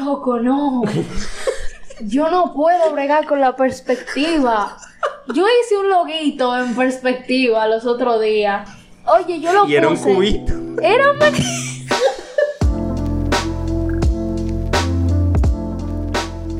Loco, 0.00 0.40
no. 0.40 0.82
Yo 2.00 2.30
no 2.30 2.54
puedo 2.54 2.90
bregar 2.92 3.26
con 3.26 3.40
la 3.40 3.54
perspectiva. 3.54 4.78
Yo 5.34 5.44
hice 5.46 5.76
un 5.76 5.90
loguito 5.90 6.58
en 6.58 6.74
perspectiva 6.74 7.68
los 7.68 7.84
otros 7.84 8.22
días. 8.22 8.68
Oye, 9.04 9.40
yo 9.40 9.52
lo 9.52 9.68
Y 9.68 9.76
era 9.76 9.88
un 9.88 9.96
cubito. 9.96 10.54
Era 10.82 11.12
un 11.12 11.18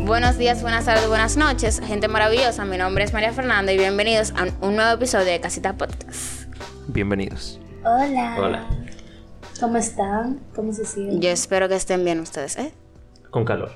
Buenos 0.05 0.37
días, 0.37 0.61
buenas 0.61 0.85
tardes, 0.85 1.09
buenas 1.09 1.37
noches, 1.39 1.81
gente 1.81 2.09
maravillosa. 2.09 2.67
Mi 2.67 2.77
nombre 2.77 3.05
es 3.05 3.15
María 3.15 3.33
Fernanda 3.33 3.73
y 3.73 3.79
bienvenidos 3.79 4.35
a 4.37 4.49
un 4.67 4.77
nuevo 4.77 4.91
episodio 4.91 5.25
de 5.27 5.41
Casita 5.41 5.75
Podcast. 5.75 6.43
Bienvenidos. 6.89 7.59
Hola. 7.85 8.37
Hola. 8.39 8.67
¿Cómo 9.59 9.79
están? 9.79 10.41
¿Cómo 10.55 10.73
se 10.75 10.85
sienten? 10.85 11.21
Yo 11.23 11.31
espero 11.31 11.69
que 11.69 11.77
estén 11.77 12.05
bien 12.05 12.21
ustedes, 12.21 12.59
¿eh? 12.59 12.75
Con 13.31 13.45
calor. 13.45 13.73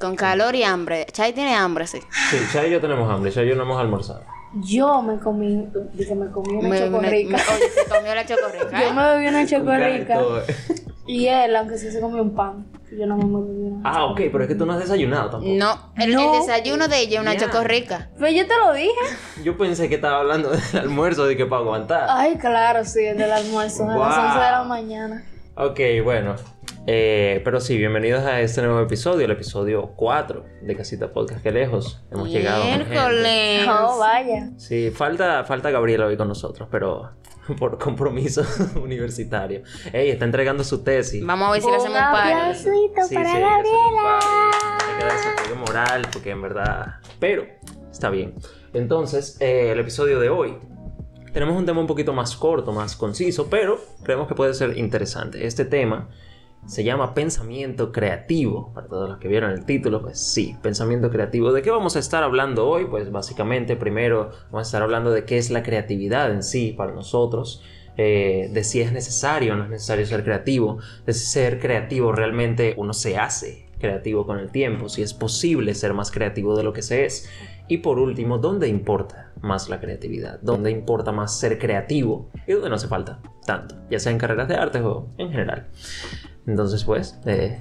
Con 0.00 0.16
calor 0.16 0.54
y 0.54 0.64
hambre. 0.64 1.06
Chay 1.12 1.32
tiene 1.32 1.54
hambre, 1.54 1.86
sí. 1.86 2.00
Sí, 2.30 2.36
ya 2.52 2.66
y 2.66 2.70
yo 2.70 2.80
tenemos 2.80 3.08
hambre, 3.10 3.30
ya 3.30 3.42
y 3.42 3.48
yo 3.48 3.54
no 3.56 3.62
hemos 3.62 3.80
almorzado. 3.80 4.22
Yo 4.56 5.00
me 5.00 5.18
comí, 5.18 5.66
dije, 5.94 6.14
me 6.14 6.30
comí 6.30 6.56
una 6.56 6.78
chocorrica. 6.78 7.36
me- 7.36 7.54
oye, 7.54 7.70
se 7.70 7.88
comió 7.88 8.14
la 8.14 8.26
chocorrica. 8.26 8.82
Yo 8.82 8.92
me 8.92 9.02
bebí 9.12 9.26
una 9.28 9.46
chocorrica. 9.46 10.20
eh. 10.20 10.54
Y 11.06 11.26
él, 11.26 11.56
aunque 11.56 11.78
sí 11.78 11.90
se 11.90 12.00
comió 12.00 12.22
un 12.22 12.34
pan. 12.34 12.66
Yo 12.96 13.06
no 13.06 13.16
me 13.16 13.24
bebí 13.24 13.62
una. 13.62 13.80
Ah, 13.88 14.04
ok, 14.04 14.20
pero 14.30 14.42
es 14.42 14.48
que 14.48 14.54
tú 14.54 14.66
no 14.66 14.74
has 14.74 14.80
desayunado 14.80 15.30
tampoco. 15.30 15.52
No, 15.54 15.92
el, 15.96 16.10
el 16.10 16.16
No. 16.16 16.32
desayuno 16.38 16.86
de 16.88 16.98
ella 17.00 17.14
es 17.16 17.22
una 17.22 17.34
Ya. 17.34 17.46
chocorrica. 17.46 18.10
Pero 18.18 18.30
yo 18.30 18.46
te 18.46 18.54
lo 18.58 18.72
dije. 18.74 18.90
Yo 19.42 19.56
pensé 19.56 19.88
que 19.88 19.94
estaba 19.94 20.18
hablando 20.18 20.50
del 20.72 20.78
almuerzo 20.82 21.24
de 21.26 21.36
que 21.36 21.46
para 21.46 21.62
aguantar. 21.62 22.06
Ay, 22.10 22.36
claro, 22.36 22.84
sí, 22.84 23.00
el 23.04 23.16
del 23.16 23.32
almuerzo, 23.32 23.84
a 23.84 23.86
las 23.86 23.96
Wow. 23.96 24.06
11 24.26 24.38
de 24.38 24.50
la 24.50 24.64
mañana. 24.64 25.24
Ok, 25.54 25.80
bueno. 26.02 26.34
Eh, 26.86 27.42
pero 27.44 27.60
sí, 27.60 27.76
bienvenidos 27.76 28.24
a 28.24 28.40
este 28.40 28.62
nuevo 28.62 28.80
episodio, 28.80 29.26
el 29.26 29.30
episodio 29.32 29.92
4 29.96 30.44
de 30.62 30.74
Casita 30.74 31.12
Podcast. 31.12 31.42
Que 31.42 31.52
lejos 31.52 32.02
hemos 32.10 32.30
llegado. 32.30 32.64
Miércoles. 32.64 33.68
Oh, 33.68 33.98
vaya. 33.98 34.48
Sí, 34.56 34.90
falta, 34.90 35.44
falta 35.44 35.70
Gabriela 35.70 36.06
hoy 36.06 36.16
con 36.16 36.28
nosotros, 36.28 36.68
pero 36.70 37.10
por 37.58 37.78
compromiso 37.78 38.42
universitario. 38.82 39.62
Ey, 39.92 40.08
está 40.08 40.24
entregando 40.24 40.64
su 40.64 40.82
tesis. 40.82 41.22
Vamos 41.24 41.48
a 41.48 41.52
ver 41.52 41.60
si 41.60 41.70
le 41.70 41.76
hacemos 41.76 41.98
un 41.98 42.12
par. 42.12 42.54
Sí, 42.56 42.90
para 42.94 43.08
sí, 43.08 43.14
Gabriela. 43.14 44.18
Hay 44.88 44.98
que 44.98 45.04
dar 45.04 45.14
ese 45.14 45.28
apoyo 45.28 45.56
moral, 45.56 46.08
porque 46.10 46.30
en 46.30 46.40
verdad. 46.40 46.94
Pero, 47.20 47.44
está 47.90 48.08
bien. 48.08 48.36
Entonces, 48.72 49.36
eh, 49.40 49.70
el 49.70 49.80
episodio 49.80 50.18
de 50.18 50.30
hoy. 50.30 50.56
Tenemos 51.32 51.56
un 51.56 51.64
tema 51.64 51.80
un 51.80 51.86
poquito 51.86 52.12
más 52.12 52.36
corto, 52.36 52.72
más 52.72 52.94
conciso, 52.94 53.48
pero 53.48 53.80
creemos 54.02 54.28
que 54.28 54.34
puede 54.34 54.52
ser 54.52 54.76
interesante. 54.76 55.46
Este 55.46 55.64
tema 55.64 56.10
se 56.66 56.84
llama 56.84 57.14
pensamiento 57.14 57.90
creativo. 57.90 58.70
Para 58.74 58.86
todos 58.86 59.08
los 59.08 59.18
que 59.18 59.28
vieron 59.28 59.50
el 59.50 59.64
título, 59.64 60.02
pues 60.02 60.20
sí, 60.20 60.56
pensamiento 60.62 61.10
creativo. 61.10 61.52
¿De 61.52 61.62
qué 61.62 61.70
vamos 61.70 61.96
a 61.96 62.00
estar 62.00 62.22
hablando 62.22 62.68
hoy? 62.68 62.84
Pues 62.84 63.10
básicamente, 63.10 63.76
primero 63.76 64.30
vamos 64.50 64.66
a 64.66 64.68
estar 64.68 64.82
hablando 64.82 65.10
de 65.10 65.24
qué 65.24 65.38
es 65.38 65.50
la 65.50 65.62
creatividad 65.62 66.30
en 66.30 66.42
sí 66.42 66.74
para 66.76 66.92
nosotros. 66.92 67.62
eh, 67.98 68.48
de 68.50 68.64
si 68.64 68.80
es 68.80 68.90
necesario 68.90 69.52
o 69.52 69.56
no 69.56 69.64
es 69.64 69.70
necesario 69.70 70.06
ser 70.06 70.24
creativo, 70.24 70.78
de 71.04 71.12
si 71.12 71.26
ser 71.26 71.60
creativo 71.60 72.10
realmente 72.12 72.74
uno 72.78 72.94
se 72.94 73.18
hace 73.18 73.66
creativo 73.82 74.24
con 74.26 74.38
el 74.38 74.50
tiempo, 74.50 74.88
si 74.88 75.02
es 75.02 75.12
posible 75.12 75.74
ser 75.74 75.92
más 75.92 76.10
creativo 76.10 76.56
de 76.56 76.62
lo 76.62 76.72
que 76.72 76.80
se 76.80 77.04
es. 77.04 77.28
Y 77.68 77.78
por 77.78 77.98
último, 77.98 78.38
¿dónde 78.38 78.68
importa 78.68 79.32
más 79.42 79.68
la 79.68 79.78
creatividad? 79.78 80.40
¿Dónde 80.40 80.70
importa 80.70 81.12
más 81.12 81.38
ser 81.38 81.58
creativo? 81.58 82.30
Y 82.46 82.52
dónde 82.52 82.70
no 82.70 82.76
hace 82.76 82.88
falta 82.88 83.20
tanto, 83.44 83.74
ya 83.90 83.98
sea 83.98 84.12
en 84.12 84.18
carreras 84.18 84.48
de 84.48 84.54
arte 84.54 84.80
o 84.80 85.08
en 85.18 85.30
general. 85.30 85.68
Entonces, 86.46 86.84
pues, 86.84 87.18
eh, 87.26 87.60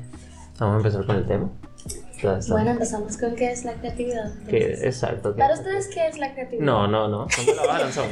vamos 0.60 0.76
a 0.76 0.78
empezar 0.78 1.06
con 1.06 1.18
el 1.18 1.26
tema. 1.26 1.52
Bueno, 2.50 2.72
empezamos 2.72 3.18
con 3.18 3.36
qué 3.36 3.52
es 3.52 3.66
la 3.66 3.74
creatividad. 3.74 4.32
Entonces. 4.46 4.84
exacto. 4.84 5.36
Para 5.36 5.56
ustedes, 5.56 5.88
¿qué 5.88 6.08
es 6.08 6.20
la 6.20 6.34
creatividad? 6.34 6.64
No, 6.64 6.88
no, 6.88 7.08
no. 7.08 7.26
No 7.26 7.44
me 7.46 7.56
la 7.56 7.66
vas 7.66 7.76
a 7.76 7.80
lanzar. 7.80 8.06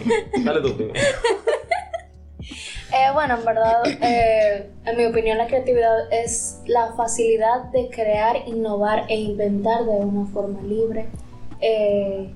Dale 0.43 0.61
tú 0.61 0.75
primero. 0.75 0.99
Eh, 2.91 3.11
bueno, 3.13 3.35
en 3.37 3.45
verdad, 3.45 3.83
eh, 4.01 4.69
en 4.85 4.97
mi 4.97 5.05
opinión, 5.05 5.37
la 5.37 5.47
creatividad 5.47 6.11
es 6.11 6.59
la 6.65 6.93
facilidad 6.93 7.65
de 7.65 7.89
crear, 7.89 8.37
innovar 8.47 9.03
e 9.09 9.15
inventar 9.15 9.83
de 9.85 9.91
una 9.91 10.25
forma 10.31 10.61
libre. 10.63 11.07
Eh, 11.61 12.33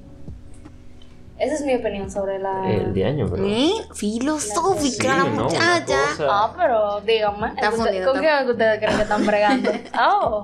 esa 1.40 1.56
es 1.56 1.62
mi 1.66 1.74
opinión 1.74 2.12
sobre 2.12 2.38
la. 2.38 2.72
El 2.72 2.94
de 2.94 3.04
año, 3.06 3.28
pero. 3.32 3.46
¿Eh? 3.48 3.72
Filosófica 3.96 5.24
Sí, 5.24 5.30
no, 5.36 5.44
muchacha. 5.46 5.86
cosa- 6.12 6.28
Ah, 6.30 6.54
pero 6.56 7.02
díganme, 7.02 7.48
Está 7.48 7.70
¿ustedes- 7.70 7.86
fundido, 7.88 8.12
¿con 8.14 8.24
está- 8.24 8.44
qué 8.46 8.52
ustedes 8.52 8.78
creen 8.80 8.96
que 8.98 9.02
están 9.02 9.26
bregando? 9.26 9.72
Oh, 10.00 10.44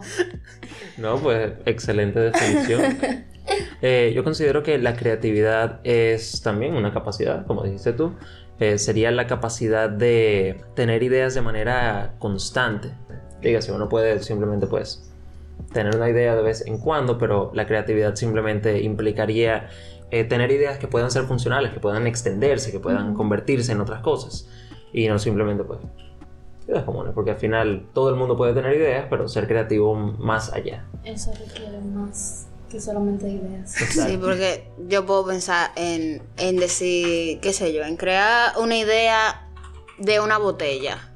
No, 0.97 1.18
pues 1.18 1.53
excelente 1.66 2.20
definición. 2.20 2.97
Eh, 3.81 4.12
yo 4.16 4.24
considero 4.24 4.62
que 4.62 4.78
la 4.78 4.96
creatividad 4.96 5.80
es 5.84 6.44
también 6.44 6.76
una 6.76 6.94
capacidad, 6.94 7.47
como 7.47 7.64
dijiste 7.64 7.94
tú. 7.94 8.14
Eh, 8.59 8.78
sería 8.78 9.12
la 9.12 9.25
capacidad 9.25 9.90
de 9.90 10.62
tener 10.75 11.02
ideas 11.03 11.34
de 11.34 11.42
manera 11.42 12.16
constante. 12.20 12.92
Dígase, 13.42 13.72
uno 13.72 13.88
puede 13.88 14.22
simplemente 14.22 14.68
pues 14.68 15.09
tener 15.72 15.96
una 15.96 16.09
idea 16.09 16.36
de 16.36 16.42
vez 16.42 16.66
en 16.66 16.78
cuando, 16.78 17.18
pero 17.18 17.52
la 17.53 17.66
creatividad 17.66 18.16
simplemente 18.16 18.81
implicaría 18.81 19.70
eh, 20.12 20.24
tener 20.25 20.52
ideas 20.52 20.78
que 20.78 20.88
puedan 20.88 21.09
ser 21.09 21.24
funcionales, 21.24 21.72
que 21.72 21.80
puedan 21.80 22.06
extenderse, 22.08 22.72
que 22.72 22.80
puedan 22.80 23.14
convertirse 23.14 23.72
en 23.72 23.80
otras 23.80 24.02
cosas. 24.02 24.50
Y 24.91 25.08
no 25.08 25.20
simplemente 25.20 25.64
pues 25.64 25.80
ideas 26.68 26.84
comunes, 26.84 27.14
porque 27.14 27.31
al 27.31 27.38
final 27.38 27.88
todo 27.94 28.09
el 28.09 28.16
mundo 28.16 28.36
puede 28.36 28.53
tener 28.53 28.76
ideas, 28.76 29.08
pero 29.09 29.28
ser 29.28 29.47
creativo 29.47 29.96
más 29.96 30.52
allá. 30.52 30.86
eso 31.03 31.31
requiere 31.34 31.80
más 31.80 32.47
que 32.69 32.80
solamente 32.80 33.28
ideas. 33.28 33.72
Sí, 33.72 34.18
porque 34.22 34.72
yo 34.88 35.06
puedo 35.06 35.25
pensar 35.25 35.72
en, 35.75 36.22
en 36.38 36.57
decir, 36.57 37.40
qué 37.40 37.53
sé 37.53 37.74
yo, 37.74 37.84
en 37.84 37.97
crear 37.97 38.57
una 38.57 38.78
idea 38.78 39.50
de 39.97 40.19
una 40.19 40.38
botella. 40.38 41.09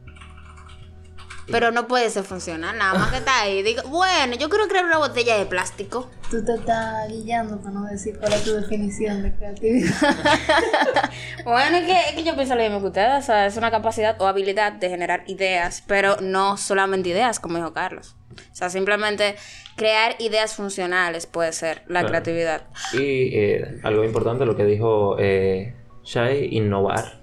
Pero 1.52 1.72
no 1.72 1.88
puede 1.88 2.10
ser 2.10 2.24
funcional, 2.24 2.78
nada 2.78 2.94
más 2.98 3.12
que 3.12 3.18
está 3.18 3.42
ahí. 3.42 3.64
Digo, 3.64 3.82
bueno, 3.90 4.36
yo 4.36 4.50
quiero 4.50 4.68
crear 4.68 4.86
una 4.86 4.98
botella 4.98 5.38
de 5.38 5.46
plástico. 5.46 6.10
Tú 6.32 6.44
te 6.44 6.54
estás 6.56 7.10
guiando 7.10 7.58
para 7.60 7.72
no 7.72 7.86
decir 7.86 8.18
cuál 8.18 8.34
es 8.34 8.44
tu 8.44 8.54
definición 8.54 9.24
de 9.24 9.34
creatividad. 9.36 9.92
Bueno, 11.44 11.78
es 11.78 11.86
que, 11.86 11.92
es 12.10 12.12
que 12.16 12.24
yo 12.24 12.36
pienso 12.36 12.56
lo 12.56 12.62
mismo 12.64 12.80
que 12.80 12.88
ustedes, 12.88 13.24
o 13.24 13.26
sea, 13.26 13.46
es 13.46 13.58
una 13.58 13.70
capacidad 13.70 14.20
o 14.22 14.28
habilidad 14.28 14.72
de 14.72 14.90
generar 14.90 15.24
ideas, 15.28 15.84
pero 15.88 16.16
no 16.22 16.56
solamente 16.56 17.10
ideas, 17.10 17.40
como 17.42 17.58
dijo 17.58 17.74
Carlos. 17.74 18.16
O 18.32 18.56
sea, 18.56 18.70
simplemente 18.70 19.36
crear 19.76 20.16
ideas 20.20 20.56
funcionales 20.56 21.26
puede 21.28 21.52
ser 21.52 21.80
la 21.88 22.00
Claro. 22.00 22.08
creatividad. 22.10 22.62
Y 22.94 23.36
eh, 23.38 23.80
algo 23.84 24.04
importante, 24.06 24.46
lo 24.46 24.56
que 24.56 24.64
dijo 24.66 25.18
eh, 25.20 25.76
Shai, 26.06 26.48
innovar. 26.56 27.23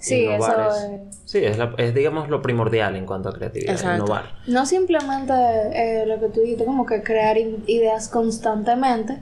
Sí, 0.00 0.22
Innovar 0.24 0.60
eso 0.60 0.86
es, 1.10 1.16
Sí, 1.26 1.38
es, 1.44 1.58
la- 1.58 1.74
es, 1.76 1.94
digamos 1.94 2.28
lo 2.28 2.42
primordial 2.42 2.96
en 2.96 3.06
cuanto 3.06 3.28
a 3.28 3.32
creatividad, 3.32 3.74
Exacto. 3.74 4.02
innovar. 4.04 4.24
No 4.46 4.66
simplemente 4.66 5.32
eh, 5.72 6.06
lo 6.06 6.18
que 6.18 6.28
tú 6.28 6.40
dijiste, 6.40 6.64
como 6.64 6.86
que 6.86 7.02
crear 7.02 7.36
ideas 7.38 8.08
constantemente. 8.08 9.18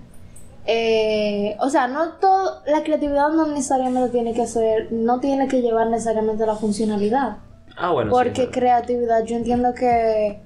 Eh, 0.66 1.56
o 1.60 1.68
sea, 1.70 1.88
no 1.88 2.10
todo, 2.20 2.62
la 2.66 2.82
creatividad 2.82 3.30
no 3.30 3.46
necesariamente 3.46 4.10
tiene 4.10 4.34
que 4.34 4.46
ser, 4.46 4.92
no 4.92 5.18
tiene 5.18 5.48
que 5.48 5.62
llevar 5.62 5.88
necesariamente 5.88 6.44
a 6.44 6.46
la 6.46 6.56
funcionalidad. 6.56 7.38
Ah, 7.76 7.90
bueno, 7.92 8.10
Porque 8.10 8.48
creatividad, 8.50 9.24
yo 9.24 9.36
entiendo 9.36 9.74
que 9.74 10.40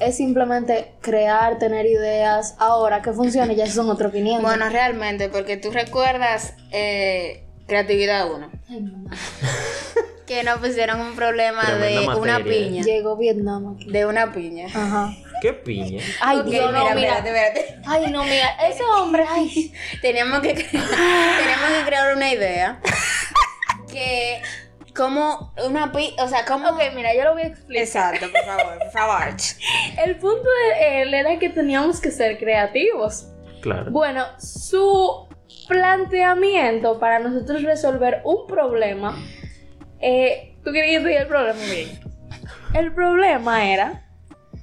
es 0.00 0.16
simplemente 0.16 0.92
crear, 1.00 1.58
tener 1.58 1.86
ideas. 1.86 2.56
Ahora 2.58 3.00
que 3.02 3.12
funcione, 3.12 3.54
ya 3.54 3.66
son 3.66 3.88
otros 3.90 4.12
500. 4.12 4.42
Bueno, 4.42 4.68
realmente, 4.68 5.28
porque 5.28 5.56
tú 5.56 5.70
recuerdas 5.70 6.54
eh, 6.72 7.44
Creatividad 7.66 8.28
1, 8.32 8.36
Ay, 8.36 8.50
mamá. 8.50 8.59
que 10.26 10.42
nos 10.44 10.58
pusieron 10.58 11.00
un 11.00 11.16
problema 11.16 11.62
Tremenda 11.64 12.00
de 12.12 12.18
una 12.20 12.38
materia. 12.38 12.44
piña. 12.68 12.82
Llegó 12.82 13.16
Vietnam 13.16 13.74
aquí. 13.74 13.90
De 13.90 14.06
una 14.06 14.32
piña. 14.32 14.66
Ajá. 14.66 15.12
¿Qué 15.42 15.52
piña? 15.54 16.02
Ay, 16.20 16.38
Ok, 16.40 16.46
Dios, 16.46 16.72
no, 16.72 16.78
mira, 16.84 16.94
mira. 16.94 17.18
espérate, 17.18 17.60
espérate. 17.60 17.82
Ay, 17.86 18.10
no, 18.12 18.22
mira, 18.24 18.48
ese 18.68 18.82
hombre, 18.84 19.24
ay. 19.28 19.72
Teníamos 20.02 20.40
que, 20.40 20.52
teníamos 20.54 21.68
que 21.78 21.84
crear 21.86 22.14
una 22.16 22.32
idea 22.32 22.80
que 23.90 24.42
como 24.94 25.52
una 25.64 25.92
pi, 25.92 26.14
o 26.18 26.28
sea, 26.28 26.44
como 26.44 26.68
Ok, 26.68 26.80
mira, 26.94 27.14
yo 27.14 27.24
lo 27.24 27.32
voy 27.32 27.42
a 27.42 27.46
explicar. 27.46 27.82
Exacto, 27.82 28.26
por 28.30 28.44
favor, 28.44 28.78
por 28.78 28.90
favor. 28.92 29.36
El 30.04 30.16
punto 30.16 30.48
de 30.78 31.02
él 31.02 31.14
era 31.14 31.38
que 31.38 31.48
teníamos 31.48 32.00
que 32.00 32.10
ser 32.10 32.38
creativos. 32.38 33.26
Claro. 33.62 33.90
Bueno, 33.90 34.26
su 34.38 35.26
planteamiento 35.70 36.98
para 36.98 37.18
nosotros 37.20 37.62
resolver 37.62 38.20
un 38.24 38.46
problema. 38.46 39.16
eh, 40.00 40.56
¿Tú 40.62 40.72
querías 40.72 41.02
decir 41.02 41.20
el 41.22 41.26
problema 41.26 41.58
bien? 41.72 42.00
El 42.74 42.92
problema 42.92 43.64
era 43.72 44.06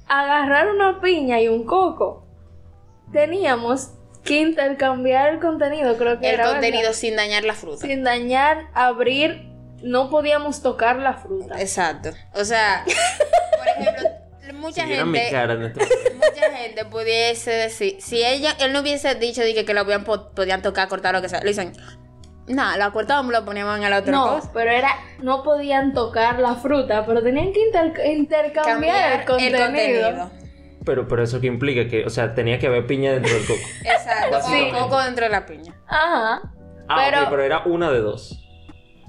agarrar 0.06 0.70
una 0.70 1.00
piña 1.00 1.40
y 1.40 1.48
un 1.48 1.64
coco. 1.64 2.24
Teníamos 3.12 3.90
que 4.24 4.40
intercambiar 4.40 5.30
el 5.34 5.40
contenido, 5.40 5.96
creo 5.96 6.20
que 6.20 6.28
El 6.28 6.34
era. 6.34 6.44
¿verdad? 6.44 6.60
contenido 6.60 6.92
sin 6.92 7.16
dañar 7.16 7.44
la 7.44 7.54
fruta. 7.54 7.84
Sin 7.86 8.04
dañar, 8.04 8.68
abrir, 8.74 9.48
no 9.82 10.08
podíamos 10.10 10.62
tocar 10.62 10.96
la 10.96 11.14
fruta. 11.14 11.60
Exacto. 11.60 12.10
O 12.34 12.44
sea, 12.44 12.84
por 13.58 13.68
ejemplo, 13.68 14.08
mucha 14.58 14.82
Si 14.82 14.88
vieran 14.88 15.10
mi 15.10 15.18
gente, 15.18 15.32
cara 15.32 15.54
en 15.54 15.62
este 15.62 15.80
mucha 16.14 16.50
gente 16.56 16.84
pudiese 16.84 17.50
decir, 17.50 17.96
si 18.00 18.22
ella, 18.24 18.54
él 18.60 18.72
no 18.72 18.80
hubiese 18.80 19.14
dicho 19.14 19.40
de 19.42 19.64
que, 19.64 19.74
lo 19.74 19.84
podían, 19.84 20.04
po- 20.04 20.30
podían 20.30 20.62
tocar, 20.62 20.88
cortar, 20.88 21.14
lo 21.14 21.22
que 21.22 21.28
sea, 21.28 21.40
le 21.40 21.48
dicen, 21.48 21.72
nada, 22.46 22.76
la 22.76 22.90
cortábamos, 22.90 23.32
lo 23.32 23.44
poníamos 23.44 23.76
en 23.82 23.90
la 23.90 23.98
otra 23.98 24.12
No, 24.12 24.26
cosa. 24.36 24.50
pero 24.52 24.70
era, 24.70 24.90
no 25.20 25.42
podían 25.42 25.94
tocar 25.94 26.38
la 26.38 26.54
fruta, 26.56 27.04
pero 27.06 27.22
tenían 27.22 27.52
que 27.52 27.66
inter- 27.66 28.06
intercambiar 28.06 29.20
el 29.20 29.26
contenido. 29.26 30.30
Pero, 30.84 31.06
pero 31.06 31.22
eso 31.22 31.40
que 31.40 31.46
implica 31.48 31.86
que, 31.88 32.04
o 32.06 32.10
sea, 32.10 32.34
tenía 32.34 32.58
que 32.58 32.66
haber 32.66 32.86
piña 32.86 33.12
dentro 33.12 33.34
del 33.34 33.46
coco. 33.46 33.60
Exacto, 33.84 34.40
Sí. 34.48 34.70
un 34.72 34.78
poco 34.78 35.00
dentro 35.02 35.24
de 35.26 35.30
la 35.30 35.44
piña. 35.44 35.74
Ajá. 35.86 36.40
Ah, 36.88 36.96
pero, 37.04 37.22
ok, 37.24 37.28
pero 37.30 37.42
era 37.42 37.58
una 37.66 37.90
de 37.90 37.98
dos. 38.00 38.47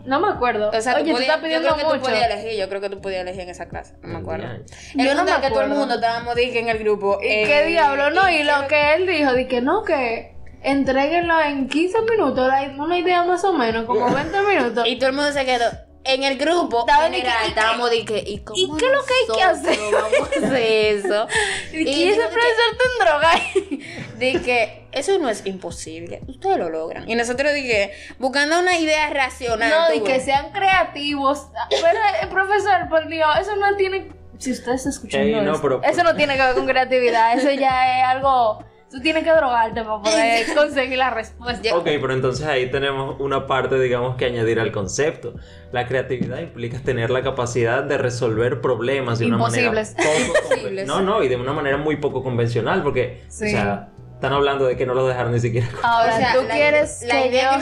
No 0.05 0.19
me 0.19 0.27
acuerdo. 0.29 0.69
O 0.73 0.81
sea, 0.81 0.93
tú 0.95 1.01
Oye, 1.01 1.09
tú 1.11 1.17
podías- 1.17 1.29
estás 1.29 1.43
pidiendo 1.43 1.67
yo 1.69 1.73
creo 1.75 1.77
que 1.89 1.95
mucho. 1.95 2.05
tú 2.07 2.11
podías 2.11 2.31
elegir, 2.31 2.59
yo 2.59 2.69
creo 2.69 2.81
que 2.81 2.89
tú 2.89 3.01
podías 3.01 3.21
elegir 3.21 3.41
en 3.41 3.49
esa 3.49 3.67
clase, 3.67 3.95
no 4.01 4.07
me 4.09 4.19
acuerdo. 4.19 4.47
El 4.47 5.05
Yo 5.05 5.13
no 5.15 5.23
me 5.23 5.31
es 5.31 5.37
que 5.37 5.49
todo 5.49 5.59
el 5.61 5.65
acuerdo. 5.65 5.75
mundo 5.75 5.95
estábamos 5.95 6.35
dije, 6.35 6.59
en 6.59 6.69
el 6.69 6.77
grupo. 6.79 7.19
¿Y 7.21 7.27
eh, 7.27 7.43
qué 7.45 7.65
diablo? 7.65 8.09
No, 8.11 8.29
y 8.29 8.37
qué 8.37 8.43
lo 8.43 8.67
que 8.67 8.95
él 8.95 9.07
dijo, 9.07 9.33
de 9.33 9.47
que 9.47 9.61
no, 9.61 9.83
que 9.83 10.35
entreguenlo 10.61 11.39
en 11.41 11.67
15 11.69 12.01
minutos, 12.01 12.49
una 12.77 12.97
idea 12.97 13.23
más 13.23 13.43
o 13.43 13.53
menos, 13.53 13.85
como 13.85 14.13
20 14.13 14.41
minutos. 14.41 14.85
Y 14.87 14.97
todo 14.97 15.09
el 15.09 15.15
mundo 15.15 15.31
se 15.31 15.45
quedó. 15.45 15.65
En 16.13 16.23
el 16.23 16.37
grupo, 16.37 16.79
Estaba 16.81 17.03
de 17.05 17.11
que, 17.11 17.17
general, 17.17 17.37
¿y 17.39 17.43
qué- 17.43 17.49
estábamos 17.49 17.89
de 17.91 18.05
que, 18.05 18.23
¿y, 18.25 18.39
cómo 18.39 18.57
¿y 18.59 18.77
qué 18.77 18.85
es 18.85 18.91
lo 18.91 19.05
que 19.05 19.13
hay 19.13 19.37
que 19.37 19.43
hacer? 19.43 19.79
Vamos 19.91 20.19
a 20.19 20.23
hacer 20.47 20.53
eso. 20.63 21.27
Y 21.73 22.03
ese 22.09 22.21
profesor 22.21 22.77
te 22.77 23.03
droga 23.05 23.31
de 24.17 24.41
que 24.41 24.87
eso 24.91 25.17
no 25.19 25.29
es 25.29 25.45
imposible, 25.45 26.21
ustedes 26.27 26.57
lo 26.57 26.69
logran. 26.69 27.07
Y 27.09 27.15
nosotros 27.15 27.53
dije, 27.53 27.91
buscando 28.17 28.59
una 28.59 28.77
idea 28.77 29.09
racional. 29.11 29.69
No, 29.69 29.93
y 29.93 30.01
que 30.01 30.19
sean 30.19 30.51
creativos. 30.51 31.47
Pero, 31.69 31.99
eh, 32.23 32.27
profesor, 32.31 32.89
por 32.89 33.07
Dios, 33.07 33.29
eso 33.39 33.55
no 33.55 33.75
tiene. 33.75 34.07
Si 34.39 34.51
usted 34.51 34.71
está 34.71 34.89
escuchando 34.89 35.27
Ey, 35.27 35.45
no, 35.45 35.51
esto, 35.53 35.61
pero- 35.61 35.83
eso 35.83 36.01
no 36.03 36.15
tiene 36.15 36.35
que 36.37 36.41
ver 36.41 36.55
con 36.55 36.65
creatividad. 36.65 37.37
Eso 37.37 37.51
ya 37.51 37.99
es 37.99 38.05
algo. 38.05 38.63
Tú 38.91 38.99
tienes 39.01 39.23
que 39.23 39.29
drogarte 39.29 39.83
para 39.83 40.01
poder 40.01 40.55
conseguir 40.55 40.97
la 40.97 41.11
respuesta. 41.11 41.75
Ok, 41.77 41.83
pero 41.85 42.11
entonces 42.13 42.47
ahí 42.47 42.71
tenemos 42.71 43.19
una 43.19 43.45
parte, 43.45 43.79
digamos, 43.79 44.15
que 44.15 44.25
añadir 44.25 44.59
al 44.59 44.71
concepto. 44.71 45.35
La 45.71 45.85
creatividad 45.87 46.39
implica 46.39 46.79
tener 46.79 47.11
la 47.11 47.21
capacidad 47.21 47.83
de 47.83 47.99
resolver 47.99 48.61
problemas 48.61 49.19
de 49.19 49.27
una 49.27 49.37
manera 49.37 49.67
Imposibles. 49.67 49.95
poco 49.95 50.19
Imposibles. 50.49 50.87
No, 50.87 51.01
no, 51.01 51.21
y 51.21 51.27
de 51.27 51.35
una 51.35 51.53
manera 51.53 51.77
muy 51.77 51.97
poco 51.97 52.23
convencional, 52.23 52.81
porque, 52.81 53.23
Sí. 53.27 53.45
o 53.45 53.49
sea, 53.49 53.89
están 54.15 54.33
hablando 54.33 54.65
de 54.65 54.75
que 54.75 54.87
no 54.87 54.95
lo 54.95 55.07
dejaron 55.07 55.33
ni 55.33 55.39
siquiera. 55.39 55.67
Ahora, 55.83 56.15
o 56.15 56.17
sea, 56.17 56.33
tú 56.33 56.41
la- 56.47 56.53
quieres 56.55 57.03
la 57.07 57.13
que 57.21 57.27
idea 57.27 57.51
yo. 57.53 57.59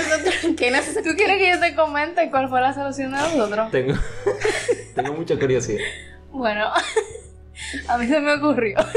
que 0.55 0.71
nosotros 0.71 0.95
nos- 0.95 1.03
¿Tú 1.03 1.15
quieres 1.17 1.37
que 1.39 1.49
yo 1.49 1.59
te 1.59 1.75
comente 1.75 2.31
cuál 2.31 2.47
fue 2.47 2.61
la 2.61 2.73
solución 2.73 3.11
de 3.11 3.17
nosotros? 3.17 3.69
Tengo, 3.71 3.93
tengo 4.95 5.13
mucha 5.13 5.37
curiosidad. 5.37 5.83
Bueno, 6.31 6.71
a 7.89 7.97
mí 7.97 8.07
se 8.07 8.19
me 8.21 8.33
ocurrió. 8.35 8.77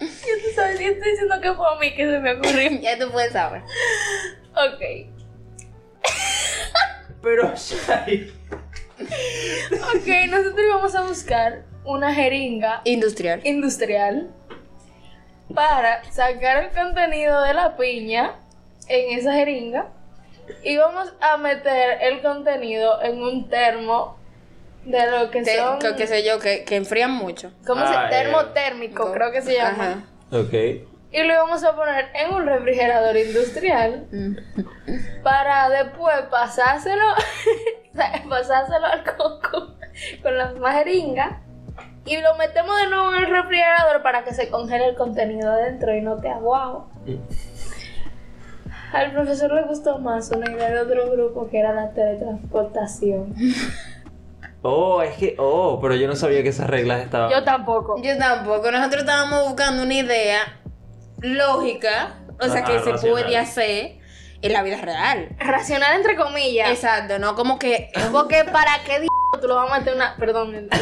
Yo 0.00 0.06
tú 0.06 0.54
sabes, 0.54 0.80
yo 0.80 0.86
estoy 0.88 1.10
diciendo 1.10 1.40
que 1.40 1.52
fue 1.54 1.66
a 1.68 1.78
mí 1.78 1.94
que 1.94 2.06
se 2.10 2.18
me 2.18 2.32
ocurrió. 2.32 2.70
ya 2.80 2.98
tú 2.98 3.10
puedes 3.10 3.32
saber. 3.32 3.62
Ok. 4.52 4.82
Pero, 7.22 7.54
Shai, 7.54 8.32
Ok, 9.00 10.06
nosotros 10.30 10.60
íbamos 10.66 10.94
a 10.94 11.02
buscar 11.02 11.64
una 11.84 12.12
jeringa 12.14 12.80
Industrial. 12.84 13.40
industrial 13.44 14.30
para 15.54 16.04
sacar 16.12 16.64
el 16.64 16.70
contenido 16.70 17.42
de 17.42 17.54
la 17.54 17.76
piña 17.76 18.36
en 18.88 19.18
esa 19.18 19.32
jeringa 19.34 19.88
y 20.62 20.76
vamos 20.76 21.12
a 21.20 21.36
meter 21.38 21.98
el 22.02 22.22
contenido 22.22 23.02
en 23.02 23.22
un 23.22 23.48
termo 23.48 24.16
de 24.84 25.10
lo 25.10 25.30
que 25.30 25.42
Te- 25.42 25.56
son 25.58 25.78
que, 25.78 26.06
sé 26.06 26.24
yo, 26.24 26.38
que, 26.38 26.64
que 26.64 26.76
enfrían 26.76 27.12
mucho. 27.12 27.52
¿cómo 27.66 27.86
se 27.86 27.94
Ah, 27.94 28.06
eh. 28.06 28.10
termotérmico 28.10 29.12
creo 29.12 29.30
que 29.32 29.42
se 29.42 29.54
llama 29.54 30.04
Ajá. 30.30 30.38
ok. 30.38 30.52
y 31.12 31.22
lo 31.22 31.32
íbamos 31.34 31.62
a 31.64 31.74
poner 31.76 32.06
en 32.14 32.32
un 32.34 32.46
refrigerador 32.46 33.16
industrial 33.16 34.06
para 35.22 35.68
después 35.68 36.14
pasárselo 36.30 37.04
pasárselo 38.28 38.86
al 38.86 39.04
coco 39.04 39.74
con 40.22 40.38
la 40.38 40.50
misma 40.52 40.72
jeringa 40.72 41.40
y 42.06 42.16
lo 42.16 42.34
metemos 42.36 42.74
de 42.80 42.86
nuevo 42.88 43.12
en 43.14 43.24
el 43.24 43.30
refrigerador 43.30 44.02
para 44.02 44.24
que 44.24 44.32
se 44.32 44.48
congele 44.48 44.86
el 44.86 44.94
contenido 44.96 45.50
adentro 45.52 45.94
y 45.94 46.00
no 46.00 46.16
te 46.16 46.30
aguao. 46.30 46.88
Al 48.92 49.12
profesor 49.12 49.52
le 49.52 49.62
gustó 49.64 49.98
más 49.98 50.30
una 50.30 50.50
idea 50.50 50.70
de 50.70 50.80
otro 50.80 51.10
grupo 51.12 51.48
que 51.50 51.58
era 51.60 51.72
la 51.74 51.90
teletransportación. 51.92 53.34
Oh, 54.62 55.00
es 55.02 55.16
que, 55.16 55.34
oh, 55.38 55.78
pero 55.80 55.94
yo 55.94 56.06
no 56.06 56.14
sabía 56.16 56.42
que 56.42 56.50
esas 56.50 56.68
reglas 56.68 57.00
estaban. 57.02 57.30
Yo 57.30 57.42
tampoco. 57.44 57.96
Yo 58.02 58.16
tampoco. 58.18 58.70
Nosotros 58.70 59.02
estábamos 59.02 59.44
buscando 59.48 59.82
una 59.82 59.94
idea 59.94 60.60
lógica, 61.20 62.16
o 62.38 62.46
sea, 62.48 62.62
Ah, 62.62 62.64
que 62.64 62.98
se 62.98 63.08
puede 63.08 63.36
hacer 63.38 63.98
en 64.42 64.52
la 64.52 64.62
vida 64.62 64.76
real. 64.80 65.28
Racional 65.38 65.96
entre 65.96 66.16
comillas. 66.16 66.70
Exacto, 66.70 67.18
no 67.18 67.34
como 67.34 67.58
que 67.58 67.90
Porque 68.12 68.44
para 68.44 68.82
qué 68.84 69.00
d 69.00 69.06
tú 69.40 69.48
lo 69.48 69.54
vas 69.56 69.70
a 69.72 69.78
meter 69.78 69.94
una. 69.94 70.16
Perdón. 70.16 70.68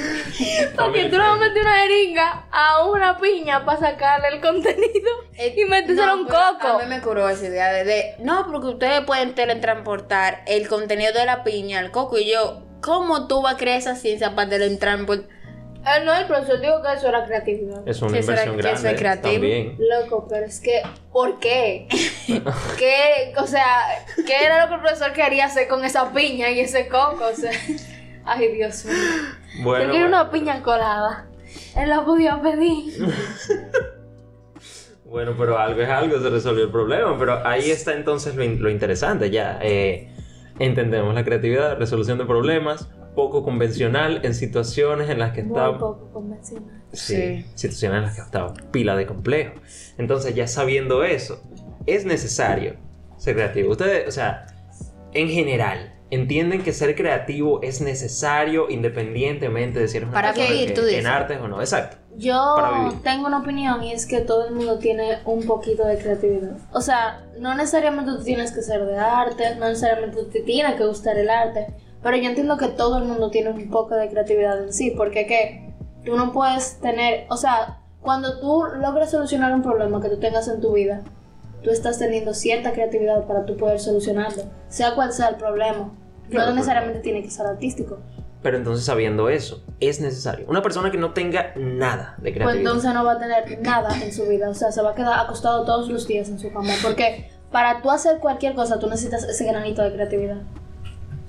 Porque 0.76 1.04
tú 1.04 1.12
le 1.16 1.18
vas 1.18 1.36
a 1.36 1.36
meter 1.36 1.62
una 1.62 1.78
jeringa 1.80 2.44
a 2.50 2.84
una 2.86 3.18
piña 3.18 3.64
para 3.64 3.78
sacarle 3.80 4.28
el 4.28 4.40
contenido 4.40 5.10
y 5.56 5.64
metérselo 5.64 6.12
a 6.12 6.14
un 6.14 6.24
coco. 6.24 6.68
A 6.68 6.78
mí 6.78 6.86
me 6.88 7.00
curó 7.00 7.28
esa 7.28 7.46
idea 7.46 7.72
de, 7.72 7.84
de- 7.84 8.14
no, 8.18 8.46
porque 8.50 8.68
ustedes 8.68 9.00
pueden 9.02 9.34
teletransportar 9.34 10.42
el 10.46 10.68
contenido 10.68 11.12
de 11.12 11.26
la 11.26 11.44
piña 11.44 11.78
al 11.80 11.90
coco 11.90 12.18
y 12.18 12.30
yo, 12.30 12.62
¿cómo 12.80 13.26
tú 13.26 13.42
vas 13.42 13.54
a 13.54 13.56
crear 13.58 13.78
esa 13.78 13.94
ciencia 13.96 14.34
para 14.34 14.48
teletransportar? 14.50 15.28
Eh, 15.82 16.04
no, 16.04 16.12
el 16.14 16.26
profesor 16.26 16.60
dijo 16.60 16.82
que 16.82 16.92
eso 16.92 17.08
era 17.08 17.24
creatividad. 17.24 17.88
Es 17.88 18.02
una 18.02 18.12
¿Qué 18.12 18.22
será 18.22 18.44
inversión 18.44 18.56
que 18.56 18.62
grande. 18.62 18.78
eso 18.80 18.88
es 18.90 18.98
creativo? 19.00 19.32
También. 19.32 19.76
Loco, 19.78 20.26
pero 20.28 20.44
es 20.44 20.60
que, 20.60 20.82
¿por 21.10 21.38
qué? 21.40 21.88
¿Qué, 22.78 23.32
o 23.38 23.46
sea, 23.46 23.64
qué 24.26 24.44
era 24.44 24.60
lo 24.62 24.68
que 24.68 24.74
el 24.74 24.80
profesor 24.80 25.12
quería 25.14 25.46
hacer 25.46 25.68
con 25.68 25.82
esa 25.84 26.12
piña 26.12 26.50
y 26.50 26.60
ese 26.60 26.86
coco? 26.88 27.24
O 27.32 27.34
sea, 27.34 27.52
ay, 28.30 28.52
Dios 28.54 28.84
mío. 28.84 28.94
Bueno, 29.64 29.84
Yo 29.86 29.90
quiero 29.90 30.08
bueno. 30.08 30.22
una 30.22 30.30
piña 30.30 30.62
colada. 30.62 31.26
Él 31.76 31.88
la 31.88 32.04
podía 32.04 32.40
pedir. 32.40 32.94
Bueno, 35.04 35.34
pero 35.36 35.58
algo 35.58 35.80
es 35.82 35.88
algo, 35.88 36.20
se 36.20 36.30
resolvió 36.30 36.64
el 36.64 36.70
problema. 36.70 37.18
Pero 37.18 37.44
ahí 37.46 37.70
está 37.70 37.94
entonces 37.94 38.36
lo, 38.36 38.44
in- 38.44 38.62
lo 38.62 38.70
interesante 38.70 39.30
ya. 39.30 39.58
eh, 39.62 40.08
entendemos 40.60 41.14
la 41.14 41.24
creatividad, 41.24 41.78
resolución 41.78 42.18
de 42.18 42.26
problemas, 42.26 42.88
poco 43.16 43.42
convencional 43.42 44.20
en 44.22 44.34
situaciones 44.34 45.10
en 45.10 45.18
las 45.18 45.32
que 45.32 45.42
Muy 45.42 45.58
está... 45.58 45.76
poco 45.78 46.10
convencional. 46.12 46.82
Sí, 46.92 47.16
Sí. 47.16 47.46
situaciones 47.56 47.98
en 47.98 48.04
las 48.04 48.14
que 48.14 48.20
está 48.20 48.54
pila 48.70 48.94
de 48.94 49.06
complejo. 49.06 49.54
Entonces, 49.98 50.34
ya 50.34 50.46
sabiendo 50.46 51.02
eso, 51.02 51.42
es 51.86 52.04
necesario 52.04 52.76
ser 53.16 53.34
creativo. 53.34 53.72
Ustedes, 53.72 54.06
o 54.06 54.12
sea, 54.12 54.46
en 55.12 55.28
general, 55.28 55.94
entienden 56.10 56.62
que 56.62 56.72
ser 56.72 56.94
creativo 56.94 57.60
es 57.62 57.80
necesario 57.80 58.68
independientemente 58.68 59.78
de 59.78 59.88
si 59.88 59.96
eres 59.98 60.08
una 60.08 60.14
Para 60.14 60.32
persona 60.32 60.74
tú 60.74 60.82
dices. 60.82 60.98
en 61.00 61.06
artes 61.06 61.38
o 61.40 61.48
no. 61.48 61.60
Exacto. 61.60 61.96
Yo 62.16 62.90
tengo 63.02 63.28
una 63.28 63.38
opinión 63.38 63.82
y 63.82 63.92
es 63.92 64.06
que 64.06 64.20
todo 64.20 64.46
el 64.48 64.54
mundo 64.54 64.78
tiene 64.78 65.18
un 65.24 65.46
poquito 65.46 65.86
de 65.86 65.96
creatividad. 65.96 66.56
O 66.72 66.80
sea, 66.80 67.24
no 67.38 67.54
necesariamente 67.54 68.10
tú 68.12 68.22
tienes 68.22 68.52
que 68.52 68.62
ser 68.62 68.84
de 68.84 68.98
arte, 68.98 69.54
no 69.56 69.68
necesariamente 69.68 70.24
te 70.24 70.40
tiene 70.40 70.74
que 70.76 70.84
gustar 70.84 71.16
el 71.16 71.30
arte, 71.30 71.68
pero 72.02 72.16
yo 72.16 72.28
entiendo 72.28 72.56
que 72.58 72.68
todo 72.68 72.98
el 72.98 73.04
mundo 73.04 73.30
tiene 73.30 73.50
un 73.50 73.70
poco 73.70 73.94
de 73.94 74.08
creatividad 74.08 74.62
en 74.62 74.72
sí, 74.72 74.92
porque 74.96 75.26
que 75.26 75.72
tú 76.04 76.16
no 76.16 76.32
puedes 76.32 76.80
tener, 76.80 77.26
o 77.30 77.36
sea, 77.36 77.78
cuando 78.02 78.40
tú 78.40 78.64
logras 78.78 79.10
solucionar 79.10 79.54
un 79.54 79.62
problema 79.62 80.00
que 80.02 80.08
tú 80.08 80.18
tengas 80.18 80.48
en 80.48 80.60
tu 80.60 80.72
vida, 80.72 81.02
tú 81.62 81.70
estás 81.70 81.98
teniendo 81.98 82.34
cierta 82.34 82.72
creatividad 82.72 83.26
para 83.26 83.44
tú 83.44 83.56
poder 83.56 83.78
solucionarlo, 83.78 84.44
sea 84.68 84.94
cual 84.94 85.12
sea 85.12 85.28
el 85.28 85.36
problema. 85.36 85.92
Claro, 86.30 86.50
no 86.50 86.56
necesariamente 86.56 87.00
tiene 87.00 87.22
que 87.22 87.30
ser 87.30 87.46
artístico. 87.46 87.98
Pero 88.42 88.56
entonces, 88.56 88.86
sabiendo 88.86 89.28
eso, 89.28 89.62
es 89.80 90.00
necesario. 90.00 90.46
Una 90.48 90.62
persona 90.62 90.90
que 90.90 90.96
no 90.96 91.12
tenga 91.12 91.52
nada 91.56 92.14
de 92.16 92.22
Pues 92.22 92.34
creatividad. 92.36 92.56
entonces 92.56 92.94
no 92.94 93.04
va 93.04 93.12
a 93.12 93.18
tener 93.18 93.60
nada 93.60 94.02
en 94.02 94.12
su 94.12 94.26
vida. 94.26 94.48
O 94.48 94.54
sea, 94.54 94.72
se 94.72 94.80
va 94.80 94.92
a 94.92 94.94
quedar 94.94 95.20
acostado 95.20 95.64
todos 95.66 95.88
los 95.90 96.06
días 96.08 96.28
en 96.30 96.38
su 96.38 96.50
cama. 96.50 96.72
Porque 96.82 97.30
para 97.52 97.82
tú 97.82 97.90
hacer 97.90 98.18
cualquier 98.18 98.54
cosa, 98.54 98.78
tú 98.78 98.88
necesitas 98.88 99.24
ese 99.24 99.44
granito 99.44 99.82
de 99.82 99.92
creatividad. 99.92 100.38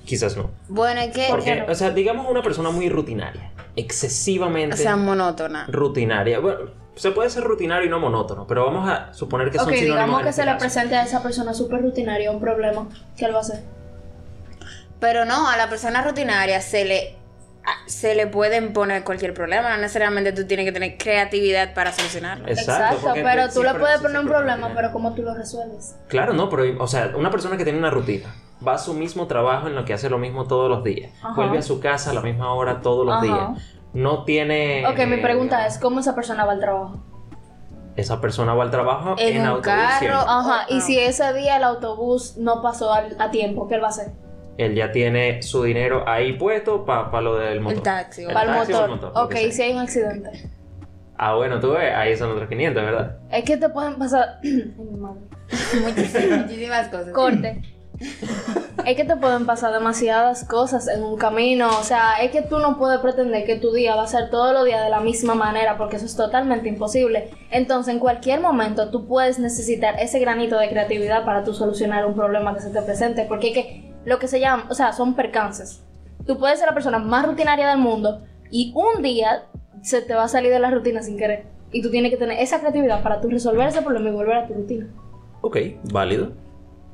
Quizás 0.06 0.36
no. 0.36 0.50
Bueno, 0.68 1.00
es 1.00 1.12
que, 1.12 1.26
Porque, 1.28 1.56
no? 1.56 1.66
o 1.70 1.74
sea, 1.74 1.90
digamos 1.90 2.26
una 2.30 2.42
persona 2.42 2.70
muy 2.70 2.88
rutinaria. 2.88 3.52
Excesivamente 3.76 4.74
o 4.74 4.78
sea, 4.78 4.96
monótona. 4.96 5.66
rutinaria. 5.68 6.40
Bueno, 6.40 6.70
se 6.94 7.10
puede 7.10 7.30
ser 7.30 7.44
rutinario 7.44 7.86
y 7.86 7.90
no 7.90 8.00
monótono, 8.00 8.46
pero 8.46 8.64
vamos 8.64 8.88
a 8.88 9.12
suponer 9.14 9.50
que 9.50 9.58
son 9.58 9.68
ok, 9.68 9.74
sinónimos 9.74 9.96
digamos 10.00 10.22
que 10.22 10.28
este 10.30 10.42
se 10.42 10.46
le 10.50 10.56
presente 10.56 10.96
a 10.96 11.04
esa 11.04 11.22
persona 11.22 11.54
súper 11.54 11.82
rutinaria 11.82 12.30
un 12.30 12.40
problema. 12.40 12.88
¿Qué 13.16 13.26
él 13.26 13.34
va 13.34 13.38
a 13.38 13.42
hacer? 13.42 13.62
Pero 15.02 15.24
no, 15.26 15.48
a 15.50 15.56
la 15.58 15.68
persona 15.68 16.00
rutinaria 16.02 16.60
se 16.62 16.84
le 16.86 17.16
a- 17.64 17.88
se 17.88 18.14
le 18.14 18.26
pueden 18.26 18.72
poner 18.72 19.04
cualquier 19.04 19.34
problema, 19.34 19.70
no 19.70 19.76
necesariamente 19.76 20.32
tú 20.32 20.46
tienes 20.46 20.64
que 20.64 20.72
tener 20.72 20.96
creatividad 20.96 21.74
para 21.74 21.92
solucionarlo. 21.92 22.48
Exacto, 22.48 23.12
pero 23.14 23.48
tú 23.52 23.62
le 23.62 23.74
puedes 23.74 24.00
poner 24.00 24.18
un 24.20 24.26
problema, 24.26 24.70
pero 24.74 24.90
¿cómo 24.92 25.12
tú 25.14 25.22
lo 25.22 25.34
resuelves? 25.34 25.94
Claro, 26.08 26.32
no, 26.32 26.48
pero, 26.48 26.82
o 26.82 26.86
sea, 26.88 27.12
una 27.16 27.30
persona 27.30 27.56
que 27.56 27.64
tiene 27.64 27.78
una 27.78 27.90
rutina. 27.90 28.34
va 28.66 28.74
a 28.74 28.78
su 28.78 28.94
mismo 28.94 29.26
trabajo 29.26 29.66
en 29.66 29.74
lo 29.74 29.84
que 29.84 29.92
hace 29.92 30.08
lo 30.08 30.18
mismo 30.18 30.46
todos 30.46 30.70
los 30.70 30.84
días. 30.84 31.10
Ajá. 31.20 31.34
Vuelve 31.34 31.58
a 31.58 31.62
su 31.62 31.80
casa 31.80 32.10
a 32.12 32.14
la 32.14 32.20
misma 32.20 32.54
hora 32.54 32.80
todos 32.80 33.04
los 33.04 33.16
Ajá. 33.16 33.24
días. 33.24 33.48
No 33.92 34.22
tiene... 34.24 34.86
Ok, 34.86 34.98
mi 35.08 35.16
pregunta 35.16 35.66
es, 35.66 35.78
¿cómo 35.78 35.98
esa 35.98 36.14
persona 36.14 36.44
va 36.44 36.52
al 36.52 36.60
trabajo? 36.60 37.02
Esa 37.96 38.20
persona 38.20 38.54
va 38.54 38.62
al 38.62 38.70
trabajo 38.70 39.16
en, 39.18 39.34
En 39.36 39.40
un 39.42 39.46
autobús 39.48 39.66
carro. 39.66 39.98
siempre. 39.98 40.18
Ajá, 40.28 40.66
y 40.68 40.80
si 40.80 40.96
ese 40.98 41.32
día 41.34 41.56
el 41.56 41.64
autobús 41.64 42.36
no 42.38 42.62
pasó 42.62 42.92
al- 42.92 43.16
a 43.20 43.30
tiempo, 43.32 43.66
¿qué 43.68 43.74
él 43.74 43.82
va 43.82 43.88
a 43.88 43.90
hacer? 43.90 44.12
Él 44.62 44.74
ya 44.74 44.92
tiene 44.92 45.42
su 45.42 45.62
dinero 45.62 46.04
ahí 46.06 46.34
puesto 46.34 46.84
para 46.84 47.20
lo 47.20 47.36
del 47.36 47.60
motor. 47.60 47.78
El 47.78 47.82
taxi. 47.82 48.22
El 48.22 48.32
Para 48.32 48.52
el 48.52 48.58
taxi 48.58 48.72
o 48.72 48.88
motor. 48.88 49.12
ok, 49.14 49.30
que 49.30 49.42
y 49.42 49.44
sea. 49.44 49.52
si 49.52 49.62
hay 49.62 49.72
un 49.72 49.78
accidente. 49.78 50.30
Ah, 51.16 51.34
bueno, 51.34 51.60
tú 51.60 51.72
ves, 51.72 51.94
ahí 51.94 52.16
son 52.16 52.32
otros 52.32 52.48
500, 52.48 52.82
¿verdad? 52.82 53.16
Es 53.30 53.44
que 53.44 53.56
te 53.56 53.68
pueden 53.68 53.94
pasar... 53.94 54.40
Ay, 54.42 54.72
mi 54.76 54.98
madre. 54.98 55.20
Muchísimas, 55.82 56.38
muchísimas 56.40 56.88
cosas. 56.88 57.12
Corte. 57.12 57.62
Es 58.86 58.96
que 58.96 59.04
te 59.04 59.16
pueden 59.16 59.46
pasar 59.46 59.72
demasiadas 59.72 60.44
cosas 60.44 60.88
en 60.88 61.04
un 61.04 61.16
camino. 61.16 61.68
O 61.78 61.84
sea, 61.84 62.14
es 62.20 62.32
que 62.32 62.42
tú 62.42 62.58
no 62.58 62.78
puedes 62.78 62.98
pretender 62.98 63.44
que 63.44 63.56
tu 63.56 63.72
día 63.72 63.94
va 63.94 64.02
a 64.02 64.06
ser 64.08 64.30
todos 64.30 64.52
los 64.52 64.64
días 64.64 64.82
de 64.82 64.90
la 64.90 65.00
misma 65.00 65.34
manera, 65.34 65.76
porque 65.76 65.96
eso 65.96 66.06
es 66.06 66.16
totalmente 66.16 66.68
imposible. 66.68 67.30
Entonces, 67.50 67.94
en 67.94 68.00
cualquier 68.00 68.40
momento 68.40 68.90
tú 68.90 69.06
puedes 69.06 69.38
necesitar 69.38 70.00
ese 70.00 70.18
granito 70.18 70.58
de 70.58 70.68
creatividad 70.68 71.24
para 71.24 71.44
tú 71.44 71.54
solucionar 71.54 72.06
un 72.06 72.14
problema 72.14 72.54
que 72.54 72.60
se 72.60 72.70
te 72.70 72.82
presente. 72.82 73.24
Porque 73.28 73.48
es 73.48 73.54
que 73.54 73.91
lo 74.04 74.18
que 74.18 74.28
se 74.28 74.40
llama, 74.40 74.66
o 74.70 74.74
sea, 74.74 74.92
son 74.92 75.14
percances. 75.14 75.82
Tú 76.26 76.38
puedes 76.38 76.58
ser 76.58 76.68
la 76.68 76.74
persona 76.74 76.98
más 76.98 77.26
rutinaria 77.26 77.68
del 77.68 77.78
mundo 77.78 78.22
y 78.50 78.72
un 78.74 79.02
día 79.02 79.44
se 79.82 80.02
te 80.02 80.14
va 80.14 80.24
a 80.24 80.28
salir 80.28 80.50
de 80.52 80.60
la 80.60 80.70
rutina 80.70 81.02
sin 81.02 81.16
querer. 81.18 81.46
Y 81.72 81.82
tú 81.82 81.90
tienes 81.90 82.10
que 82.10 82.16
tener 82.18 82.38
esa 82.38 82.60
creatividad 82.60 83.02
para 83.02 83.20
tú 83.20 83.28
resolver 83.28 83.66
ese 83.68 83.82
problema 83.82 84.10
y 84.10 84.12
volver 84.12 84.36
a 84.36 84.46
tu 84.46 84.54
rutina. 84.54 84.86
Ok, 85.40 85.56
válido. 85.90 86.32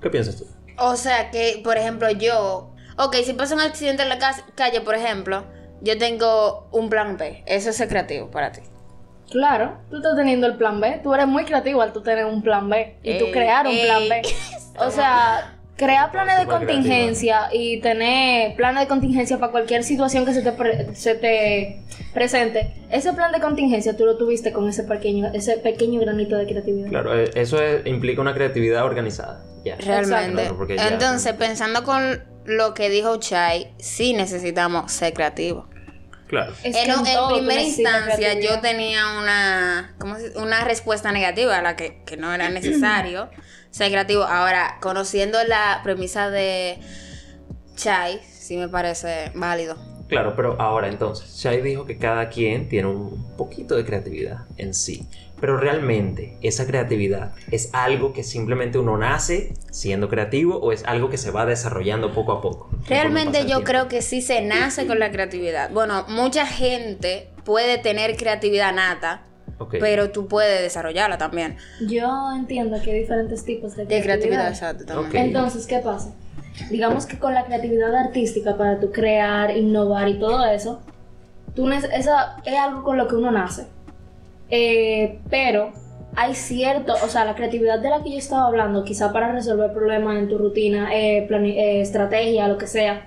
¿Qué 0.00 0.08
piensas 0.08 0.36
tú? 0.36 0.46
O 0.78 0.96
sea 0.96 1.30
que, 1.30 1.60
por 1.64 1.76
ejemplo, 1.76 2.08
yo. 2.10 2.70
Ok, 2.96 3.16
si 3.24 3.32
pasa 3.32 3.54
un 3.54 3.60
accidente 3.60 4.02
en 4.04 4.08
la 4.08 4.18
calle, 4.54 4.80
por 4.80 4.94
ejemplo, 4.94 5.44
yo 5.80 5.98
tengo 5.98 6.68
un 6.72 6.88
plan 6.88 7.16
B. 7.16 7.42
Eso 7.46 7.70
es 7.70 7.76
ser 7.76 7.88
creativo 7.88 8.30
para 8.30 8.52
ti. 8.52 8.60
Claro, 9.30 9.76
tú 9.90 9.96
estás 9.96 10.16
teniendo 10.16 10.46
el 10.46 10.56
plan 10.56 10.80
B. 10.80 11.00
Tú 11.02 11.12
eres 11.12 11.26
muy 11.26 11.44
creativo 11.44 11.82
al 11.82 11.92
tú 11.92 12.00
tener 12.02 12.24
un 12.24 12.42
plan 12.42 12.68
B 12.70 12.96
y 13.02 13.18
tú 13.18 13.26
Ey, 13.26 13.32
crear 13.32 13.66
un 13.66 13.72
ey. 13.72 13.84
plan 13.84 14.08
B. 14.08 14.22
O 14.78 14.90
sea, 14.90 15.57
crear 15.78 16.10
planes 16.10 16.38
de 16.40 16.46
contingencia 16.46 17.48
y 17.52 17.80
tener 17.80 18.54
planes 18.56 18.82
de 18.82 18.88
contingencia 18.88 19.38
para 19.38 19.52
cualquier 19.52 19.84
situación 19.84 20.26
que 20.26 20.34
se 20.34 20.42
te, 20.42 20.52
pre- 20.52 20.94
se 20.94 21.14
te 21.14 21.80
presente. 22.12 22.74
Ese 22.90 23.12
plan 23.12 23.32
de 23.32 23.40
contingencia 23.40 23.96
tú 23.96 24.04
lo 24.04 24.16
tuviste 24.18 24.52
con 24.52 24.68
ese 24.68 24.82
pequeño, 24.84 25.28
ese 25.32 25.56
pequeño 25.58 26.00
granito 26.00 26.36
de 26.36 26.46
creatividad. 26.46 26.88
Claro, 26.88 27.18
eh, 27.18 27.30
eso 27.34 27.62
es- 27.62 27.86
implica 27.86 28.20
una 28.20 28.34
creatividad 28.34 28.84
organizada. 28.84 29.44
Ya. 29.64 29.76
Realmente. 29.76 30.42
Claro, 30.42 30.58
porque 30.58 30.76
ya- 30.76 30.88
Entonces, 30.88 31.32
pensando 31.34 31.84
con 31.84 32.22
lo 32.44 32.74
que 32.74 32.90
dijo 32.90 33.16
Chai, 33.18 33.72
sí 33.78 34.12
necesitamos 34.14 34.90
ser 34.90 35.12
creativos. 35.14 35.66
Claro. 36.28 36.52
Es 36.62 36.76
en, 36.76 36.84
que 37.04 37.12
en 37.12 37.28
primera 37.28 37.62
instancia 37.62 38.34
yo 38.38 38.60
tenía 38.60 39.18
una, 39.18 39.94
¿cómo 39.98 40.16
se- 40.16 40.36
una 40.38 40.62
respuesta 40.64 41.10
negativa 41.10 41.56
a 41.58 41.62
la 41.62 41.74
que, 41.74 42.02
que 42.04 42.16
no 42.16 42.32
era 42.32 42.48
necesario 42.50 43.30
ser 43.70 43.90
creativo. 43.90 44.22
Ahora, 44.24 44.76
conociendo 44.80 45.42
la 45.44 45.80
premisa 45.82 46.30
de 46.30 46.78
Chai, 47.76 48.20
sí 48.24 48.56
me 48.56 48.68
parece 48.68 49.30
válido. 49.34 49.76
Claro, 50.08 50.34
pero 50.36 50.60
ahora 50.60 50.88
entonces, 50.88 51.34
Shai 51.36 51.60
dijo 51.60 51.84
que 51.84 51.98
cada 51.98 52.28
quien 52.30 52.68
tiene 52.68 52.88
un 52.88 53.36
poquito 53.36 53.76
de 53.76 53.84
creatividad 53.84 54.38
en 54.56 54.72
sí. 54.74 55.06
Pero 55.40 55.56
realmente 55.56 56.36
esa 56.42 56.66
creatividad 56.66 57.32
es 57.50 57.70
algo 57.72 58.12
que 58.12 58.24
simplemente 58.24 58.78
uno 58.78 58.96
nace 58.98 59.54
siendo 59.70 60.08
creativo 60.08 60.56
o 60.58 60.72
es 60.72 60.84
algo 60.84 61.10
que 61.10 61.18
se 61.18 61.30
va 61.30 61.46
desarrollando 61.46 62.12
poco 62.12 62.32
a 62.32 62.40
poco. 62.40 62.70
Realmente 62.88 63.40
yo 63.42 63.46
tiempo? 63.46 63.64
creo 63.64 63.88
que 63.88 64.02
sí 64.02 64.20
se 64.20 64.42
nace 64.42 64.86
con 64.86 64.98
la 64.98 65.10
creatividad. 65.10 65.70
Bueno, 65.70 66.04
mucha 66.08 66.46
gente 66.46 67.28
puede 67.44 67.78
tener 67.78 68.16
creatividad 68.16 68.74
nata, 68.74 69.22
pero 69.80 70.10
tú 70.10 70.26
puedes 70.28 70.60
desarrollarla 70.60 71.18
también. 71.18 71.56
Yo 71.86 72.32
entiendo 72.36 72.80
que 72.82 72.92
hay 72.92 73.00
diferentes 73.00 73.44
tipos 73.44 73.76
de 73.76 73.86
De 73.86 74.02
creatividad, 74.02 74.46
creatividad. 74.46 74.48
exacto. 74.48 74.84
También. 74.86 75.26
Entonces, 75.26 75.66
¿qué 75.66 75.78
pasa? 75.78 76.12
Digamos 76.70 77.06
que 77.06 77.18
con 77.18 77.34
la 77.34 77.44
creatividad 77.44 77.94
artística 77.94 78.56
para 78.56 78.80
tu 78.80 78.90
crear, 78.90 79.56
innovar 79.56 80.08
y 80.08 80.18
todo 80.18 80.44
eso, 80.46 80.80
tú 81.54 81.70
esa 81.70 82.36
es 82.44 82.56
algo 82.58 82.82
con 82.82 82.96
lo 82.96 83.06
que 83.06 83.14
uno 83.14 83.30
nace. 83.30 83.66
Eh, 84.50 85.20
pero 85.30 85.72
hay 86.16 86.34
cierto, 86.34 86.94
o 87.04 87.08
sea, 87.08 87.24
la 87.24 87.34
creatividad 87.34 87.78
de 87.80 87.90
la 87.90 88.02
que 88.02 88.10
yo 88.10 88.18
estaba 88.18 88.46
hablando, 88.46 88.84
quizá 88.84 89.12
para 89.12 89.30
resolver 89.32 89.72
problemas 89.72 90.16
en 90.16 90.28
tu 90.28 90.38
rutina, 90.38 90.94
eh, 90.94 91.28
eh, 91.30 91.80
estrategia, 91.80 92.48
lo 92.48 92.58
que 92.58 92.66
sea, 92.66 93.06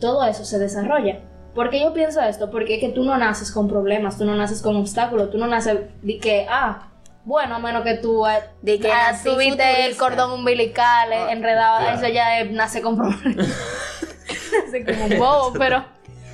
todo 0.00 0.24
eso 0.24 0.44
se 0.44 0.58
desarrolla. 0.58 1.20
¿Por 1.54 1.68
qué 1.70 1.80
yo 1.80 1.92
pienso 1.92 2.20
esto? 2.20 2.50
Porque 2.50 2.74
es 2.74 2.80
que 2.80 2.88
tú 2.90 3.04
no 3.04 3.16
naces 3.18 3.50
con 3.50 3.68
problemas, 3.68 4.16
tú 4.18 4.24
no 4.24 4.36
naces 4.36 4.62
con 4.62 4.76
obstáculos, 4.76 5.30
tú 5.30 5.38
no 5.38 5.46
naces 5.46 5.78
de 6.02 6.18
que, 6.18 6.46
ah, 6.48 6.90
bueno, 7.24 7.56
a 7.56 7.58
menos 7.58 7.82
que 7.82 7.94
tú 7.94 8.26
eh, 8.26 8.42
De 8.62 8.78
que 8.78 8.90
ah, 8.90 9.18
tuviste 9.22 9.86
el 9.86 9.96
cordón 9.96 10.32
umbilical 10.32 11.12
eh, 11.12 11.16
Ah, 11.16 11.32
enredado, 11.32 11.80
claro. 11.80 11.98
eso 11.98 12.08
ya 12.08 12.40
eh, 12.40 12.46
nace 12.46 12.80
con 12.80 12.96
problemas. 12.96 13.46
nace 14.66 14.84
como 14.84 15.04
un 15.04 15.18
bobo, 15.18 15.52
pero, 15.58 15.84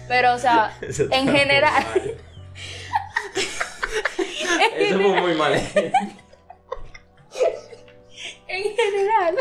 pero, 0.06 0.34
o 0.34 0.38
sea, 0.38 0.72
en 0.80 1.28
general, 1.28 1.84
mal. 1.94 2.12
Eso 4.78 4.98
fue 4.98 5.20
muy 5.20 5.34
mal. 5.34 5.52
en 8.48 8.64
general, 8.76 9.36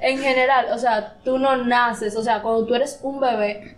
en 0.00 0.18
general, 0.18 0.66
o 0.72 0.78
sea, 0.78 1.16
tú 1.24 1.38
no 1.38 1.56
naces, 1.56 2.16
o 2.16 2.22
sea, 2.22 2.42
cuando 2.42 2.66
tú 2.66 2.74
eres 2.74 3.00
un 3.02 3.20
bebé, 3.20 3.76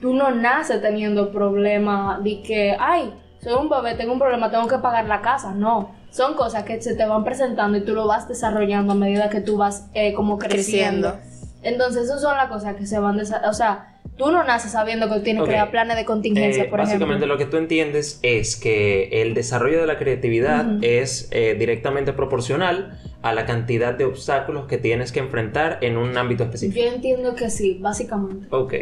tú 0.00 0.14
no 0.14 0.30
naces 0.30 0.80
teniendo 0.80 1.30
problemas 1.30 2.22
de 2.22 2.42
que, 2.42 2.76
ay, 2.78 3.14
soy 3.42 3.52
un 3.52 3.68
bebé, 3.68 3.94
tengo 3.94 4.12
un 4.12 4.18
problema, 4.18 4.50
tengo 4.50 4.66
que 4.66 4.78
pagar 4.78 5.06
la 5.06 5.20
casa. 5.20 5.52
No, 5.52 5.94
son 6.10 6.34
cosas 6.34 6.64
que 6.64 6.80
se 6.80 6.94
te 6.94 7.06
van 7.06 7.24
presentando 7.24 7.78
y 7.78 7.84
tú 7.84 7.94
lo 7.94 8.06
vas 8.06 8.28
desarrollando 8.28 8.92
a 8.92 8.96
medida 8.96 9.28
que 9.28 9.40
tú 9.40 9.56
vas 9.56 9.88
eh, 9.94 10.12
como 10.14 10.38
creciendo. 10.38 11.12
Creciendo. 11.12 11.58
Entonces, 11.62 12.04
esas 12.04 12.20
son 12.20 12.36
las 12.36 12.48
cosas 12.48 12.76
que 12.76 12.86
se 12.86 12.98
van 12.98 13.16
desarrollando. 13.16 13.50
O 13.50 13.54
sea, 13.54 13.97
tú 14.18 14.30
no 14.30 14.44
naces 14.44 14.72
sabiendo 14.72 15.08
que 15.08 15.20
tienes 15.20 15.44
que 15.44 15.48
crear 15.50 15.70
planes 15.70 15.96
de 15.96 16.04
contingencia, 16.04 16.64
Eh, 16.64 16.68
por 16.68 16.80
básicamente 16.80 17.24
ejemplo. 17.24 17.26
lo 17.28 17.38
que 17.38 17.46
tú 17.46 17.56
entiendes 17.56 18.18
es 18.22 18.56
que 18.56 19.08
el 19.22 19.32
desarrollo 19.32 19.80
de 19.80 19.86
la 19.86 19.96
creatividad 19.96 20.82
es 20.82 21.28
eh, 21.30 21.56
directamente 21.58 22.12
proporcional 22.12 22.98
a 23.22 23.32
la 23.32 23.46
cantidad 23.46 23.94
de 23.94 24.04
obstáculos 24.04 24.66
que 24.66 24.76
tienes 24.78 25.12
que 25.12 25.20
enfrentar 25.20 25.78
en 25.80 25.96
un 25.96 26.16
ámbito 26.18 26.44
específico. 26.44 26.84
Yo 26.84 26.92
entiendo 26.92 27.34
que 27.34 27.48
sí, 27.48 27.78
básicamente. 27.80 28.46
Ok. 28.50 28.74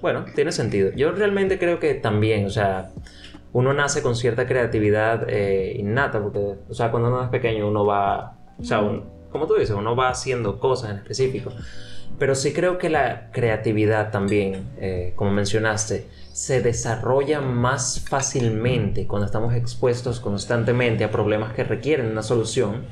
Bueno, 0.00 0.24
tiene 0.34 0.50
sentido. 0.50 0.90
Yo 0.96 1.12
realmente 1.12 1.58
creo 1.58 1.78
que 1.78 1.94
también, 1.94 2.46
o 2.46 2.50
sea, 2.50 2.90
uno 3.52 3.72
nace 3.74 4.02
con 4.02 4.16
cierta 4.16 4.46
creatividad 4.46 5.26
eh, 5.28 5.76
innata, 5.78 6.20
porque, 6.20 6.54
o 6.68 6.74
sea, 6.74 6.90
cuando 6.90 7.08
uno 7.08 7.22
es 7.22 7.28
pequeño 7.28 7.68
uno 7.68 7.84
va, 7.86 8.36
o 8.58 8.64
sea, 8.64 8.80
como 9.30 9.46
tú 9.46 9.54
dices, 9.54 9.76
uno 9.76 9.94
va 9.94 10.08
haciendo 10.08 10.58
cosas 10.58 10.90
en 10.90 10.96
específico. 10.96 11.52
Pero 12.18 12.34
sí 12.34 12.52
creo 12.52 12.78
que 12.78 12.88
la 12.88 13.30
creatividad 13.32 14.10
también, 14.10 14.70
eh, 14.78 15.12
como 15.16 15.30
mencionaste, 15.32 16.06
se 16.32 16.60
desarrolla 16.62 17.40
más 17.40 18.04
fácilmente 18.08 19.06
cuando 19.06 19.26
estamos 19.26 19.54
expuestos 19.54 20.20
constantemente 20.20 21.04
a 21.04 21.10
problemas 21.10 21.52
que 21.52 21.64
requieren 21.64 22.06
una 22.10 22.22
solución 22.22 22.84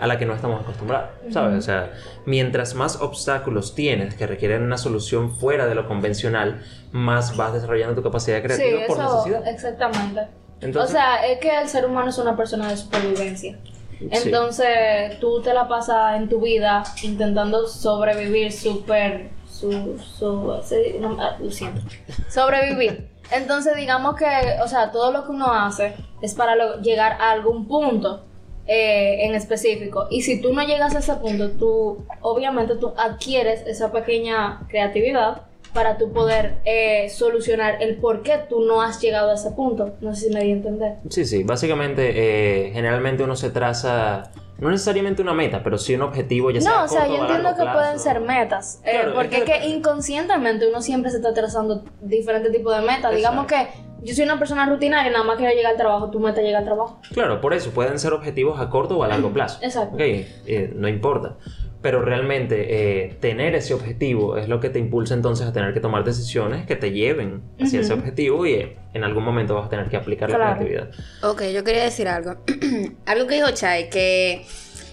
a 0.00 0.08
la 0.08 0.18
que 0.18 0.26
no 0.26 0.34
estamos 0.34 0.60
acostumbrados, 0.60 1.10
¿sabes? 1.30 1.56
O 1.56 1.62
sea, 1.62 1.92
mientras 2.26 2.74
más 2.74 3.00
obstáculos 3.00 3.76
tienes 3.76 4.16
que 4.16 4.26
requieren 4.26 4.62
una 4.64 4.76
solución 4.76 5.36
fuera 5.36 5.66
de 5.66 5.76
lo 5.76 5.86
convencional, 5.86 6.62
más 6.90 7.36
vas 7.36 7.52
desarrollando 7.54 7.94
tu 7.94 8.02
capacidad 8.02 8.38
Sí, 8.38 8.42
creativa 8.42 8.86
por 8.88 8.98
eso, 8.98 9.14
necesidad. 9.26 9.48
exactamente. 9.48 10.20
Entonces- 10.60 10.90
o 10.90 10.92
sea, 10.92 11.26
es 11.26 11.38
que 11.38 11.56
el 11.58 11.68
ser 11.68 11.86
humano 11.86 12.10
es 12.10 12.18
una 12.18 12.36
persona 12.36 12.68
de 12.68 12.76
supervivencia. 12.76 13.56
Entonces, 14.00 15.18
tú 15.20 15.40
te 15.42 15.54
la 15.54 15.68
pasas 15.68 16.16
en 16.16 16.28
tu 16.28 16.40
vida 16.40 16.82
intentando 17.02 17.66
sobrevivir 17.66 18.52
súper... 18.52 19.30
Su, 19.48 19.98
su, 19.98 20.52
ah, 20.52 21.36
lo 21.40 21.50
siento. 21.50 21.80
Sobrevivir. 22.28 23.08
Entonces, 23.30 23.76
digamos 23.76 24.16
que, 24.16 24.26
o 24.62 24.68
sea, 24.68 24.90
todo 24.90 25.12
lo 25.12 25.24
que 25.24 25.30
uno 25.30 25.52
hace 25.52 25.94
es 26.20 26.34
para 26.34 26.80
llegar 26.80 27.12
a 27.20 27.30
algún 27.30 27.66
punto 27.66 28.24
eh, 28.66 29.26
en 29.26 29.34
específico. 29.34 30.06
Y 30.10 30.22
si 30.22 30.40
tú 30.40 30.52
no 30.52 30.62
llegas 30.62 30.94
a 30.94 30.98
ese 30.98 31.14
punto, 31.14 31.50
tú, 31.52 32.04
obviamente, 32.20 32.76
tú 32.76 32.92
adquieres 32.96 33.62
esa 33.66 33.92
pequeña 33.92 34.66
creatividad 34.68 35.42
para 35.74 35.98
tú 35.98 36.12
poder 36.12 36.54
eh, 36.64 37.10
solucionar 37.10 37.82
el 37.82 37.96
por 37.96 38.22
qué 38.22 38.38
tú 38.48 38.60
no 38.64 38.80
has 38.80 39.00
llegado 39.00 39.30
a 39.30 39.34
ese 39.34 39.50
punto. 39.50 39.94
No 40.00 40.14
sé 40.14 40.28
si 40.28 40.34
me 40.34 40.40
di 40.42 40.50
a 40.50 40.54
entender. 40.54 40.92
Sí, 41.10 41.24
sí, 41.24 41.42
básicamente 41.42 42.12
eh, 42.14 42.70
generalmente 42.72 43.24
uno 43.24 43.34
se 43.36 43.50
traza, 43.50 44.30
no 44.58 44.70
necesariamente 44.70 45.20
una 45.20 45.34
meta, 45.34 45.62
pero 45.62 45.76
sí 45.76 45.94
un 45.96 46.02
objetivo, 46.02 46.50
ya 46.50 46.60
sea 46.60 46.70
No, 46.70 46.84
o 46.84 46.88
sea, 46.88 47.00
corto 47.00 47.16
yo 47.16 47.20
entiendo 47.22 47.50
que 47.50 47.62
plazo. 47.62 47.78
pueden 47.78 47.98
ser 47.98 48.20
metas, 48.20 48.80
eh, 48.84 48.90
Claro, 48.92 49.14
porque 49.14 49.42
que 49.42 49.52
es 49.52 49.60
que 49.60 49.68
inconscientemente 49.68 50.68
uno 50.68 50.80
siempre 50.80 51.10
se 51.10 51.16
está 51.18 51.34
trazando 51.34 51.82
diferentes 52.00 52.52
tipos 52.52 52.74
de 52.74 52.82
metas. 52.86 53.14
Digamos 53.14 53.46
que 53.46 53.66
yo 54.02 54.14
soy 54.14 54.24
una 54.24 54.38
persona 54.38 54.66
rutinaria, 54.66 55.10
nada 55.10 55.24
más 55.24 55.38
quiero 55.38 55.54
llegar 55.54 55.72
al 55.72 55.78
trabajo, 55.78 56.10
tu 56.10 56.20
meta 56.20 56.40
es 56.40 56.46
llegar 56.46 56.60
al 56.60 56.66
trabajo. 56.66 57.00
Claro, 57.12 57.40
por 57.40 57.52
eso 57.54 57.70
pueden 57.70 57.98
ser 57.98 58.12
objetivos 58.12 58.60
a 58.60 58.68
corto 58.70 58.98
o 58.98 59.02
a 59.02 59.08
largo 59.08 59.32
plazo. 59.32 59.58
Exacto. 59.62 59.94
Ok, 59.96 60.00
eh, 60.02 60.72
no 60.76 60.88
importa. 60.88 61.36
Pero 61.84 62.00
realmente 62.00 63.04
eh, 63.04 63.14
tener 63.20 63.54
ese 63.54 63.74
objetivo 63.74 64.38
es 64.38 64.48
lo 64.48 64.58
que 64.58 64.70
te 64.70 64.78
impulsa 64.78 65.12
entonces 65.12 65.46
a 65.46 65.52
tener 65.52 65.74
que 65.74 65.80
tomar 65.80 66.02
decisiones 66.02 66.64
que 66.64 66.76
te 66.76 66.92
lleven 66.92 67.42
hacia 67.60 67.80
ese 67.80 67.92
objetivo 67.92 68.46
y 68.46 68.54
eh, 68.54 68.78
en 68.94 69.04
algún 69.04 69.22
momento 69.22 69.54
vas 69.54 69.66
a 69.66 69.68
tener 69.68 69.90
que 69.90 69.98
aplicar 69.98 70.30
la 70.30 70.38
creatividad. 70.38 70.88
Ok, 71.22 71.42
yo 71.52 71.62
quería 71.62 71.84
decir 71.84 72.08
algo. 72.08 72.42
algo 73.04 73.26
que 73.26 73.34
dijo 73.34 73.50
Chai, 73.50 73.90
que 73.90 74.46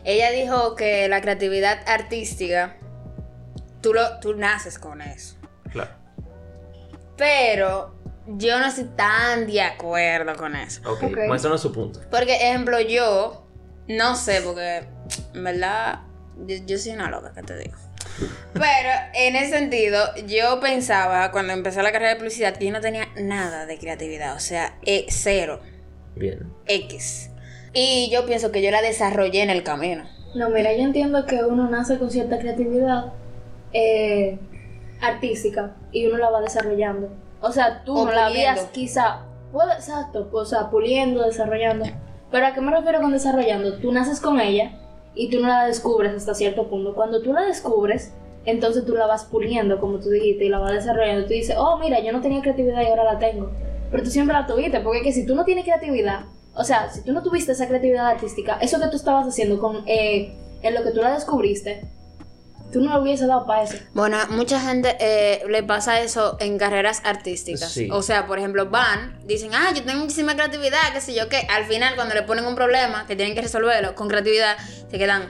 ella 0.03 0.31
dijo 0.31 0.75
que 0.75 1.07
la 1.07 1.21
creatividad 1.21 1.79
artística, 1.87 2.75
tú, 3.79 3.93
lo, 3.93 4.19
tú 4.19 4.35
naces 4.35 4.77
con 4.77 5.01
eso. 5.01 5.37
Claro. 5.71 5.91
Pero 7.15 7.95
yo 8.27 8.59
no 8.59 8.65
estoy 8.65 8.89
tan 8.97 9.47
de 9.47 9.61
acuerdo 9.61 10.35
con 10.35 10.57
eso. 10.57 10.81
Ok, 10.91 11.03
Ok. 11.03 11.17
muéstranos 11.27 11.61
su 11.61 11.71
punto. 11.71 12.01
Porque, 12.11 12.35
ejemplo, 12.35 12.81
yo 12.81 13.47
no 13.87 14.17
sé, 14.17 14.41
porque 14.41 14.83
en 15.33 15.43
verdad 15.45 16.10
yo, 16.45 16.55
yo 16.65 16.77
soy 16.77 16.93
una 16.93 17.09
loca, 17.09 17.31
que 17.33 17.43
te 17.43 17.57
digo. 17.57 17.77
Pero 18.53 18.89
en 19.13 19.35
ese 19.35 19.57
sentido, 19.57 19.99
yo 20.27 20.59
pensaba 20.59 21.31
cuando 21.31 21.53
empecé 21.53 21.81
la 21.81 21.91
carrera 21.91 22.11
de 22.11 22.17
publicidad 22.17 22.55
que 22.55 22.65
yo 22.65 22.71
no 22.71 22.81
tenía 22.81 23.07
nada 23.15 23.65
de 23.65 23.77
creatividad, 23.77 24.35
o 24.35 24.39
sea, 24.39 24.75
eh, 24.83 25.05
cero, 25.09 25.59
Bien. 26.15 26.51
X. 26.67 27.29
Y 27.73 28.09
yo 28.11 28.25
pienso 28.25 28.51
que 28.51 28.61
yo 28.61 28.69
la 28.71 28.81
desarrollé 28.81 29.43
en 29.43 29.49
el 29.49 29.63
camino. 29.63 30.03
No, 30.35 30.49
mira, 30.49 30.73
yo 30.73 30.81
entiendo 30.81 31.25
que 31.25 31.43
uno 31.43 31.69
nace 31.69 31.97
con 31.97 32.09
cierta 32.09 32.39
creatividad 32.39 33.13
eh, 33.73 34.37
artística 35.01 35.75
y 35.91 36.07
uno 36.07 36.17
la 36.17 36.29
va 36.29 36.41
desarrollando. 36.41 37.09
O 37.41 37.51
sea, 37.51 37.83
tú 37.83 37.97
O 37.97 38.05
no 38.05 38.11
la 38.11 38.27
habías 38.27 38.65
quizá, 38.65 39.25
puede, 39.51 39.73
exacto, 39.73 40.29
o 40.31 40.45
sea, 40.45 40.69
puliendo, 40.69 41.23
desarrollando. 41.23 41.85
Pero 42.29 42.45
¿a 42.45 42.53
qué 42.53 42.61
me 42.61 42.71
refiero 42.71 43.01
con 43.01 43.11
desarrollando? 43.11 43.77
Tú 43.79 43.91
naces 43.91 44.19
con 44.19 44.39
ella 44.39 44.71
y 45.15 45.29
tú 45.29 45.39
no 45.39 45.47
la 45.47 45.65
descubres 45.65 46.13
hasta 46.13 46.33
cierto 46.33 46.67
punto. 46.67 46.93
Cuando 46.95 47.21
tú 47.21 47.33
la 47.33 47.41
descubres, 47.41 48.13
entonces 48.45 48.85
tú 48.85 48.93
la 48.93 49.07
vas 49.07 49.25
puliendo, 49.25 49.79
como 49.79 49.99
tú 49.99 50.09
dijiste, 50.09 50.45
y 50.45 50.49
la 50.49 50.59
vas 50.59 50.73
desarrollando. 50.73 51.27
Tú 51.27 51.33
dices, 51.33 51.55
oh, 51.57 51.77
mira, 51.77 51.99
yo 51.99 52.11
no 52.11 52.21
tenía 52.21 52.41
creatividad 52.41 52.81
y 52.81 52.87
ahora 52.87 53.03
la 53.03 53.19
tengo. 53.19 53.51
Pero 53.91 54.03
tú 54.03 54.09
siempre 54.09 54.33
la 54.33 54.47
tuviste, 54.47 54.79
porque 54.79 54.99
es 54.99 55.03
que 55.03 55.13
si 55.13 55.25
tú 55.25 55.35
no 55.35 55.43
tienes 55.43 55.65
creatividad, 55.65 56.25
o 56.55 56.63
sea, 56.63 56.89
si 56.89 57.03
tú 57.03 57.13
no 57.13 57.23
tuviste 57.23 57.51
esa 57.51 57.67
creatividad 57.67 58.07
artística, 58.07 58.57
eso 58.61 58.79
que 58.79 58.87
tú 58.87 58.95
estabas 58.95 59.27
haciendo 59.27 59.59
con 59.59 59.83
eh, 59.85 60.33
en 60.61 60.73
lo 60.73 60.83
que 60.83 60.91
tú 60.91 61.01
la 61.01 61.13
descubriste, 61.13 61.81
tú 62.71 62.81
no 62.81 62.93
lo 62.93 63.01
hubiese 63.01 63.27
dado 63.27 63.45
para 63.45 63.63
eso. 63.63 63.77
Bueno, 63.93 64.17
mucha 64.29 64.59
gente 64.59 64.95
eh, 64.99 65.43
le 65.49 65.63
pasa 65.63 66.01
eso 66.01 66.37
en 66.39 66.57
carreras 66.57 67.01
artísticas. 67.05 67.71
Sí. 67.71 67.89
O 67.91 68.01
sea, 68.01 68.27
por 68.27 68.39
ejemplo, 68.39 68.69
van, 68.69 69.19
dicen, 69.25 69.51
ah, 69.53 69.71
yo 69.75 69.83
tengo 69.83 69.99
muchísima 69.99 70.35
creatividad, 70.35 70.93
qué 70.93 71.01
sé 71.01 71.13
yo 71.13 71.29
qué. 71.29 71.47
Al 71.49 71.65
final, 71.65 71.95
cuando 71.95 72.15
le 72.15 72.23
ponen 72.23 72.45
un 72.45 72.55
problema 72.55 73.05
que 73.07 73.15
tienen 73.15 73.35
que 73.35 73.41
resolverlo 73.41 73.95
con 73.95 74.07
creatividad, 74.07 74.57
se 74.89 74.97
quedan. 74.97 75.23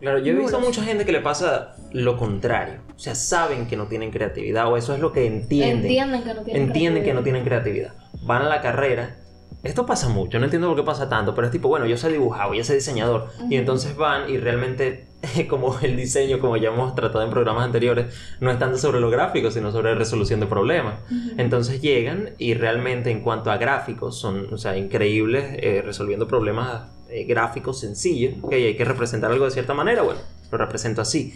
Claro, 0.00 0.18
yo 0.18 0.32
he 0.32 0.34
visto 0.34 0.58
Nulos. 0.58 0.68
mucha 0.68 0.82
gente 0.82 1.04
que 1.04 1.12
le 1.12 1.20
pasa 1.20 1.76
lo 1.92 2.16
contrario. 2.16 2.80
O 2.96 2.98
sea, 2.98 3.14
saben 3.14 3.66
que 3.66 3.76
no 3.76 3.86
tienen 3.86 4.10
creatividad 4.10 4.66
o 4.70 4.76
eso 4.76 4.94
es 4.94 5.00
lo 5.00 5.12
que 5.12 5.26
entienden. 5.26 5.78
Entienden 5.78 6.22
que 6.22 6.34
no 6.34 6.42
tienen 6.42 6.62
entienden 6.62 7.04
que 7.04 7.14
no 7.14 7.22
tienen 7.22 7.44
creatividad. 7.44 7.92
Van 8.22 8.42
a 8.42 8.48
la 8.48 8.60
carrera. 8.60 9.16
Esto 9.62 9.84
pasa 9.84 10.08
mucho, 10.08 10.38
no 10.38 10.46
entiendo 10.46 10.68
por 10.68 10.76
qué 10.76 10.82
pasa 10.82 11.10
tanto, 11.10 11.34
pero 11.34 11.46
es 11.46 11.52
tipo, 11.52 11.68
bueno, 11.68 11.84
yo 11.84 11.98
sé 11.98 12.08
dibujar, 12.08 12.50
yo 12.54 12.64
sé 12.64 12.74
diseñador. 12.74 13.28
Y 13.50 13.56
entonces 13.56 13.94
van 13.94 14.30
y 14.30 14.38
realmente, 14.38 15.06
como 15.50 15.78
el 15.80 15.96
diseño, 15.96 16.40
como 16.40 16.56
ya 16.56 16.70
hemos 16.70 16.94
tratado 16.94 17.22
en 17.24 17.30
programas 17.30 17.64
anteriores, 17.64 18.14
no 18.40 18.50
es 18.50 18.58
tanto 18.58 18.78
sobre 18.78 19.00
lo 19.00 19.10
gráfico, 19.10 19.50
sino 19.50 19.70
sobre 19.70 19.94
resolución 19.94 20.40
de 20.40 20.46
problemas. 20.46 20.94
Entonces 21.36 21.82
llegan 21.82 22.30
y 22.38 22.54
realmente 22.54 23.10
en 23.10 23.20
cuanto 23.20 23.50
a 23.50 23.58
gráficos 23.58 24.18
son, 24.18 24.52
o 24.52 24.56
sea, 24.56 24.78
increíbles 24.78 25.44
eh, 25.58 25.82
resolviendo 25.84 26.26
problemas 26.26 26.84
eh, 27.10 27.24
gráficos 27.24 27.80
sencillos. 27.80 28.36
Ok, 28.40 28.54
hay 28.54 28.76
que 28.76 28.84
representar 28.86 29.30
algo 29.30 29.44
de 29.44 29.50
cierta 29.50 29.74
manera, 29.74 30.00
bueno, 30.02 30.20
lo 30.50 30.56
represento 30.56 31.02
así. 31.02 31.34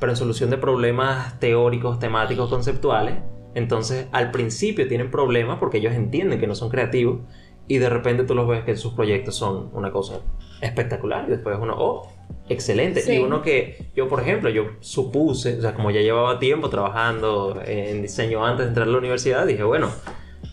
Pero 0.00 0.12
en 0.12 0.16
solución 0.16 0.48
de 0.48 0.56
problemas 0.56 1.38
teóricos, 1.40 1.98
temáticos, 1.98 2.48
conceptuales, 2.48 3.16
entonces 3.54 4.06
al 4.12 4.30
principio 4.30 4.86
tienen 4.86 5.10
problemas 5.10 5.58
porque 5.58 5.78
ellos 5.78 5.94
entienden 5.94 6.38
que 6.38 6.46
no 6.46 6.54
son 6.54 6.68
creativos 6.68 7.20
y 7.68 7.78
de 7.78 7.88
repente 7.88 8.24
tú 8.24 8.34
los 8.34 8.46
ves 8.48 8.64
que 8.64 8.76
sus 8.76 8.92
proyectos 8.94 9.34
son 9.36 9.70
una 9.72 9.90
cosa 9.90 10.20
espectacular 10.60 11.24
y 11.26 11.32
después 11.32 11.56
uno, 11.60 11.74
oh, 11.76 12.08
excelente. 12.48 13.00
Sí. 13.00 13.14
Y 13.14 13.18
uno 13.18 13.42
que 13.42 13.90
yo, 13.94 14.08
por 14.08 14.20
ejemplo, 14.20 14.48
yo 14.50 14.64
supuse, 14.80 15.58
o 15.58 15.60
sea, 15.62 15.74
como 15.74 15.90
ya 15.90 16.00
llevaba 16.00 16.38
tiempo 16.38 16.70
trabajando 16.70 17.60
en 17.64 18.02
diseño 18.02 18.44
antes 18.44 18.64
de 18.66 18.68
entrar 18.68 18.88
a 18.88 18.90
la 18.90 18.98
universidad, 18.98 19.46
dije, 19.46 19.64
bueno, 19.64 19.90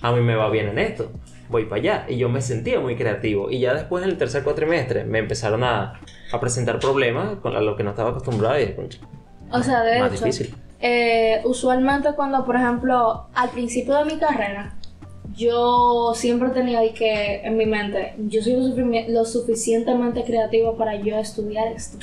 a 0.02 0.12
mí 0.12 0.22
me 0.22 0.36
va 0.36 0.50
bien 0.50 0.68
en 0.70 0.80
esto, 0.80 1.12
voy 1.50 1.66
para 1.66 1.82
allá. 1.82 2.06
Y 2.10 2.18
yo 2.18 2.30
me 2.30 2.42
sentía 2.42 2.80
muy 2.80 2.96
creativo. 2.96 3.50
Y 3.50 3.60
ya 3.60 3.74
después 3.74 4.04
en 4.04 4.10
el 4.10 4.18
tercer 4.18 4.44
cuatrimestre 4.44 5.06
me 5.06 5.20
empezaron 5.20 5.64
a, 5.64 6.00
a 6.32 6.40
presentar 6.40 6.80
problemas 6.80 7.36
con 7.42 7.56
a 7.56 7.62
lo 7.62 7.76
que 7.78 7.84
no 7.84 7.92
estaba 7.92 8.10
acostumbrado 8.10 8.58
y 8.58 8.62
dije, 8.62 8.76
"Concha, 8.76 9.00
O 9.52 9.62
sea, 9.64 9.84
de 9.84 10.00
más 10.00 10.12
hecho, 10.14 10.26
difícil. 10.26 10.56
eh, 10.82 11.42
usualmente 11.46 12.10
cuando, 12.16 12.44
por 12.44 12.56
ejemplo, 12.56 13.28
al 13.36 13.50
principio 13.52 13.96
de 13.96 14.06
mi 14.06 14.18
carrera, 14.20 14.74
yo 15.36 16.13
siempre 16.15 16.50
tenía 16.50 16.80
que 16.93 17.41
en 17.43 17.58
mi 17.58 17.65
mente, 17.65 18.15
yo 18.28 18.41
soy 18.41 18.54
lo, 18.54 19.10
lo 19.10 19.26
suficientemente 19.26 20.24
creativa 20.24 20.76
para 20.78 20.96
yo 20.96 21.17
estudiar 21.17 21.67
esto. 21.69 21.98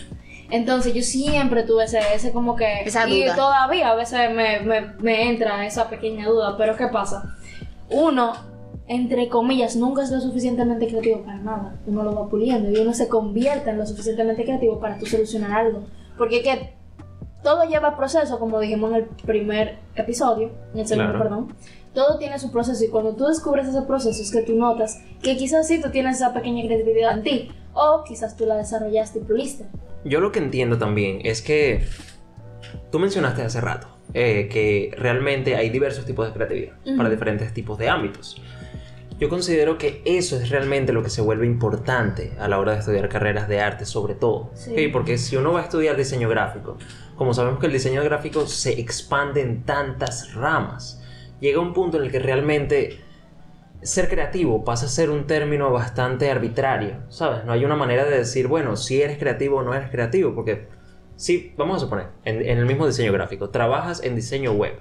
Entonces 0.50 0.92
yo 0.94 1.02
siempre 1.02 1.62
tuve 1.62 1.84
ese, 1.84 2.00
ese 2.14 2.32
como 2.32 2.56
que... 2.56 2.82
Esa 2.84 3.08
y 3.08 3.24
todavía 3.36 3.90
a 3.90 3.94
veces 3.94 4.18
me, 4.34 4.60
me- 4.60 4.94
me 5.00 5.28
entra 5.28 5.64
esa 5.64 5.88
pequeña 5.88 6.26
duda, 6.26 6.56
pero 6.56 6.76
¿qué 6.76 6.88
pasa? 6.88 7.36
Uno, 7.88 8.32
entre 8.88 9.28
comillas, 9.28 9.76
nunca 9.76 10.02
es 10.02 10.10
lo 10.10 10.20
suficientemente 10.20 10.88
creativo 10.88 11.22
para 11.22 11.38
nada. 11.38 11.76
Uno 11.86 12.02
lo 12.02 12.14
va 12.14 12.28
puliendo 12.28 12.68
y 12.70 12.76
uno 12.82 12.92
se 12.94 13.06
convierte 13.08 13.70
en 13.70 13.78
lo 13.78 13.86
suficientemente 13.86 14.44
creativo 14.44 14.80
para 14.80 14.98
tú 14.98 15.06
solucionar 15.06 15.52
algo. 15.52 15.84
Porque 16.18 16.38
es 16.38 16.42
que 16.42 16.74
todo 17.44 17.62
lleva 17.64 17.96
proceso, 17.96 18.38
como 18.40 18.58
dijimos 18.58 18.90
en 18.90 18.96
el 18.96 19.04
primer 19.04 19.78
episodio, 19.94 20.50
en 20.74 20.80
el 20.80 20.86
segundo, 20.88 21.12
Claro. 21.12 21.24
perdón. 21.24 21.54
Todo 21.94 22.18
tiene 22.18 22.38
su 22.38 22.52
proceso 22.52 22.84
y 22.84 22.88
cuando 22.88 23.16
tú 23.16 23.26
descubres 23.26 23.66
ese 23.66 23.82
proceso 23.82 24.22
es 24.22 24.30
que 24.30 24.42
tú 24.42 24.54
notas 24.54 25.00
que 25.22 25.36
quizás 25.36 25.66
sí 25.66 25.80
tú 25.80 25.90
tienes 25.90 26.16
esa 26.16 26.32
pequeña 26.32 26.64
creatividad 26.64 27.18
en 27.18 27.22
ti 27.24 27.52
o 27.72 28.04
quizás 28.06 28.36
tú 28.36 28.46
la 28.46 28.56
desarrollaste 28.56 29.18
y 29.18 29.22
puliste. 29.22 29.66
Yo 30.04 30.20
lo 30.20 30.30
que 30.30 30.38
entiendo 30.38 30.78
también 30.78 31.20
es 31.24 31.42
que 31.42 31.84
tú 32.92 32.98
mencionaste 32.98 33.42
hace 33.42 33.60
rato 33.60 33.88
eh, 34.14 34.48
que 34.50 34.94
realmente 34.96 35.56
hay 35.56 35.70
diversos 35.70 36.04
tipos 36.06 36.26
de 36.26 36.32
creatividad 36.32 36.76
para 36.96 37.10
diferentes 37.10 37.52
tipos 37.52 37.78
de 37.78 37.88
ámbitos. 37.88 38.40
Yo 39.18 39.28
considero 39.28 39.76
que 39.76 40.00
eso 40.06 40.36
es 40.36 40.48
realmente 40.48 40.94
lo 40.94 41.02
que 41.02 41.10
se 41.10 41.20
vuelve 41.20 41.44
importante 41.44 42.32
a 42.38 42.48
la 42.48 42.58
hora 42.58 42.72
de 42.72 42.78
estudiar 42.78 43.08
carreras 43.10 43.48
de 43.48 43.60
arte, 43.60 43.84
sobre 43.84 44.14
todo. 44.14 44.50
Porque 44.92 45.18
si 45.18 45.36
uno 45.36 45.52
va 45.52 45.60
a 45.60 45.64
estudiar 45.64 45.94
diseño 45.94 46.26
gráfico, 46.30 46.78
como 47.16 47.34
sabemos 47.34 47.60
que 47.60 47.66
el 47.66 47.72
diseño 47.72 48.02
gráfico 48.02 48.46
se 48.46 48.80
expande 48.80 49.42
en 49.42 49.64
tantas 49.64 50.32
ramas, 50.32 50.99
llega 51.40 51.60
un 51.60 51.72
punto 51.72 51.98
en 51.98 52.04
el 52.04 52.10
que 52.10 52.18
realmente 52.18 53.00
ser 53.82 54.08
creativo 54.08 54.64
pasa 54.64 54.86
a 54.86 54.88
ser 54.88 55.10
un 55.10 55.26
término 55.26 55.72
bastante 55.72 56.30
arbitrario, 56.30 56.98
¿sabes? 57.08 57.44
No 57.44 57.52
hay 57.52 57.64
una 57.64 57.76
manera 57.76 58.04
de 58.04 58.18
decir, 58.18 58.46
bueno, 58.46 58.76
si 58.76 59.00
eres 59.00 59.18
creativo 59.18 59.58
o 59.58 59.62
no 59.62 59.74
eres 59.74 59.90
creativo, 59.90 60.34
porque 60.34 60.68
si, 61.16 61.52
vamos 61.56 61.78
a 61.78 61.80
suponer, 61.80 62.08
en, 62.24 62.42
en 62.42 62.58
el 62.58 62.66
mismo 62.66 62.86
diseño 62.86 63.12
gráfico, 63.12 63.50
trabajas 63.50 64.02
en 64.02 64.16
diseño 64.16 64.52
web, 64.52 64.74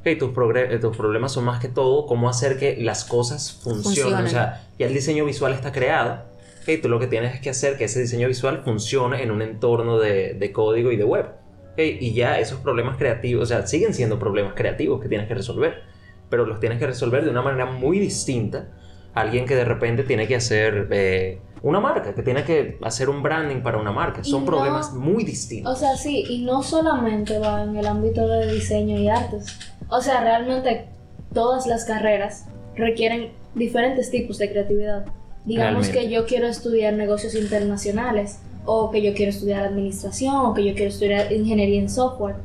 ok, 0.00 0.18
tus, 0.18 0.30
eh, 0.56 0.78
tus 0.80 0.96
problemas 0.96 1.32
son 1.32 1.44
más 1.44 1.60
que 1.60 1.68
todo 1.68 2.06
cómo 2.06 2.28
hacer 2.28 2.58
que 2.58 2.76
las 2.76 3.04
cosas 3.04 3.60
funcionen, 3.62 3.82
Funcionen. 3.82 4.26
o 4.26 4.28
sea, 4.28 4.66
ya 4.78 4.86
el 4.86 4.94
diseño 4.94 5.24
visual 5.24 5.52
está 5.52 5.72
creado, 5.72 6.22
ok, 6.62 6.80
tú 6.80 6.88
lo 6.88 7.00
que 7.00 7.08
tienes 7.08 7.34
es 7.34 7.40
que 7.40 7.50
hacer 7.50 7.76
que 7.76 7.84
ese 7.84 8.00
diseño 8.00 8.28
visual 8.28 8.62
funcione 8.64 9.22
en 9.22 9.32
un 9.32 9.42
entorno 9.42 9.98
de, 9.98 10.34
de 10.34 10.52
código 10.52 10.92
y 10.92 10.96
de 10.96 11.04
web, 11.04 11.26
ok, 11.72 11.78
y 11.78 12.14
ya 12.14 12.38
esos 12.38 12.60
problemas 12.60 12.98
creativos, 12.98 13.42
o 13.42 13.46
sea, 13.46 13.66
siguen 13.66 13.94
siendo 13.94 14.20
problemas 14.20 14.54
creativos 14.54 15.00
que 15.00 15.08
tienes 15.08 15.26
que 15.26 15.34
resolver 15.34 15.93
pero 16.30 16.46
los 16.46 16.60
tienes 16.60 16.78
que 16.78 16.86
resolver 16.86 17.24
de 17.24 17.30
una 17.30 17.42
manera 17.42 17.66
muy 17.66 17.98
distinta 17.98 18.68
a 19.14 19.20
alguien 19.22 19.46
que 19.46 19.54
de 19.54 19.64
repente 19.64 20.02
tiene 20.04 20.26
que 20.26 20.36
hacer 20.36 20.88
eh, 20.90 21.40
una 21.62 21.80
marca, 21.80 22.14
que 22.14 22.22
tiene 22.22 22.44
que 22.44 22.78
hacer 22.82 23.08
un 23.08 23.22
branding 23.22 23.62
para 23.62 23.78
una 23.78 23.92
marca. 23.92 24.20
Y 24.24 24.28
Son 24.28 24.40
no- 24.40 24.46
problemas 24.46 24.92
muy 24.92 25.24
distintos. 25.24 25.72
O 25.72 25.76
sea, 25.78 25.96
sí, 25.96 26.24
y 26.28 26.44
no 26.44 26.62
solamente 26.62 27.38
va 27.38 27.62
en 27.62 27.76
el 27.76 27.86
ámbito 27.86 28.26
de 28.26 28.52
diseño 28.52 28.98
y 28.98 29.08
artes. 29.08 29.46
O 29.88 30.00
sea, 30.00 30.20
realmente 30.22 30.86
todas 31.32 31.66
las 31.66 31.84
carreras 31.84 32.46
requieren 32.74 33.30
diferentes 33.54 34.10
tipos 34.10 34.38
de 34.38 34.50
creatividad. 34.50 35.04
Digamos 35.44 35.86
Realmente. 35.88 35.98
que 36.08 36.10
yo 36.12 36.26
quiero 36.26 36.46
estudiar 36.48 36.94
negocios 36.94 37.34
internacionales, 37.34 38.40
o 38.66 38.90
que 38.90 39.02
yo 39.02 39.12
quiero 39.14 39.30
estudiar 39.30 39.62
administración, 39.64 40.34
o 40.36 40.54
que 40.54 40.64
yo 40.64 40.74
quiero 40.74 40.88
estudiar 40.90 41.30
ingeniería 41.32 41.80
en 41.80 41.88
software. 41.90 42.36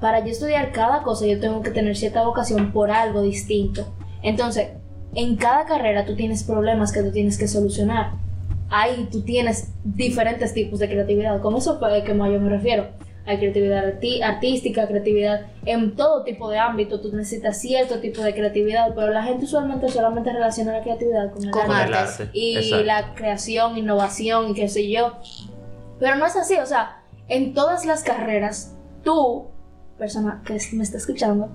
Para 0.00 0.20
yo 0.20 0.30
estudiar 0.30 0.72
cada 0.72 1.02
cosa, 1.02 1.26
yo 1.26 1.40
tengo 1.40 1.60
que 1.62 1.70
tener 1.70 1.96
cierta 1.96 2.22
vocación 2.24 2.72
por 2.72 2.90
algo 2.90 3.22
distinto. 3.22 3.86
Entonces, 4.22 4.68
en 5.14 5.36
cada 5.36 5.64
carrera 5.64 6.04
tú 6.04 6.14
tienes 6.14 6.44
problemas 6.44 6.92
que 6.92 7.02
tú 7.02 7.10
tienes 7.12 7.38
que 7.38 7.48
solucionar 7.48 8.12
ahí 8.70 9.08
tú 9.10 9.22
tienes 9.22 9.72
diferentes 9.82 10.52
tipos 10.52 10.78
de 10.78 10.90
creatividad. 10.90 11.40
Con 11.40 11.56
eso 11.56 11.78
fue 11.78 12.02
que 12.04 12.12
más 12.12 12.30
yo 12.30 12.38
me 12.38 12.50
refiero. 12.50 12.88
Hay 13.24 13.38
creatividad 13.38 13.82
arti- 13.98 14.22
artística, 14.22 14.86
creatividad 14.86 15.46
en 15.64 15.96
todo 15.96 16.22
tipo 16.22 16.50
de 16.50 16.58
ámbito. 16.58 17.00
Tú 17.00 17.10
necesitas 17.16 17.58
cierto 17.58 18.00
tipo 18.00 18.20
de 18.20 18.34
creatividad, 18.34 18.94
pero 18.94 19.10
la 19.10 19.22
gente 19.22 19.46
usualmente 19.46 19.88
solamente 19.88 20.30
relaciona 20.34 20.72
la 20.74 20.82
creatividad 20.82 21.32
con 21.32 21.44
el 21.44 21.50
Con 21.50 21.70
arte. 21.70 21.88
El 21.88 21.94
arte. 21.94 22.28
y 22.34 22.56
Exacto. 22.58 22.84
la 22.84 23.14
creación, 23.14 23.78
innovación 23.78 24.50
y 24.50 24.54
qué 24.54 24.68
sé 24.68 24.90
yo. 24.90 25.14
Pero 25.98 26.16
no 26.16 26.26
es 26.26 26.36
así, 26.36 26.56
o 26.56 26.66
sea, 26.66 27.02
en 27.28 27.54
todas 27.54 27.86
las 27.86 28.02
carreras, 28.02 28.74
tú, 29.02 29.46
persona 29.98 30.42
que 30.46 30.58
me 30.72 30.84
está 30.84 30.96
escuchando, 30.96 31.50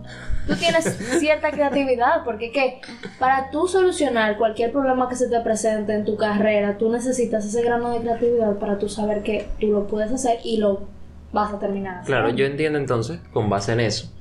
tú 0.45 0.55
tienes 0.55 0.83
cierta 1.19 1.51
creatividad, 1.51 2.23
porque 2.25 2.51
que 2.51 2.81
para 3.19 3.49
tú 3.49 3.67
solucionar 3.67 4.37
cualquier 4.37 4.71
problema 4.71 5.07
que 5.07 5.15
se 5.15 5.29
te 5.29 5.39
presente 5.39 5.93
en 5.93 6.05
tu 6.05 6.17
carrera, 6.17 6.77
tú 6.77 6.91
necesitas 6.91 7.45
ese 7.45 7.63
grano 7.63 7.91
de 7.91 8.01
creatividad 8.01 8.57
para 8.59 8.77
tú 8.77 8.89
saber 8.89 9.23
que 9.23 9.47
tú 9.59 9.67
lo 9.67 9.87
puedes 9.87 10.11
hacer 10.11 10.39
y 10.43 10.57
lo 10.57 10.81
vas 11.31 11.53
a 11.53 11.59
terminar. 11.59 12.03
Claro, 12.05 12.29
yo 12.29 12.45
entiendo 12.45 12.77
entonces, 12.77 13.19
con 13.31 13.49
base 13.49 13.71
en 13.73 13.79
eso. 13.79 14.11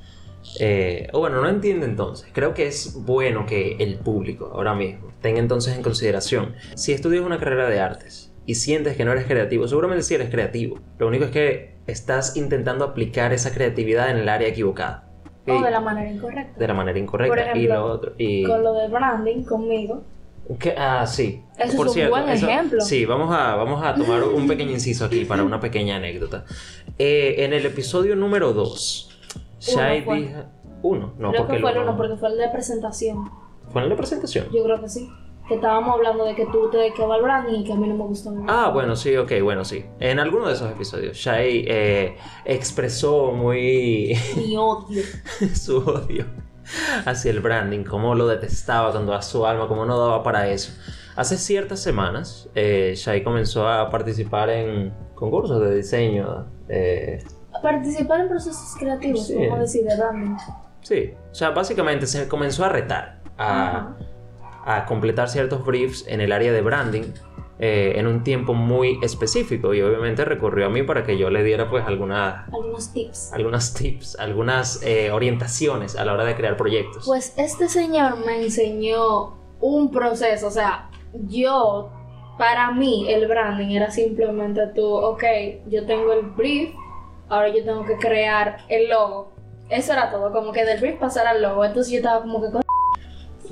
eh, 0.59 1.07
o 1.13 1.19
bueno, 1.19 1.41
no 1.41 1.47
entiendo 1.47 1.85
entonces. 1.85 2.27
Creo 2.33 2.53
que 2.53 2.67
es 2.67 2.95
bueno 2.95 3.45
que 3.45 3.77
el 3.79 3.95
público 3.95 4.51
ahora 4.53 4.73
mismo 4.73 5.11
tenga 5.21 5.39
entonces 5.39 5.75
en 5.75 5.83
consideración, 5.83 6.55
si 6.75 6.91
estudias 6.91 7.23
una 7.23 7.39
carrera 7.39 7.69
de 7.69 7.79
artes 7.79 8.22
y 8.45 8.55
sientes 8.55 8.95
que 8.95 9.05
no 9.05 9.11
eres 9.11 9.25
creativo, 9.25 9.67
seguramente 9.67 10.03
sí 10.03 10.15
eres 10.15 10.29
creativo. 10.29 10.79
Lo 10.99 11.07
único 11.07 11.25
es 11.25 11.31
que 11.31 11.75
estás 11.87 12.35
intentando 12.35 12.85
aplicar 12.85 13.33
esa 13.33 13.53
creatividad 13.53 14.09
en 14.09 14.17
el 14.17 14.29
área 14.29 14.47
equivocada. 14.47 15.07
O 15.47 15.55
Y- 15.55 15.63
de 15.63 15.71
la 15.71 15.79
manera 15.79 16.09
incorrecta. 16.11 16.59
de 16.59 16.67
la 16.67 16.73
manera 16.73 16.99
incorrecta. 16.99 17.35
Por 17.35 17.39
y 17.39 17.49
ejemplo, 17.49 17.75
lo 17.75 17.85
otro. 17.85 18.13
Y... 18.17 18.43
Con 18.43 18.63
lo 18.63 18.73
de 18.73 18.87
branding 18.87 19.43
conmigo. 19.43 20.03
¿Qué? 20.59 20.75
Ah, 20.77 21.05
sí. 21.07 21.41
Eso 21.57 21.85
es 21.85 21.95
un 21.95 22.09
buen 22.09 22.29
ejemplo. 22.29 22.81
Sí, 22.81 23.05
vamos 23.05 23.33
a, 23.33 23.55
vamos 23.55 23.83
a 23.83 23.95
tomar 23.95 24.23
un 24.23 24.45
pequeño 24.47 24.71
inciso 24.71 25.05
aquí 25.05 25.23
para 25.23 25.43
una 25.43 25.59
pequeña 25.59 25.95
anécdota. 25.95 26.43
Eh, 26.99 27.35
en 27.39 27.53
el 27.53 27.65
episodio 27.65 28.15
número 28.15 28.51
2, 28.53 29.19
Shai 29.59 30.01
dijo... 30.01 30.43
Uno, 30.81 31.13
no, 31.17 31.29
creo 31.29 31.43
porque 31.43 31.55
que 31.55 31.61
fue 31.61 31.71
el 31.71 31.77
uno, 31.77 31.95
porque 31.95 32.17
fue 32.17 32.29
el 32.29 32.37
de 32.37 32.49
presentación. 32.49 33.29
¿Fue 33.69 33.81
en 33.83 33.89
la 33.89 33.95
presentación? 33.95 34.47
Yo 34.53 34.65
creo 34.65 34.81
que 34.81 34.89
sí. 34.89 35.09
Que 35.47 35.55
estábamos 35.55 35.95
hablando 35.95 36.23
de 36.25 36.35
que 36.35 36.45
tú 36.45 36.69
te 36.69 36.77
dedicabas 36.77 37.17
al 37.17 37.23
branding 37.23 37.59
y 37.59 37.63
que 37.65 37.73
a 37.73 37.75
mí 37.75 37.87
no 37.89 37.95
me 37.95 38.03
gustó. 38.05 38.33
Ah, 38.47 38.69
bueno, 38.73 38.95
sí, 38.95 39.15
ok, 39.17 39.31
bueno, 39.43 39.65
sí. 39.65 39.85
En 39.99 40.19
alguno 40.19 40.47
de 40.47 40.53
esos 40.53 40.71
episodios, 40.71 41.17
Shai 41.17 41.65
eh, 41.67 42.15
expresó 42.45 43.31
muy 43.33 44.15
Mi 44.37 44.55
odio. 44.55 45.03
su 45.53 45.77
odio 45.79 46.25
hacia 47.05 47.31
el 47.31 47.41
branding, 47.41 47.83
cómo 47.83 48.15
lo 48.15 48.25
detestaba 48.27 48.93
con 48.93 49.05
toda 49.05 49.21
su 49.21 49.45
alma, 49.45 49.67
cómo 49.67 49.85
no 49.85 49.99
daba 49.99 50.23
para 50.23 50.47
eso. 50.47 50.71
Hace 51.17 51.37
ciertas 51.37 51.81
semanas, 51.81 52.49
eh, 52.55 52.93
Shai 52.95 53.21
comenzó 53.23 53.67
a 53.67 53.89
participar 53.89 54.49
en 54.49 54.93
concursos 55.13 55.59
de 55.61 55.75
diseño. 55.75 56.45
eh, 56.69 57.21
Participar 57.61 58.21
en 58.21 58.29
procesos 58.29 58.75
creativos, 58.79 59.27
Sí. 59.27 59.43
a 59.45 59.57
decir, 59.57 59.83
de 59.85 59.95
branding. 59.97 60.35
sí, 60.81 61.13
o 61.31 61.35
sea, 61.35 61.49
básicamente 61.51 62.07
se 62.07 62.27
comenzó 62.29 62.63
a 62.65 62.69
retar 62.69 63.21
a. 63.37 63.95
a 64.65 64.85
completar 64.85 65.29
ciertos 65.29 65.65
briefs 65.65 66.05
en 66.07 66.21
el 66.21 66.31
área 66.31 66.51
de 66.51 66.61
branding. 66.61 67.13
eh, 67.59 67.93
en 67.99 68.07
un 68.07 68.23
tiempo 68.23 68.53
muy 68.55 68.99
específico 69.03 69.73
y 69.75 69.81
obviamente 69.81 70.25
recurrió 70.25 70.65
a 70.65 70.69
mí 70.69 70.81
para 70.83 71.03
que 71.03 71.17
yo 71.19 71.29
le 71.29 71.43
diera 71.43 71.69
pues 71.69 71.85
algunas 71.85 72.47
Algunos 72.51 72.91
tips. 72.91 73.31
algunas 73.31 73.73
tips, 73.75 74.19
algunas 74.19 74.81
eh, 74.83 75.11
orientaciones 75.11 75.95
a 75.95 76.03
la 76.03 76.13
hora 76.13 76.25
de 76.25 76.35
crear 76.35 76.57
proyectos. 76.57 77.05
Pues 77.05 77.33
este 77.37 77.69
señor 77.69 78.25
me 78.25 78.41
enseñó 78.43 79.37
un 79.61 79.91
proceso, 79.91 80.47
o 80.47 80.51
sea, 80.51 80.89
yo, 81.13 81.91
para 82.39 82.71
mí 82.71 83.05
el 83.13 83.27
branding 83.27 83.69
era 83.75 83.91
simplemente 83.91 84.67
tú, 84.75 84.85
ok, 84.85 85.23
yo 85.67 85.85
tengo 85.85 86.11
el 86.11 86.23
brief, 86.31 86.73
ahora 87.29 87.49
yo 87.49 87.63
tengo 87.63 87.85
que 87.85 87.95
crear 87.97 88.57
el 88.67 88.89
logo. 88.89 89.31
Eso 89.69 89.93
era 89.93 90.09
todo, 90.11 90.31
como 90.33 90.51
que 90.51 90.65
del 90.65 90.81
brief 90.81 90.99
pasar 90.99 91.27
al 91.27 91.41
logo. 91.41 91.63
Entonces 91.63 91.91
yo 91.93 91.99
estaba 91.99 92.21
como 92.23 92.41
que 92.41 92.47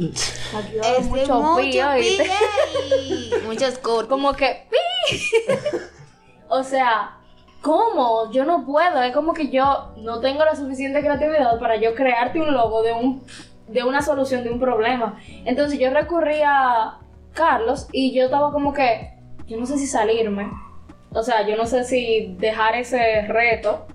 Este, 0.09 1.01
mucho 1.09 1.41
mucho 1.41 1.57
pío, 1.61 1.97
y 1.97 3.45
muchos 3.45 3.77
cortes. 3.77 4.09
Como 4.09 4.33
que 4.33 4.67
¡pi! 4.69 5.17
o 6.49 6.63
sea, 6.63 7.17
¿cómo? 7.61 8.31
Yo 8.31 8.45
no 8.45 8.65
puedo. 8.65 9.01
Es 9.01 9.13
como 9.13 9.33
que 9.33 9.49
yo 9.49 9.93
no 9.97 10.19
tengo 10.19 10.43
la 10.43 10.55
suficiente 10.55 11.01
creatividad 11.01 11.59
para 11.59 11.75
yo 11.75 11.93
crearte 11.95 12.41
un 12.41 12.53
logo 12.53 12.83
de 12.83 12.93
un 12.93 13.23
de 13.67 13.83
una 13.83 14.01
solución 14.01 14.43
de 14.43 14.49
un 14.49 14.59
problema. 14.59 15.19
Entonces 15.45 15.79
yo 15.79 15.89
recurrí 15.89 16.41
a 16.45 16.99
Carlos 17.33 17.87
y 17.91 18.13
yo 18.13 18.25
estaba 18.25 18.51
como 18.51 18.73
que 18.73 19.13
yo 19.47 19.57
no 19.57 19.65
sé 19.65 19.77
si 19.77 19.87
salirme. 19.87 20.51
O 21.13 21.23
sea, 21.23 21.47
yo 21.47 21.55
no 21.55 21.65
sé 21.65 21.83
si 21.83 22.35
dejar 22.39 22.75
ese 22.75 23.27
reto. 23.27 23.85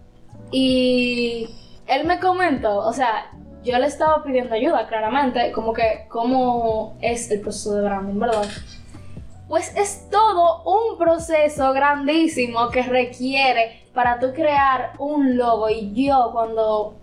Y 0.51 1.49
él 1.87 2.07
me 2.07 2.21
comentó, 2.21 2.79
o 2.79 2.93
sea, 2.93 3.31
yo 3.67 3.79
le 3.79 3.87
estaba 3.87 4.23
pidiendo 4.23 4.55
ayuda, 4.55 4.87
claramente, 4.87 5.53
como 5.53 5.73
que 5.73 6.07
cómo 6.09 6.97
es 7.03 7.31
el 7.31 7.41
proceso 7.41 7.75
de 7.75 7.83
branding, 7.83 8.19
¿verdad? 8.19 8.47
Pues 9.49 9.77
es 9.77 10.09
todo 10.11 10.63
un 10.65 10.99
proceso 10.99 11.73
grandísimo 11.73 12.71
que 12.71 12.83
requiere 12.83 13.83
para 13.93 14.19
tú 14.19 14.33
crear 14.33 14.93
un 14.99 15.37
logo. 15.37 15.69
Y 15.69 15.93
yo 15.95 16.31
cuando 16.33 16.95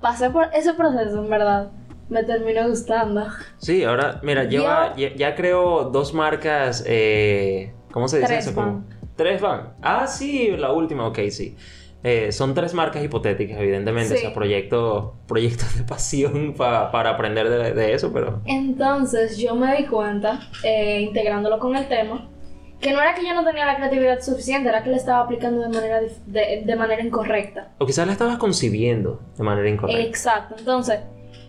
pasé 0.00 0.30
por 0.30 0.48
ese 0.54 0.74
proceso, 0.74 1.18
en 1.18 1.30
verdad, 1.30 1.70
me 2.08 2.22
terminó 2.24 2.68
gustando. 2.68 3.26
Sí, 3.58 3.84
ahora, 3.84 4.20
mira, 4.22 4.44
lleva, 4.44 4.94
ya, 4.96 5.14
ya 5.14 5.34
creo 5.34 5.84
dos 5.84 6.14
marcas, 6.14 6.84
eh, 6.86 7.74
¿cómo 7.90 8.08
se 8.08 8.18
dice 8.18 8.28
Tres 8.28 8.46
eso? 8.46 8.54
Como-. 8.54 8.84
Tres 9.16 9.40
van. 9.40 9.74
Ah, 9.82 10.06
sí, 10.06 10.50
la 10.56 10.72
última, 10.72 11.06
ok, 11.06 11.18
sí. 11.30 11.56
Eh, 12.04 12.32
son 12.32 12.52
tres 12.54 12.74
marcas 12.74 13.04
hipotéticas, 13.04 13.58
evidentemente, 13.60 14.16
Sí. 14.16 14.18
o 14.18 14.20
sea, 14.28 14.34
proyectos, 14.34 15.12
proyectos 15.28 15.76
de 15.78 15.84
pasión 15.84 16.54
pa- 16.56 16.90
para 16.90 17.10
aprender 17.10 17.48
de, 17.48 17.72
de 17.74 17.94
eso, 17.94 18.12
pero... 18.12 18.40
Entonces 18.44 19.38
yo 19.38 19.54
me 19.54 19.76
di 19.76 19.86
cuenta, 19.86 20.40
eh, 20.64 21.00
integrándolo 21.02 21.58
con 21.60 21.76
el 21.76 21.86
tema, 21.86 22.28
que 22.80 22.92
no 22.92 23.00
era 23.00 23.14
que 23.14 23.24
yo 23.24 23.32
no 23.34 23.44
tenía 23.44 23.64
la 23.66 23.76
creatividad 23.76 24.20
suficiente, 24.20 24.68
era 24.68 24.82
que 24.82 24.90
le 24.90 24.96
estaba 24.96 25.20
aplicando 25.20 25.62
de 25.62 25.68
manera, 25.68 26.00
de, 26.26 26.62
de 26.66 26.76
manera 26.76 27.02
incorrecta. 27.04 27.70
O 27.78 27.86
quizás 27.86 28.04
la 28.06 28.12
estabas 28.14 28.38
concibiendo 28.38 29.20
de 29.38 29.44
manera 29.44 29.68
incorrecta. 29.68 30.02
Exacto, 30.02 30.56
entonces, 30.58 30.98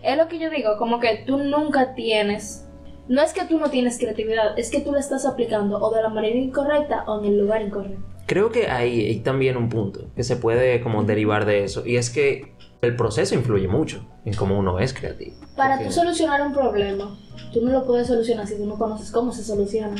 es 0.04 0.16
lo 0.16 0.28
que 0.28 0.38
yo 0.38 0.50
digo, 0.50 0.76
como 0.78 1.00
que 1.00 1.24
tú 1.26 1.38
nunca 1.38 1.94
tienes, 1.94 2.63
no 3.08 3.22
es 3.22 3.32
que 3.32 3.44
tú 3.44 3.58
no 3.58 3.70
tienes 3.70 3.98
creatividad, 3.98 4.58
es 4.58 4.70
que 4.70 4.80
tú 4.80 4.92
la 4.92 5.00
estás 5.00 5.26
aplicando 5.26 5.78
o 5.78 5.94
de 5.94 6.02
la 6.02 6.08
manera 6.08 6.36
incorrecta 6.36 7.04
o 7.06 7.20
en 7.20 7.26
el 7.26 7.38
lugar 7.38 7.62
incorrecto. 7.62 8.00
Creo 8.26 8.50
que 8.50 8.68
hay, 8.70 9.06
hay 9.06 9.20
también 9.20 9.56
un 9.56 9.68
punto 9.68 10.06
que 10.16 10.24
se 10.24 10.36
puede 10.36 10.80
como 10.80 11.04
derivar 11.04 11.44
de 11.44 11.64
eso, 11.64 11.84
y 11.86 11.96
es 11.96 12.08
que 12.10 12.54
el 12.80 12.96
proceso 12.96 13.34
influye 13.34 13.68
mucho 13.68 14.06
en 14.24 14.34
cómo 14.34 14.58
uno 14.58 14.78
es 14.78 14.94
creativo. 14.94 15.36
Para 15.56 15.74
Porque- 15.76 15.88
tú 15.88 15.92
solucionar 15.94 16.40
un 16.42 16.52
problema, 16.52 17.18
tú 17.52 17.60
no 17.62 17.70
lo 17.70 17.84
puedes 17.86 18.06
solucionar 18.06 18.46
si 18.46 18.56
tú 18.56 18.66
no 18.66 18.76
conoces 18.78 19.10
cómo 19.10 19.32
se 19.32 19.44
soluciona. 19.44 19.96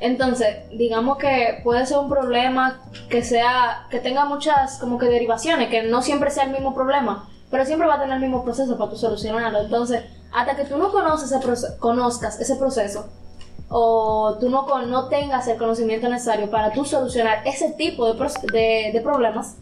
Entonces, 0.00 0.48
digamos 0.76 1.18
que 1.18 1.60
puede 1.64 1.84
ser 1.86 1.98
un 1.98 2.08
problema 2.08 2.80
que 3.08 3.22
sea, 3.22 3.86
que 3.90 3.98
tenga 3.98 4.24
muchas 4.26 4.78
como 4.78 4.96
que 4.98 5.06
derivaciones, 5.06 5.68
que 5.70 5.82
no 5.84 6.02
siempre 6.02 6.30
sea 6.30 6.44
el 6.44 6.50
mismo 6.52 6.74
problema, 6.74 7.28
pero 7.50 7.64
siempre 7.64 7.88
va 7.88 7.94
a 7.94 8.00
tener 8.00 8.14
el 8.16 8.20
mismo 8.22 8.44
proceso 8.44 8.78
para 8.78 8.90
tú 8.90 8.96
solucionarlo. 8.96 9.60
Entonces, 9.60 10.02
hasta 10.32 10.56
que 10.56 10.64
tú 10.64 10.76
no 10.78 10.90
conoces 10.92 11.30
ese 11.32 11.78
conozcas 11.78 12.40
ese 12.40 12.56
proceso, 12.56 13.06
o 13.68 14.36
tú 14.40 14.48
no, 14.48 14.66
con- 14.66 14.90
no 14.90 15.08
tengas 15.08 15.46
el 15.48 15.58
conocimiento 15.58 16.08
necesario 16.08 16.50
para 16.50 16.72
tú 16.72 16.84
solucionar 16.84 17.46
ese 17.46 17.72
tipo 17.72 18.12
de, 18.12 18.18
de, 18.52 18.90
de 18.92 19.00
problemas, 19.02 19.56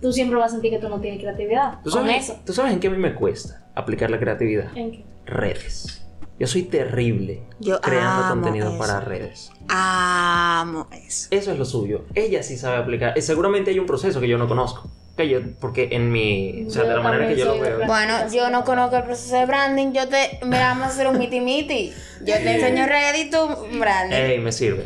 tú 0.00 0.12
siempre 0.12 0.38
vas 0.38 0.48
a 0.48 0.52
sentir 0.52 0.70
que 0.70 0.78
tú 0.78 0.88
no 0.88 1.00
tienes 1.00 1.20
creatividad. 1.20 1.74
¿Tú 1.84 1.90
Con 1.90 2.02
sabes, 2.06 2.24
eso. 2.30 2.40
¿Tú 2.44 2.52
sabes 2.52 2.72
en 2.72 2.80
qué 2.80 2.86
a 2.88 2.90
mí 2.90 2.96
me 2.98 3.14
cuesta 3.14 3.66
aplicar 3.74 4.10
la 4.10 4.18
creatividad? 4.18 4.66
¿En 4.76 4.92
qué? 4.92 5.04
Redes. 5.26 6.00
Yo 6.38 6.46
soy 6.48 6.64
terrible 6.64 7.44
Yo 7.60 7.80
creando 7.80 8.28
contenido 8.28 8.70
eso. 8.70 8.78
para 8.78 8.98
redes. 9.00 9.52
Amo 9.68 10.88
eso. 10.90 11.28
Eso 11.30 11.52
es 11.52 11.58
lo 11.58 11.64
suyo. 11.64 12.06
Ella 12.14 12.42
sí 12.42 12.56
sabe 12.56 12.78
aplicar. 12.78 13.20
Seguramente 13.22 13.70
hay 13.70 13.78
un 13.78 13.86
proceso 13.86 14.20
que 14.20 14.26
yo 14.28 14.36
no 14.36 14.48
conozco. 14.48 14.88
Que 15.16 15.28
yo, 15.28 15.38
porque 15.60 15.90
en 15.92 16.10
mi. 16.10 16.64
O 16.66 16.70
sea, 16.70 16.82
Yo 16.82 16.88
de 16.88 16.96
la 16.96 17.02
manera 17.02 17.28
que 17.28 17.36
yo 17.36 17.44
lo 17.44 17.60
veo. 17.60 17.86
Bueno, 17.86 18.14
yo 18.32 18.50
no 18.50 18.64
conozco 18.64 18.96
el 18.96 19.04
proceso 19.04 19.36
de 19.36 19.46
branding. 19.46 19.92
Yo 19.92 20.08
te. 20.08 20.40
Mira, 20.42 20.68
vamos 20.68 20.84
a 20.84 20.88
hacer 20.88 21.06
un 21.06 21.18
miti 21.18 21.40
miti. 21.40 21.92
Yo 22.20 22.34
te 22.34 22.54
enseño 22.56 22.86
Reddit 22.86 23.26
y 23.26 23.30
tú 23.30 23.38
branding. 23.78 24.16
Ey, 24.16 24.38
me 24.40 24.50
sirve. 24.50 24.84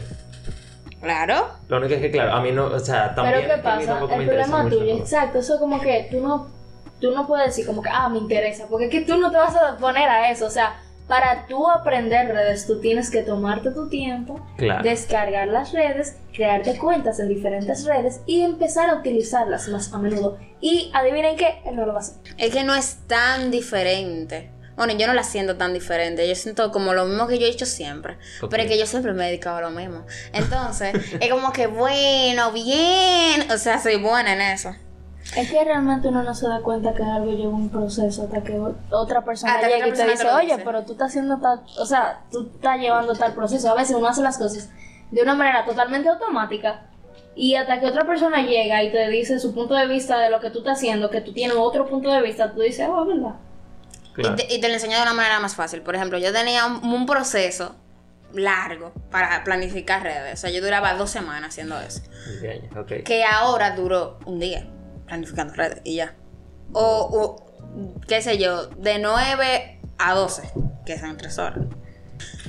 Claro. 1.01 1.49
Lo 1.69 1.79
único 1.79 1.95
es 1.95 2.01
que, 2.01 2.11
claro, 2.11 2.33
a 2.33 2.43
mí 2.43 2.53
no. 2.53 2.67
O 2.67 2.79
sea, 2.79 3.15
también. 3.15 3.43
Pero 3.43 3.55
¿qué 3.55 3.63
pasa? 3.63 4.01
El 4.01 4.27
problema 4.27 4.69
tuyo, 4.69 4.97
exacto, 4.97 5.39
eso 5.39 5.59
como 5.59 5.81
que 5.81 6.09
tú 6.11 6.21
no, 6.21 6.49
tú 7.01 7.13
no 7.13 7.27
puedes 7.27 7.47
decir 7.47 7.67
como 7.67 7.83
que, 7.83 7.89
ah, 7.91 8.09
me 8.09 8.19
interesa, 8.19 8.67
porque 8.69 8.87
es 8.87 8.91
que 8.91 9.01
tú 9.03 9.17
no 9.17 9.31
te 9.31 9.37
vas 9.37 9.55
a 9.55 9.77
poner 9.77 10.09
a 10.09 10.31
eso, 10.31 10.47
o 10.47 10.51
sea, 10.51 10.81
para 11.09 11.47
tú 11.47 11.69
aprender 11.69 12.29
redes, 12.29 12.67
tú 12.67 12.81
tienes 12.81 13.11
que 13.11 13.23
tomarte 13.23 13.71
tu 13.71 13.89
tiempo, 13.89 14.47
Claro. 14.57 14.83
descargar 14.83 15.49
las 15.49 15.73
redes, 15.73 16.19
crearte 16.33 16.77
cuentas 16.79 17.19
en 17.19 17.29
diferentes 17.29 17.85
redes 17.85 18.21
y 18.27 18.43
empezar 18.43 18.91
a 18.91 18.95
utilizarlas 18.97 19.69
más 19.69 19.93
a 19.93 19.99
menudo. 19.99 20.39
Y 20.61 20.91
adivinen 20.95 21.37
qué, 21.37 21.61
él 21.65 21.77
no 21.77 21.87
lo 21.87 21.93
va 21.95 22.01
a 22.01 22.03
hacer. 22.03 22.17
Es 22.37 22.53
que 22.53 22.63
no 22.63 22.75
es 22.75 22.99
tan 23.07 23.51
diferente. 23.51 24.51
Bueno, 24.77 24.93
yo 24.97 25.09
no 25.09 25.13
la 25.15 25.25
siento 25.25 25.57
tan 25.57 25.73
diferente. 25.75 26.29
Yo 26.29 26.37
siento 26.37 26.71
como 26.71 26.95
lo 26.95 27.05
mismo 27.07 27.27
que 27.27 27.39
yo 27.41 27.47
he 27.47 27.51
hecho 27.51 27.67
siempre. 27.67 28.17
Pero 28.49 28.63
es 28.63 28.69
que 28.69 28.79
yo 28.79 28.87
siempre 28.87 29.13
me 29.13 29.25
he 29.25 29.27
dedicado 29.29 29.57
a 29.57 29.61
lo 29.63 29.71
mismo. 29.71 30.05
Entonces, 30.33 30.95
es 31.21 31.31
como 31.31 31.53
que 31.53 31.67
bueno, 31.67 32.53
bien. 32.53 33.51
O 33.51 33.59
sea, 33.59 33.81
soy 33.81 33.97
buena 33.97 34.35
en 34.35 34.41
eso. 34.41 34.77
Es 35.37 35.51
que 35.51 35.63
realmente 35.63 36.09
uno 36.09 36.23
no 36.23 36.35
se 36.35 36.49
da 36.49 36.61
cuenta 36.61 36.95
que 36.95 37.03
algo 37.03 37.31
lleva 37.33 37.51
un 37.53 37.69
proceso 37.69 38.25
hasta 38.25 38.43
que 38.43 38.59
otra 38.91 39.25
persona 39.25 39.55
Hasta 39.55 39.69
llega 39.69 39.87
otra 39.87 39.89
y 39.89 39.91
te 39.93 39.97
persona 39.97 40.13
dice, 40.13 40.25
te 40.25 40.31
lo 40.31 40.37
oye, 40.37 40.47
dice". 40.47 40.63
pero 40.65 40.85
tú 40.85 40.93
estás 40.93 41.09
haciendo 41.09 41.39
tal, 41.39 41.61
o 41.79 41.87
sea, 41.87 42.23
tú 42.33 42.51
estás 42.55 42.79
llevando 42.81 43.15
tal 43.15 43.35
proceso. 43.35 43.71
A 43.71 43.75
veces 43.75 43.95
uno 43.97 44.09
hace 44.09 44.23
las 44.23 44.39
cosas 44.39 44.71
de 45.11 45.23
una 45.23 45.35
manera 45.35 45.65
totalmente 45.65 46.09
automática 46.09 46.83
Y 47.35 47.55
hasta 47.55 47.79
que 47.79 47.87
otra 47.87 48.05
persona 48.07 48.43
llega 48.43 48.83
y 48.83 48.91
te 48.91 49.09
dice 49.11 49.39
su 49.39 49.55
punto 49.55 49.75
de 49.75 49.87
vista 49.87 50.19
de 50.19 50.31
lo 50.31 50.41
que 50.41 50.51
tú 50.51 50.59
estás 50.59 50.79
haciendo, 50.79 51.09
que 51.11 51.21
tú 51.21 51.33
tienes 51.33 51.57
otro 51.57 51.87
punto 51.87 52.11
de 52.11 52.21
vista, 52.23 52.53
tú 52.53 52.61
dices, 52.61 52.89
oh, 52.91 53.05
¿verdad? 53.05 53.35
Claro. 54.15 54.35
Y, 54.35 54.37
te, 54.37 54.55
y 54.55 54.61
te 54.61 54.69
lo 54.69 54.75
enseño 54.75 54.97
de 54.97 55.03
una 55.03 55.15
manera 55.15 55.39
más 55.41 55.55
fácil. 55.55 55.83
Por 55.83 55.95
ejemplo, 55.95 56.19
yo 56.19 56.33
tenía 56.33 56.67
un, 56.67 56.85
un 56.85 57.07
proceso 57.07 57.77
largo 58.33 58.93
para 59.11 59.45
planificar 59.45 60.03
redes. 60.03 60.35
O 60.35 60.37
sea, 60.37 60.51
yo 60.51 60.61
duraba 60.61 60.95
dos 60.95 61.11
semanas 61.11 61.51
haciendo 61.51 61.79
eso. 61.81 62.01
Bien, 62.43 62.69
ok. 62.77 63.05
Que 63.05 63.25
ahora 63.25 63.71
duró 63.77 64.19
un 64.27 64.41
día 64.41 64.67
planificando 65.09 65.55
redes 65.55 65.81
y 65.85 65.97
ya. 65.97 66.15
O, 66.73 66.81
o, 66.83 67.99
qué 68.07 68.23
sé 68.23 68.39
yo, 68.39 68.67
de 68.69 68.99
9 69.01 69.81
a 69.99 70.15
12, 70.15 70.51
que 70.87 70.99
son 70.99 71.17
tres 71.17 71.39
horas. 71.39 71.59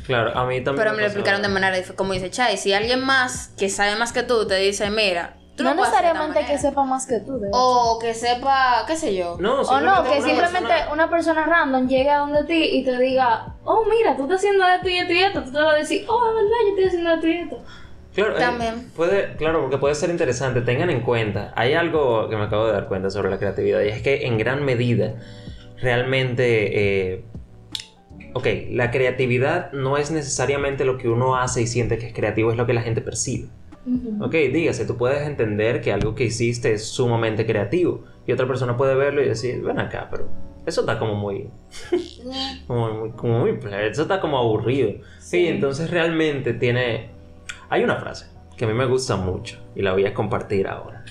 Claro, 0.06 0.38
a 0.38 0.46
mí 0.46 0.64
también. 0.64 0.76
Pero 0.84 0.92
me 0.96 1.02
lo 1.02 1.06
explicaron 1.08 1.42
de 1.42 1.48
manera 1.50 1.76
diferente. 1.76 1.96
Como 1.98 2.14
dice 2.14 2.30
Chai, 2.30 2.58
si 2.58 2.74
alguien 2.74 3.04
más 3.06 3.50
que 3.58 3.70
sabe 3.70 3.96
más 3.96 4.12
que 4.12 4.24
tú 4.24 4.48
te 4.48 4.56
dice, 4.56 4.90
mira, 4.90 5.38
tú 5.56 5.64
no 5.64 5.70
esta 5.72 5.82
necesariamente 5.84 6.46
que 6.46 6.58
sepa 6.58 6.84
más 6.84 7.06
que 7.06 7.20
tú. 7.20 7.38
de 7.40 7.48
hecho. 7.50 7.58
O 7.58 8.00
que 8.00 8.14
sepa, 8.16 8.84
qué 8.88 8.96
sé 8.96 9.16
yo. 9.16 9.38
No, 9.40 9.62
O 9.62 9.80
no, 9.80 10.04
que 10.04 10.10
una 10.18 10.22
simplemente 10.28 10.68
persona- 10.68 10.94
una 10.94 11.10
persona 11.10 11.46
random 11.46 11.88
llegue 11.88 12.10
a 12.10 12.20
donde 12.20 12.44
ti 12.46 12.64
y 12.80 12.84
te 12.84 12.98
diga, 12.98 13.56
oh, 13.66 13.86
mira, 13.90 14.16
tú 14.18 14.24
estás 14.24 14.38
haciendo 14.40 14.68
esto 14.68 14.90
y 14.90 14.98
esto 14.98 15.14
y 15.14 15.20
esto. 15.20 15.44
Tú 15.44 15.52
te 15.52 15.60
vas 15.60 15.76
a 15.76 15.78
decir, 15.78 16.06
oh, 16.10 16.28
es 16.30 16.36
verdad, 16.36 16.58
yo 16.64 16.70
estoy 16.70 16.86
haciendo 16.86 17.12
esto 17.14 17.28
y 17.28 17.34
esto. 17.38 17.64
Claro, 18.14 18.36
También. 18.36 18.90
puede, 18.96 19.36
claro, 19.36 19.62
porque 19.62 19.78
puede 19.78 19.96
ser 19.96 20.10
interesante. 20.10 20.62
Tengan 20.62 20.90
en 20.90 21.02
cuenta, 21.02 21.54
hay 21.56 21.74
algo 21.74 22.28
que 22.30 22.36
me 22.36 22.44
acabo 22.44 22.66
de 22.66 22.74
dar 22.74 22.88
cuenta 22.88 23.10
sobre 23.10 23.30
la 23.30 23.38
creatividad 23.38 23.82
y 23.82 23.90
es 23.90 24.02
que 24.02 24.26
en 24.26 24.38
gran 24.38 24.66
medida, 24.66 25.16
realmente, 25.82 27.14
eh, 27.14 27.24
ok, 28.34 28.48
la 28.72 28.92
creatividad 28.92 29.72
no 29.74 29.98
es 29.98 30.12
necesariamente 30.12 30.86
lo 30.86 30.98
que 30.98 31.08
uno 31.08 31.36
hace 31.36 31.62
y 31.62 31.68
siente 31.68 31.98
que 31.98 32.08
es 32.08 32.14
creativo, 32.14 32.52
es 32.52 32.58
lo 32.58 32.66
que 32.66 32.74
la 32.74 32.82
gente 32.82 33.02
percibe. 33.02 33.50
Ujú. 33.86 34.26
Ok, 34.26 34.34
dígase, 34.34 34.86
tú 34.86 34.98
puedes 34.98 35.26
entender 35.26 35.82
que 35.82 35.92
algo 35.92 36.16
que 36.16 36.26
hiciste 36.26 36.74
es 36.74 36.86
sumamente 36.86 37.46
creativo 37.46 38.04
y 38.28 38.32
otra 38.32 38.48
persona 38.48 38.76
puede 38.76 38.96
verlo 38.96 39.22
y 39.24 39.28
decir, 39.28 39.62
ven 39.62 39.80
acá, 39.80 40.08
pero 40.12 40.28
eso 40.66 40.82
está 40.82 41.00
como 41.00 41.16
muy, 41.16 41.50
como 42.68 42.94
muy, 42.94 43.12
como 43.12 43.40
muy 43.40 43.60
eso 43.90 44.02
está 44.02 44.20
como 44.20 44.38
aburrido. 44.38 44.94
Sí, 45.20 45.48
entonces 45.48 45.90
realmente 45.90 46.54
tiene, 46.54 47.10
hay 47.70 47.84
una 47.84 47.98
frase 47.98 48.28
que 48.58 48.66
a 48.66 48.68
mí 48.68 48.74
me 48.74 48.86
gusta 48.86 49.16
mucho 49.16 49.58
y 49.76 49.82
la 49.82 49.94
voy 49.94 50.06
a 50.06 50.14
compartir 50.14 50.68
ahora. 50.68 51.04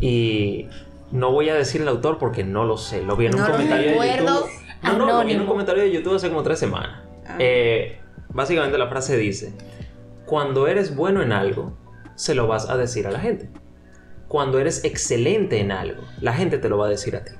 Y 0.00 0.68
no 1.10 1.30
voy 1.32 1.48
a 1.48 1.54
decir 1.54 1.80
el 1.80 1.88
autor 1.88 2.18
porque 2.18 2.44
no 2.44 2.64
lo 2.64 2.76
sé, 2.76 3.02
lo 3.02 3.16
vi 3.16 3.26
en 3.26 3.34
un 3.34 3.40
No 3.40 3.50
comentario 3.50 4.00
de. 4.00 4.16
YouTube. 4.18 4.46
No, 4.82 4.98
no, 4.98 5.06
lo 5.06 5.24
vi 5.24 5.32
en 5.32 5.40
un 5.40 5.46
comentario 5.46 5.82
de 5.84 5.92
YouTube 5.92 6.16
hace 6.16 6.28
como 6.28 6.42
tres 6.42 6.58
semanas. 6.58 7.02
Ah. 7.26 7.36
Eh, 7.38 8.00
básicamente 8.30 8.76
la 8.78 8.88
frase 8.88 9.16
dice, 9.16 9.54
cuando 10.26 10.66
eres 10.66 10.96
bueno 10.96 11.22
en 11.22 11.32
algo, 11.32 11.76
se 12.16 12.34
lo 12.34 12.46
vas 12.46 12.68
a 12.68 12.76
decir 12.76 13.06
a 13.06 13.10
la 13.10 13.20
gente. 13.20 13.48
Cuando 14.28 14.58
eres 14.58 14.84
excelente 14.84 15.60
en 15.60 15.72
algo, 15.72 16.02
la 16.20 16.32
gente 16.32 16.58
te 16.58 16.68
lo 16.68 16.78
va 16.78 16.86
a 16.86 16.90
decir 16.90 17.14
a 17.16 17.24
ti. 17.24 17.32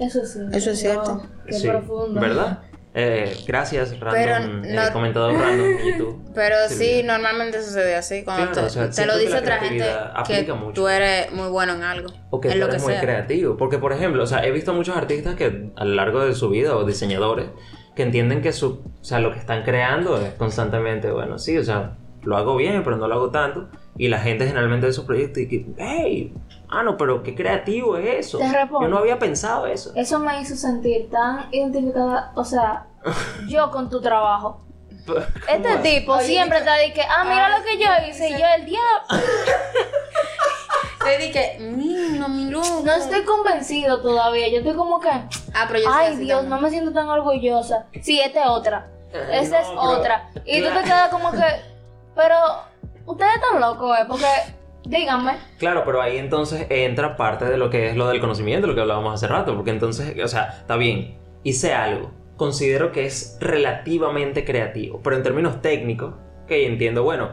Eso 0.00 0.24
sí. 0.24 0.40
Eso 0.52 0.70
es 0.70 0.80
cierto. 0.80 1.14
Wow, 1.16 1.26
qué 1.46 1.52
Sí, 1.52 1.68
profundo. 1.68 2.20
¿Verdad? 2.20 2.62
Eh, 2.92 3.36
gracias, 3.46 3.94
Pero 4.00 4.10
random, 4.10 4.64
eh, 4.64 4.74
no- 4.74 4.92
comentador 4.92 5.34
random 5.34 5.66
en 5.66 5.78
YouTube. 5.92 6.24
Pero 6.34 6.56
sí, 6.68 7.02
normalmente 7.04 7.62
sucede 7.62 7.94
así. 7.94 8.24
Cuando 8.24 8.46
Claro, 8.50 8.60
te, 8.62 8.66
o 8.66 8.70
sea, 8.70 8.86
te 8.86 8.92
siento 8.94 9.14
lo 9.14 9.18
dice 9.20 9.36
otra 9.36 9.58
gente 9.58 9.84
que 10.44 10.52
mucho. 10.54 10.72
tú 10.72 10.88
eres 10.88 11.32
muy 11.32 11.48
bueno 11.50 11.74
en 11.74 11.84
algo. 11.84 12.12
O 12.30 12.40
que 12.40 12.48
en 12.48 12.54
tú 12.54 12.58
lo 12.60 12.64
eres 12.66 12.76
que 12.76 12.82
muy 12.82 12.92
sea. 12.94 13.00
creativo. 13.02 13.56
Porque, 13.56 13.78
por 13.78 13.92
ejemplo, 13.92 14.22
o 14.24 14.26
sea, 14.26 14.44
he 14.44 14.50
visto 14.50 14.74
muchos 14.74 14.96
artistas 14.96 15.36
que 15.36 15.70
a 15.76 15.84
lo 15.84 15.94
largo 15.94 16.24
de 16.24 16.34
su 16.34 16.50
vida, 16.50 16.76
o 16.76 16.84
diseñadores, 16.84 17.46
que 17.94 18.02
entienden 18.02 18.42
que 18.42 18.52
su, 18.52 18.82
o 19.00 19.04
sea, 19.04 19.20
lo 19.20 19.32
que 19.32 19.38
están 19.38 19.62
creando 19.62 20.20
es 20.20 20.32
constantemente, 20.34 21.10
bueno, 21.12 21.38
sí, 21.38 21.58
o 21.58 21.64
sea, 21.64 21.96
lo 22.22 22.36
hago 22.36 22.56
bien, 22.56 22.82
pero 22.82 22.96
no 22.96 23.06
lo 23.06 23.14
hago 23.14 23.30
tanto. 23.30 23.68
Y 23.96 24.08
la 24.08 24.18
gente 24.18 24.46
generalmente 24.46 24.86
de 24.86 24.92
su 24.92 25.06
proyecto 25.06 25.38
y 25.40 25.46
que, 25.48 25.66
hey, 25.78 26.34
ah, 26.70 26.82
no, 26.82 26.96
pero 26.96 27.22
qué 27.22 27.34
creativo 27.34 27.96
es 27.96 28.26
eso. 28.26 28.38
Te 28.38 28.48
respondo. 28.52 28.82
Yo 28.88 28.88
no 28.88 28.98
había 28.98 29.18
pensado 29.18 29.66
eso. 29.66 29.92
Eso 29.94 30.18
me 30.18 30.40
hizo 30.40 30.56
sentir 30.56 31.10
tan 31.10 31.46
identificada, 31.52 32.32
o 32.34 32.44
sea, 32.44 32.86
yo 33.48 33.70
con 33.70 33.88
tu 33.90 34.00
trabajo. 34.00 34.62
Este 35.48 35.76
tipo 35.78 36.12
Oye, 36.12 36.24
siempre 36.26 36.60
te 36.60 36.86
dice, 36.86 37.02
ah, 37.08 37.24
mira 37.24 37.46
Ah, 37.46 37.58
lo 37.58 37.64
que 37.64 37.78
yo 37.78 37.88
hice, 38.08 38.28
y 38.28 38.32
yo 38.38 38.46
el 38.56 38.64
diablo. 38.66 39.24
Te 41.02 41.18
dije, 41.18 41.56
mmm, 41.58 42.18
no. 42.50 42.60
No 42.84 42.92
estoy 42.92 43.24
convencido 43.24 44.00
todavía, 44.02 44.48
yo 44.48 44.58
estoy 44.58 44.74
como 44.74 45.00
que, 45.00 45.08
Ah, 45.08 45.64
pero 45.66 45.78
yo 45.80 45.84
soy 45.90 45.94
ay 46.04 46.12
así 46.14 46.24
Dios, 46.24 46.40
también. 46.40 46.50
no 46.50 46.60
me 46.60 46.70
siento 46.70 46.92
tan 46.92 47.08
orgullosa. 47.08 47.86
Sí, 48.02 48.20
esta 48.20 48.42
es 48.44 48.48
otra, 48.50 48.88
esta 49.32 49.60
es 49.60 49.66
pero- 49.68 49.80
otra. 49.80 50.30
Y 50.44 50.62
tú 50.62 50.68
te 50.68 50.82
quedas 50.84 51.08
como 51.08 51.32
que, 51.32 51.44
pero 52.14 52.36
ustedes 53.06 53.34
están 53.36 53.60
locos, 53.60 53.98
¿eh? 53.98 54.04
Porque, 54.06 54.26
díganme, 54.90 55.38
Claro, 55.58 55.82
pero 55.84 56.02
ahí 56.02 56.18
entonces 56.18 56.66
entra 56.68 57.16
parte 57.16 57.44
de 57.44 57.56
lo 57.56 57.70
que 57.70 57.90
es 57.90 57.96
lo 57.96 58.08
del 58.08 58.20
conocimiento, 58.20 58.66
lo 58.66 58.74
que 58.74 58.80
hablábamos 58.80 59.14
hace 59.14 59.28
rato, 59.28 59.54
porque 59.54 59.70
entonces, 59.70 60.14
o 60.22 60.28
sea, 60.28 60.56
está 60.60 60.76
bien, 60.76 61.16
hice 61.44 61.72
algo, 61.72 62.10
considero 62.36 62.90
que 62.92 63.06
es 63.06 63.38
relativamente 63.40 64.44
creativo, 64.44 65.00
pero 65.02 65.16
en 65.16 65.22
términos 65.22 65.62
técnicos, 65.62 66.14
ok, 66.44 66.50
entiendo, 66.50 67.04
bueno, 67.04 67.30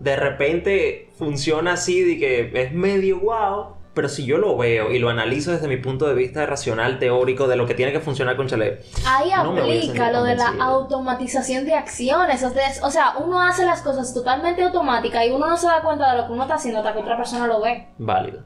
de 0.00 0.16
repente 0.16 1.10
funciona 1.16 1.72
así 1.74 2.02
de 2.02 2.18
que 2.18 2.62
es 2.62 2.72
medio 2.72 3.20
wow, 3.20 3.77
pero 3.98 4.08
si 4.08 4.24
yo 4.24 4.38
lo 4.38 4.56
veo 4.56 4.92
y 4.92 5.00
lo 5.00 5.08
analizo 5.10 5.50
desde 5.50 5.66
mi 5.66 5.76
punto 5.76 6.06
de 6.06 6.14
vista 6.14 6.46
racional, 6.46 7.00
teórico, 7.00 7.48
de 7.48 7.56
lo 7.56 7.66
que 7.66 7.74
tiene 7.74 7.90
que 7.90 7.98
funcionar 7.98 8.36
con 8.36 8.46
Chalet, 8.46 8.84
Ahí 9.04 9.30
No 9.30 9.50
aplica 9.58 10.12
lo 10.12 10.22
de 10.22 10.36
la 10.36 10.52
automatización 10.60 11.64
de 11.64 11.74
acciones. 11.74 12.44
O 12.44 12.50
sea, 12.50 12.70
o 12.82 12.90
sea, 12.92 13.14
uno 13.18 13.42
hace 13.42 13.64
las 13.64 13.82
cosas 13.82 14.14
totalmente 14.14 14.62
automáticas 14.62 15.26
y 15.26 15.30
uno 15.30 15.48
no 15.48 15.56
se 15.56 15.66
da 15.66 15.82
cuenta 15.82 16.12
de 16.12 16.18
lo 16.18 16.26
que 16.28 16.32
uno 16.34 16.42
está 16.42 16.54
haciendo 16.54 16.78
hasta 16.78 16.92
que 16.92 17.00
otra 17.00 17.16
persona 17.16 17.48
lo 17.48 17.60
ve. 17.60 17.88
válido. 17.98 18.44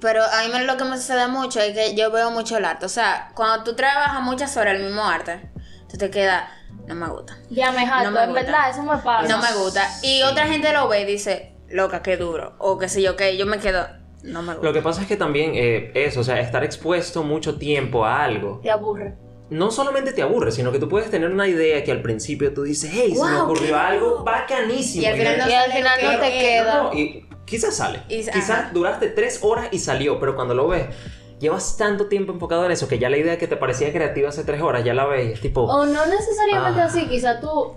Pero 0.00 0.22
a 0.22 0.42
mí 0.46 0.52
me- 0.52 0.64
lo 0.64 0.76
que 0.76 0.84
me 0.84 0.96
sucede 0.96 1.26
mucho 1.28 1.58
es 1.60 1.72
que 1.74 1.94
yo 1.96 2.10
veo 2.12 2.30
mucho 2.30 2.56
el 2.56 2.64
arte. 2.64 2.86
O 2.86 2.88
sea, 2.88 3.30
cuando 3.34 3.64
tú 3.64 3.74
trabajas 3.74 4.22
muchas 4.22 4.56
horas 4.56 4.76
el 4.76 4.84
mismo 4.84 5.04
arte, 5.04 5.50
tú 5.90 5.96
te 5.98 6.10
quedas, 6.10 6.44
no 6.86 6.94
me 6.94 7.08
gusta. 7.08 7.36
Ya 7.50 7.72
me 7.72 7.82
harto, 7.84 8.10
No 8.10 8.10
me 8.12 8.22
en 8.24 8.30
gusta. 8.30 8.42
verdad, 8.44 8.70
eso 8.70 8.82
me 8.84 8.96
pasa. 8.98 9.28
No 9.28 9.38
me 9.38 9.52
gusta. 9.52 9.82
Y 10.02 10.22
otra 10.22 10.46
gente 10.46 10.72
lo 10.72 10.86
ve 10.88 11.00
y 11.02 11.04
dice, 11.04 11.56
loca, 11.68 12.02
qué 12.02 12.16
duro. 12.16 12.54
O 12.58 12.78
qué 12.78 12.88
sé 12.88 13.02
yo, 13.02 13.16
que 13.16 13.36
yo 13.36 13.46
me 13.46 13.58
quedo, 13.58 13.86
no 14.24 14.42
me 14.42 14.52
gusta. 14.54 14.66
Lo 14.66 14.72
que 14.72 14.82
pasa 14.82 15.02
es 15.02 15.06
que 15.08 15.16
también 15.16 15.52
eh, 15.54 15.90
eso, 15.94 16.20
o 16.20 16.24
sea, 16.24 16.40
estar 16.40 16.64
expuesto 16.64 17.22
mucho 17.22 17.56
tiempo 17.58 18.04
a 18.04 18.24
algo, 18.24 18.60
Te 18.62 18.70
aburre. 18.70 19.14
no 19.50 19.70
solamente 19.70 20.12
te 20.12 20.22
aburre, 20.22 20.50
sino 20.52 20.72
que 20.72 20.78
tú 20.78 20.88
puedes 20.88 21.10
tener 21.10 21.30
una 21.30 21.46
idea 21.46 21.84
que 21.84 21.92
al 21.92 22.02
principio 22.02 22.52
tú 22.52 22.62
dices, 22.64 22.90
hey, 22.92 23.14
se 23.14 23.24
me 23.24 23.40
ocurrió 23.40 23.78
algo 23.78 24.24
bacanísimo. 24.24 25.02
Y 25.04 25.06
al 25.06 25.16
final 25.18 25.38
no 25.38 25.48
Y 25.48 25.52
al 25.52 25.72
final 25.72 25.98
no 26.02 26.18
te 26.20 26.26
es. 26.26 26.42
queda. 26.42 26.82
No, 26.82 26.94
y 26.94 27.26
quizás 27.44 27.76
sale. 27.76 28.00
Y- 28.08 28.24
quizás 28.24 28.50
ajá. 28.50 28.70
duraste 28.72 29.08
tres 29.08 29.40
horas 29.42 29.68
y 29.70 29.78
salió, 29.78 30.18
pero 30.18 30.34
cuando 30.34 30.54
lo 30.54 30.68
ves, 30.68 30.86
llevas 31.40 31.76
tanto 31.76 32.06
tiempo 32.06 32.32
enfocado 32.32 32.64
en 32.64 32.72
eso 32.72 32.88
que 32.88 32.98
ya 32.98 33.10
la 33.10 33.18
idea 33.18 33.36
que 33.36 33.46
te 33.46 33.56
parecía 33.56 33.92
creativa 33.92 34.30
hace 34.30 34.44
tres 34.44 34.62
horas 34.62 34.82
ya 34.84 34.94
la 34.94 35.04
ves 35.04 35.40
tipo. 35.40 35.62
O 35.64 35.84
no 35.84 36.06
necesariamente 36.06 36.80
Ah. 36.80 36.84
así, 36.86 37.06
quizá 37.06 37.40
tú 37.40 37.74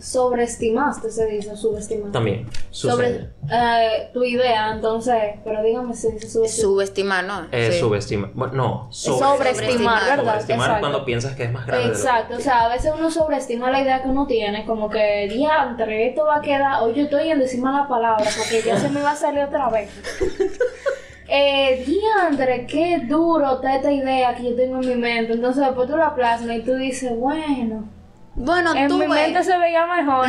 sobreestimaste, 0.00 1.10
se 1.10 1.26
dice, 1.26 1.56
subestimaste. 1.56 2.12
También 2.12 2.48
Sobre 2.70 3.06
sucede. 3.08 3.30
eh, 3.52 4.10
tu 4.12 4.24
idea, 4.24 4.72
entonces, 4.72 5.14
pero 5.44 5.62
dígame 5.62 5.94
si 5.94 6.02
se 6.02 6.12
dice 6.12 6.28
subestimar. 6.28 6.60
Subestimar, 6.70 7.24
¿no? 7.24 7.46
Eh, 7.52 7.70
Sí. 7.72 7.78
Subestima. 7.80 8.30
Bueno, 8.34 8.54
no, 8.54 8.88
sobre- 8.90 9.26
sobreestimar, 9.54 10.02
¿verdad? 10.04 10.24
Sobreestimar 10.24 10.60
Exacto. 10.66 10.80
cuando 10.80 11.04
piensas 11.04 11.36
que 11.36 11.44
es 11.44 11.52
más 11.52 11.66
grande. 11.66 11.88
Exacto, 11.88 12.36
o 12.36 12.40
sea, 12.40 12.64
a 12.64 12.68
veces 12.68 12.92
uno 12.96 13.10
sobreestima 13.10 13.70
la 13.70 13.80
idea 13.82 14.02
que 14.02 14.08
uno 14.08 14.26
tiene, 14.26 14.64
como 14.66 14.88
que, 14.90 15.28
diantre, 15.30 16.08
esto 16.08 16.24
va 16.26 16.36
a 16.36 16.40
quedar, 16.40 16.82
o 16.82 16.90
yo 16.92 17.04
estoy 17.04 17.28
en 17.30 17.38
decir 17.38 17.60
la 17.62 17.86
palabra, 17.88 18.24
porque 18.36 18.62
ya 18.62 18.76
se 18.78 18.88
me 18.88 19.02
va 19.02 19.12
a 19.12 19.16
salir 19.16 19.44
otra 19.44 19.68
vez. 19.70 19.90
Eh, 21.32 21.84
diantre, 21.86 22.66
qué 22.66 23.02
duro 23.06 23.54
está 23.54 23.76
esta 23.76 23.92
idea 23.92 24.34
que 24.34 24.42
yo 24.50 24.56
tengo 24.56 24.80
en 24.82 24.88
mi 24.88 24.94
mente. 24.96 25.34
Entonces 25.34 25.64
después 25.64 25.88
tú 25.88 25.96
la 25.96 26.12
plasmas 26.12 26.56
y 26.56 26.62
tú 26.62 26.74
dices, 26.74 27.12
bueno, 27.16 27.88
Bueno, 28.44 28.74
en 28.74 28.88
tú 28.88 28.94
mi 28.98 29.06
ves. 29.06 29.10
mente 29.10 29.44
se 29.44 29.56
veía 29.58 29.86
mejor. 29.86 30.28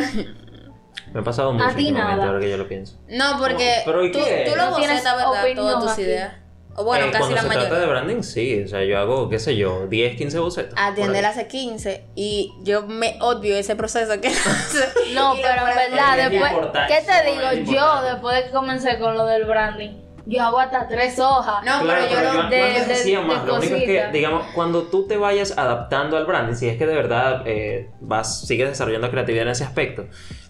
Me 1.14 1.20
ha 1.20 1.24
pasado 1.24 1.52
mucho 1.54 1.66
A 1.66 1.70
ti 1.70 1.88
últimamente, 1.88 2.16
nada. 2.18 2.28
ahora 2.28 2.40
que 2.40 2.50
yo 2.50 2.58
lo 2.58 2.68
pienso. 2.68 2.98
No, 3.10 3.38
porque 3.40 3.76
No, 3.78 3.84
pero 3.86 4.06
¿y 4.06 4.12
tú, 4.12 4.20
qué? 4.24 4.46
tú 4.50 4.56
lo 4.56 4.70
No 4.70 4.76
tienes 4.78 5.04
bocetas, 5.04 5.18
¿verdad? 5.18 5.56
Todas 5.56 5.84
tus 5.84 5.92
aquí. 5.94 6.02
ideas. 6.04 6.34
O 6.74 6.86
bueno, 6.86 7.06
Eh, 7.08 7.12
casi 7.12 7.20
cuando 7.20 7.36
la 7.36 7.42
se 7.42 7.48
mayoría. 7.50 7.68
trata 7.70 7.82
de 7.86 7.90
branding, 7.92 8.22
sí. 8.24 8.64
O 8.64 8.68
sea, 8.70 8.82
yo 8.86 8.98
hago, 8.98 9.28
qué 9.30 9.40
sé 9.40 9.58
yo, 9.58 9.88
10, 9.88 10.16
15 10.16 10.40
bocetos. 10.40 10.74
Atiender 10.78 11.26
hace 11.26 11.48
15 11.48 12.06
y 12.16 12.54
yo 12.64 12.84
me 12.88 13.18
odio 13.20 13.58
ese 13.58 13.76
proceso 13.76 14.22
que 14.22 14.28
hace. 14.30 15.14
No, 15.14 15.34
pero 15.36 15.68
en 15.68 15.76
verdad, 15.92 16.18
Es 16.20 16.30
después, 16.32 16.52
importante, 16.54 16.94
¿qué 16.94 17.06
te 17.06 17.30
digo? 17.60 17.74
Yo, 17.74 18.02
después 18.04 18.36
de 18.38 18.44
que 18.46 18.52
comencé 18.52 18.98
con 19.00 19.18
lo 19.18 19.26
del 19.26 19.44
branding, 19.44 19.92
yo 20.32 20.42
hago 20.44 20.60
hasta 20.60 20.88
tres 20.88 21.20
hojas. 21.20 21.64
No, 21.66 21.82
Claro, 21.82 21.84
pero 21.86 22.04
yo 22.04 22.10
pero 22.16 22.34
yo, 22.44 22.50
de- 22.50 22.62
antes 22.64 22.88
de- 22.88 22.94
hacía 22.94 23.20
de 23.20 23.26
más. 23.26 23.46
Lo 23.46 23.56
único 23.56 23.76
es 23.76 23.84
que, 23.84 24.08
digamos, 24.12 24.46
cuando 24.56 24.84
tú 24.84 25.06
te 25.08 25.18
vayas 25.18 25.58
adaptando 25.58 26.18
al 26.18 26.26
branding, 26.26 26.56
si 26.56 26.68
es 26.70 26.78
que 26.78 26.86
de 26.88 26.96
verdad 26.96 27.44
eh, 27.46 27.90
vas, 28.00 28.42
sigues 28.48 28.70
desarrollando 28.70 29.10
creatividad 29.12 29.44
en 29.46 29.52
ese 29.52 29.64
aspecto, 29.64 30.06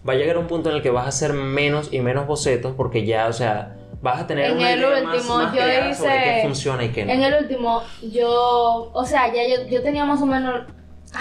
va 0.08 0.13
a 0.13 0.15
llegar 0.15 0.38
un 0.38 0.48
punto 0.48 0.70
en 0.70 0.76
el 0.78 0.82
que 0.82 0.89
vas 0.91 1.06
a 1.06 1.10
hacer 1.10 1.34
menos 1.34 1.89
y 1.91 2.00
menos 2.00 2.28
bocetos 2.28 2.74
porque 2.78 3.06
ya, 3.06 3.28
o 3.28 3.34
sea, 3.34 3.76
vas 4.02 4.22
a 4.22 4.28
tener 4.28 4.52
En 4.52 4.58
una 4.58 4.72
el 4.72 4.80
idea 4.80 4.89
último, 5.13 5.38
más 5.38 5.54
yo 5.54 5.62
creada 5.62 5.94
sobre 5.94 6.15
hice- 6.15 6.24
qué 6.24 6.39
funciona 6.44 6.84
y 6.84 6.89
qué 6.89 7.06
no. 7.06 7.12
En 7.13 7.24
el 7.24 7.34
último, 7.44 7.84
yo, 8.02 8.91
o 8.94 9.06
sea, 9.06 9.28
ya 9.34 9.41
yo, 9.48 9.67
yo 9.67 9.82
tenía 9.84 10.06
más 10.06 10.22
o 10.22 10.26
menos 10.26 10.62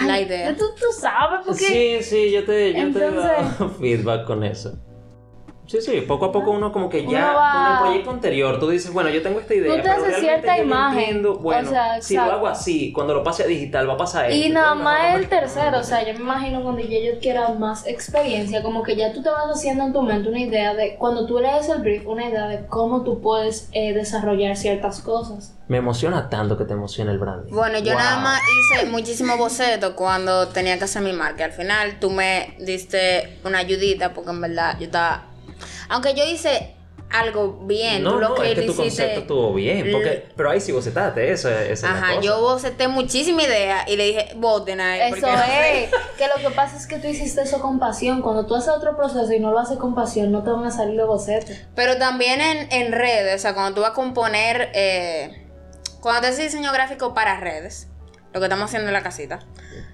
La 0.05 0.19
idea. 0.21 0.55
Tú, 0.55 0.63
tú 0.79 0.85
sabes, 0.97 1.41
porque 1.45 1.59
Sí, 1.63 1.97
sí, 2.01 2.31
yo 2.31 2.45
te, 2.45 2.73
yo 2.73 2.91
te 2.93 3.05
he 3.05 3.11
dado 3.15 3.69
feedback 3.71 4.25
con 4.25 4.43
eso. 4.43 4.73
Sí, 5.71 5.81
sí, 5.81 6.01
poco 6.01 6.25
a 6.25 6.31
poco 6.33 6.51
uno 6.51 6.71
como 6.73 6.89
que 6.89 7.05
ya 7.05 7.33
va- 7.33 7.51
con 7.53 7.71
el 7.71 7.77
proyecto 7.77 8.11
anterior, 8.11 8.59
tú 8.59 8.69
dices, 8.69 8.91
bueno, 8.91 9.09
yo 9.09 9.21
tengo 9.21 9.39
esta 9.39 9.53
idea, 9.53 9.75
te 9.81 9.81
pero 9.87 10.03
haces 10.05 10.19
cierta 10.19 10.57
imagen. 10.57 10.99
entiendo, 10.99 11.31
O 11.33 11.37
bueno, 11.39 11.69
sea, 11.69 12.01
si 12.01 12.15
lo 12.15 12.23
hago 12.23 12.47
así, 12.47 12.91
cuando 12.91 13.13
lo 13.13 13.23
pase 13.23 13.43
a 13.43 13.47
digital 13.47 13.87
va 13.89 13.93
a 13.93 13.97
pasar 13.97 14.29
esto. 14.29 14.45
Y 14.45 14.49
nada 14.49 14.75
más 14.75 15.15
el 15.15 15.29
tercero, 15.29 15.79
o 15.79 15.83
sea, 15.83 16.05
yo 16.05 16.13
me 16.13 16.19
imagino 16.19 16.61
cuando 16.61 16.81
ya 16.81 16.99
yo 16.99 17.19
quiera 17.19 17.49
más 17.53 17.87
experiencia, 17.87 18.61
como 18.61 18.83
que 18.83 18.95
ya 18.97 19.13
tú 19.13 19.21
te 19.23 19.29
vas 19.29 19.45
haciendo 19.49 19.85
en 19.85 19.93
tu 19.93 20.01
mente 20.01 20.27
una 20.27 20.39
idea 20.41 20.73
de, 20.73 20.95
cuando 20.97 21.25
tú 21.25 21.39
lees 21.39 21.69
el 21.69 21.81
brief, 21.81 22.05
una 22.05 22.27
idea 22.27 22.47
de 22.47 22.65
cómo 22.67 23.03
tú 23.03 23.21
puedes 23.21 23.69
eh, 23.71 23.93
desarrollar 23.93 24.57
ciertas 24.57 24.99
cosas. 25.01 25.55
Me 25.69 25.77
emociona 25.77 26.29
tanto 26.29 26.57
que 26.57 26.65
te 26.65 26.73
emociona 26.73 27.11
el 27.11 27.17
branding. 27.19 27.53
Bueno, 27.53 27.79
yo 27.79 27.93
Wow. 27.93 27.99
nada 28.01 28.19
más 28.19 28.41
hice 28.75 28.85
muchísimo 28.87 29.37
boceto 29.37 29.95
cuando 29.95 30.49
tenía 30.49 30.77
que 30.77 30.83
hacer 30.83 31.01
mi 31.01 31.13
marca. 31.13 31.45
Al 31.45 31.53
final 31.53 31.97
tú 32.01 32.09
me 32.11 32.55
diste 32.59 33.37
una 33.45 33.59
ayudita 33.59 34.13
porque 34.13 34.31
en 34.31 34.41
verdad 34.41 34.75
yo 34.79 34.85
estaba... 34.87 35.27
Aunque 35.89 36.13
yo 36.13 36.23
hice 36.25 36.75
algo 37.09 37.59
bien, 37.65 38.03
No, 38.03 38.11
tú 38.13 38.19
lo 38.19 38.29
no, 38.29 38.35
que 38.35 38.51
es 38.53 38.55
que 38.59 38.61
tu 38.61 38.71
hiciste- 38.71 38.83
concepto 38.83 39.19
estuvo 39.21 39.53
bien, 39.53 39.91
porque, 39.91 40.29
pero 40.37 40.49
ahí 40.49 40.61
sí 40.61 40.71
bocetaste, 40.71 41.29
eso, 41.29 41.49
esa 41.49 41.63
es 41.71 41.81
la 41.83 41.89
Ajá, 41.91 42.07
cosa. 42.15 42.21
yo 42.21 42.39
boceté 42.39 42.87
muchísima 42.87 43.43
idea 43.43 43.83
y 43.85 43.97
le 43.97 44.05
dije, 44.05 44.29
voten 44.37 44.79
ahí. 44.79 45.11
Eso 45.13 45.27
porque- 45.27 45.83
es, 45.83 45.91
que 46.17 46.27
lo 46.29 46.35
que 46.49 46.55
pasa 46.55 46.77
es 46.77 46.87
que 46.87 46.99
tú 46.99 47.07
hiciste 47.07 47.41
eso 47.41 47.59
con 47.59 47.79
pasión. 47.79 48.21
Cuando 48.21 48.45
tú 48.45 48.55
haces 48.55 48.69
otro 48.69 48.95
proceso 48.95 49.33
y 49.33 49.39
no 49.41 49.51
lo 49.51 49.59
haces 49.59 49.77
con 49.77 49.93
pasión, 49.93 50.31
no 50.31 50.41
te 50.43 50.51
van 50.51 50.63
a 50.65 50.71
salir 50.71 50.95
los 50.95 51.07
bocetos. 51.07 51.53
Pero 51.75 51.97
también 51.97 52.39
en, 52.39 52.71
en 52.71 52.93
redes, 52.93 53.35
o 53.35 53.39
sea, 53.39 53.53
cuando 53.53 53.73
tú 53.75 53.81
vas 53.81 53.91
a 53.91 53.93
componer, 53.93 54.69
eh, 54.73 55.45
cuando 55.99 56.21
te 56.21 56.27
haces 56.27 56.45
diseño 56.45 56.71
gráfico 56.71 57.13
para 57.13 57.37
redes, 57.41 57.89
lo 58.33 58.39
que 58.39 58.45
estamos 58.45 58.65
haciendo 58.69 58.87
en 58.87 58.93
la 58.93 59.03
casita, 59.03 59.39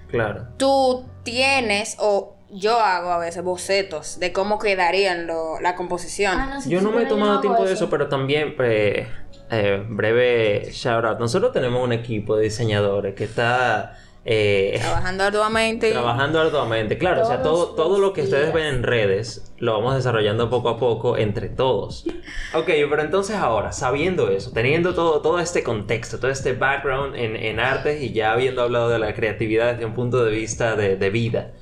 Claro. 0.08 0.46
tú 0.56 1.04
tienes, 1.24 1.96
o 1.98 2.36
yo 2.50 2.78
hago 2.80 3.10
a 3.10 3.18
veces 3.18 3.42
bocetos 3.44 4.18
de 4.20 4.32
cómo 4.32 4.58
quedarían 4.58 5.26
lo- 5.26 5.60
la 5.60 5.74
composición. 5.74 6.38
Ah, 6.38 6.50
no, 6.54 6.60
si 6.60 6.70
Yo 6.70 6.80
no 6.80 6.90
me 6.90 7.02
he 7.02 7.06
tomado 7.06 7.40
tiempo 7.40 7.64
de 7.64 7.72
eso, 7.74 7.90
pero 7.90 8.08
también, 8.08 8.54
eh, 8.60 9.06
eh, 9.50 9.84
breve 9.88 10.70
shout 10.72 11.04
out. 11.04 11.18
Nosotros 11.18 11.52
tenemos 11.52 11.82
un 11.82 11.92
equipo 11.92 12.36
de 12.36 12.44
diseñadores 12.44 13.14
que 13.14 13.24
está 13.24 13.98
eh, 14.30 14.78
Trabajando 14.82 15.24
arduamente. 15.24 15.90
trabajando 15.90 16.40
arduamente. 16.40 16.98
Claro, 16.98 17.22
o 17.22 17.24
sea, 17.24 17.40
todo, 17.40 17.68
todo 17.74 17.98
lo 17.98 18.12
que 18.12 18.22
ustedes 18.22 18.52
ven 18.52 18.66
en 18.66 18.82
redes 18.82 19.52
lo 19.56 19.72
vamos 19.72 19.94
desarrollando 19.94 20.50
poco 20.50 20.68
a 20.68 20.78
poco 20.78 21.16
entre 21.16 21.48
todos. 21.48 22.04
Ok, 22.52 22.66
pero 22.66 23.00
entonces 23.00 23.36
ahora, 23.36 23.72
sabiendo 23.72 24.28
eso, 24.30 24.50
teniendo 24.52 24.94
todo, 24.94 25.22
todo 25.22 25.38
este 25.38 25.62
contexto, 25.62 26.18
todo 26.18 26.30
este 26.30 26.52
background 26.52 27.14
en, 27.16 27.36
en 27.36 27.58
artes 27.58 28.02
y 28.02 28.12
ya 28.12 28.32
habiendo 28.32 28.60
hablado 28.62 28.90
de 28.90 28.98
la 28.98 29.14
creatividad 29.14 29.72
desde 29.72 29.86
un 29.86 29.94
punto 29.94 30.22
de 30.22 30.30
vista 30.32 30.76
de, 30.76 30.96
de 30.96 31.10
vida, 31.10 31.52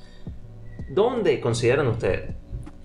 ¿dónde 0.89 1.39
consideran 1.39 1.87
ustedes 1.87 2.31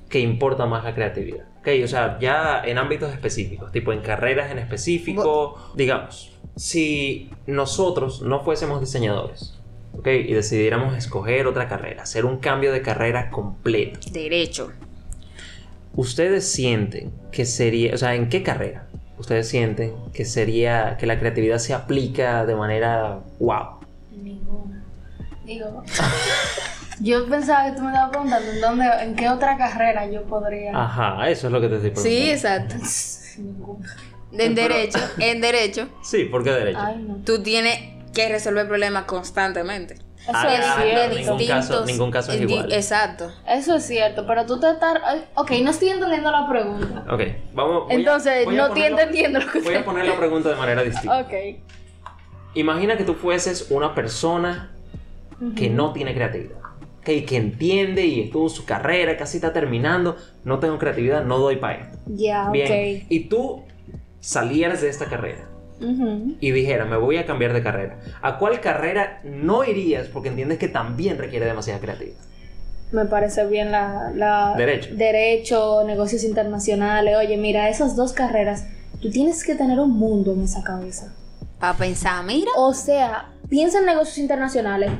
que 0.08 0.20
importa 0.20 0.66
más 0.66 0.84
la 0.84 0.94
creatividad? 0.94 1.46
Ok, 1.60 1.68
o 1.84 1.88
sea, 1.88 2.18
ya 2.20 2.62
en 2.64 2.78
ámbitos 2.78 3.12
específicos, 3.12 3.70
tipo 3.70 3.92
en 3.92 4.00
carreras 4.00 4.50
en 4.50 4.58
específico, 4.58 5.72
digamos, 5.76 6.32
si 6.56 7.30
nosotros 7.46 8.20
no 8.22 8.42
fuésemos 8.42 8.80
diseñadores, 8.80 9.60
ok, 9.96 10.08
y 10.08 10.32
decidiéramos 10.32 10.96
escoger 10.96 11.46
otra 11.46 11.68
carrera, 11.68 12.02
hacer 12.02 12.24
un 12.24 12.38
cambio 12.38 12.72
de 12.72 12.82
carrera 12.82 13.30
completo, 13.30 14.00
Derecho. 14.10 14.72
¿ustedes 15.94 16.50
sienten 16.50 17.12
que 17.30 17.44
sería, 17.44 17.94
o 17.94 17.98
sea, 17.98 18.14
en 18.16 18.28
qué 18.28 18.42
carrera 18.42 18.88
ustedes 19.18 19.48
sienten 19.48 19.94
que 20.12 20.24
sería, 20.24 20.96
que 20.98 21.06
la 21.06 21.20
creatividad 21.20 21.58
se 21.58 21.74
aplica 21.74 22.44
de 22.44 22.56
manera 22.56 23.20
wow? 23.38 23.78
Ninguna. 24.10 24.82
Digo. 25.44 25.84
yo 27.02 27.28
pensaba 27.28 27.64
que 27.70 27.76
tú 27.76 27.82
me 27.82 27.88
estabas 27.88 28.10
preguntando 28.10 28.50
en 28.50 28.60
dónde, 28.60 28.86
en 29.00 29.14
qué 29.16 29.28
otra 29.28 29.56
carrera 29.58 30.06
yo 30.10 30.22
podría. 30.22 30.70
Ajá, 30.74 31.28
eso 31.28 31.48
es 31.48 31.52
lo 31.52 31.60
que 31.60 31.68
te 31.68 31.76
estoy 31.76 31.90
preguntando. 31.90 32.20
Sí, 32.22 32.30
exacto. 32.30 32.74
Ninguna. 33.38 33.88
En 34.32 34.54
Pero- 34.54 34.74
derecho, 34.74 34.98
en 35.18 35.40
derecho, 35.40 35.88
Sí, 36.02 36.24
¿por 36.24 36.42
qué 36.42 36.50
derecho? 36.52 36.78
Ay, 36.80 36.98
no. 37.06 37.16
tú 37.24 37.42
tienes 37.42 37.78
que 38.14 38.28
resolver 38.28 38.66
problemas 38.68 39.04
constantemente. 39.04 39.94
Eso 40.22 40.30
Ah, 40.34 40.54
es 40.54 40.84
cierto. 40.84 41.16
ningún 41.18 41.46
caso- 41.48 41.84
ningún 41.84 42.10
caso 42.12 42.30
es 42.32 42.40
igual. 42.42 42.72
Exacto. 42.72 43.32
Eso 43.48 43.74
es 43.74 43.84
cierto, 43.86 44.24
pero 44.26 44.46
tú 44.46 44.60
te 44.60 44.70
estás. 44.70 44.94
ay, 45.04 45.24
Ok, 45.34 45.50
no 45.62 45.70
estoy 45.72 45.88
entendiendo 45.88 46.30
la 46.30 46.48
pregunta. 46.48 47.04
Ok, 47.12 47.20
vamos. 47.52 47.86
Entonces, 47.90 48.46
a 48.46 48.50
no 48.52 48.66
estoy 48.68 48.82
entendiendo 48.82 49.40
lo 49.40 49.50
que 49.50 49.60
Voy 49.60 49.74
a 49.74 49.84
poner 49.84 50.06
la 50.06 50.16
pregunta 50.16 50.48
de 50.50 50.54
manera 50.54 50.82
distinta. 50.84 51.18
Ok. 51.18 51.32
Imagina 52.54 52.96
que 52.96 53.04
tú 53.04 53.14
fueses 53.14 53.66
una 53.70 53.94
persona 53.94 54.70
que 55.56 55.68
no 55.68 55.92
tiene 55.92 56.14
creatividad. 56.14 56.58
Que, 57.04 57.24
que 57.24 57.36
entiende 57.36 58.06
y 58.06 58.20
estuvo 58.20 58.48
su 58.48 58.64
carrera, 58.64 59.16
casi 59.16 59.38
está 59.38 59.52
terminando. 59.52 60.16
No 60.44 60.58
tengo 60.60 60.78
creatividad, 60.78 61.24
no 61.24 61.38
doy 61.38 61.56
para 61.56 61.80
esto. 61.82 61.98
Ya, 62.06 62.48
Bien. 62.50 62.66
ok. 63.00 63.06
Y 63.08 63.20
tú 63.28 63.62
salieras 64.20 64.82
de 64.82 64.88
esta 64.88 65.06
carrera 65.06 65.48
Ujú. 65.80 66.36
y 66.40 66.50
dijeras, 66.52 66.88
me 66.88 66.96
voy 66.96 67.16
a 67.16 67.26
cambiar 67.26 67.52
de 67.52 67.62
carrera. 67.62 67.98
¿A 68.22 68.38
cuál 68.38 68.60
carrera 68.60 69.20
no 69.24 69.64
irías 69.64 70.06
porque 70.06 70.28
entiendes 70.28 70.58
que 70.58 70.68
también 70.68 71.18
requiere 71.18 71.44
demasiada 71.46 71.80
creatividad? 71.80 72.18
Me 72.92 73.06
parece 73.06 73.46
bien 73.46 73.72
la, 73.72 74.12
la- 74.14 74.54
Derecho. 74.56 74.90
Derecho, 74.94 75.82
negocios 75.84 76.22
internacionales. 76.24 77.16
Oye, 77.16 77.36
mira, 77.36 77.68
esas 77.68 77.96
dos 77.96 78.12
carreras, 78.12 78.66
tú 79.00 79.10
tienes 79.10 79.42
que 79.44 79.54
tener 79.56 79.80
un 79.80 79.90
mundo 79.90 80.34
en 80.34 80.42
esa 80.42 80.62
cabeza. 80.62 81.12
Para 81.58 81.74
pensar, 81.78 82.24
mira. 82.24 82.50
O 82.56 82.74
sea, 82.74 83.30
piensa 83.48 83.78
en 83.80 83.86
negocios 83.86 84.18
internacionales. 84.18 84.90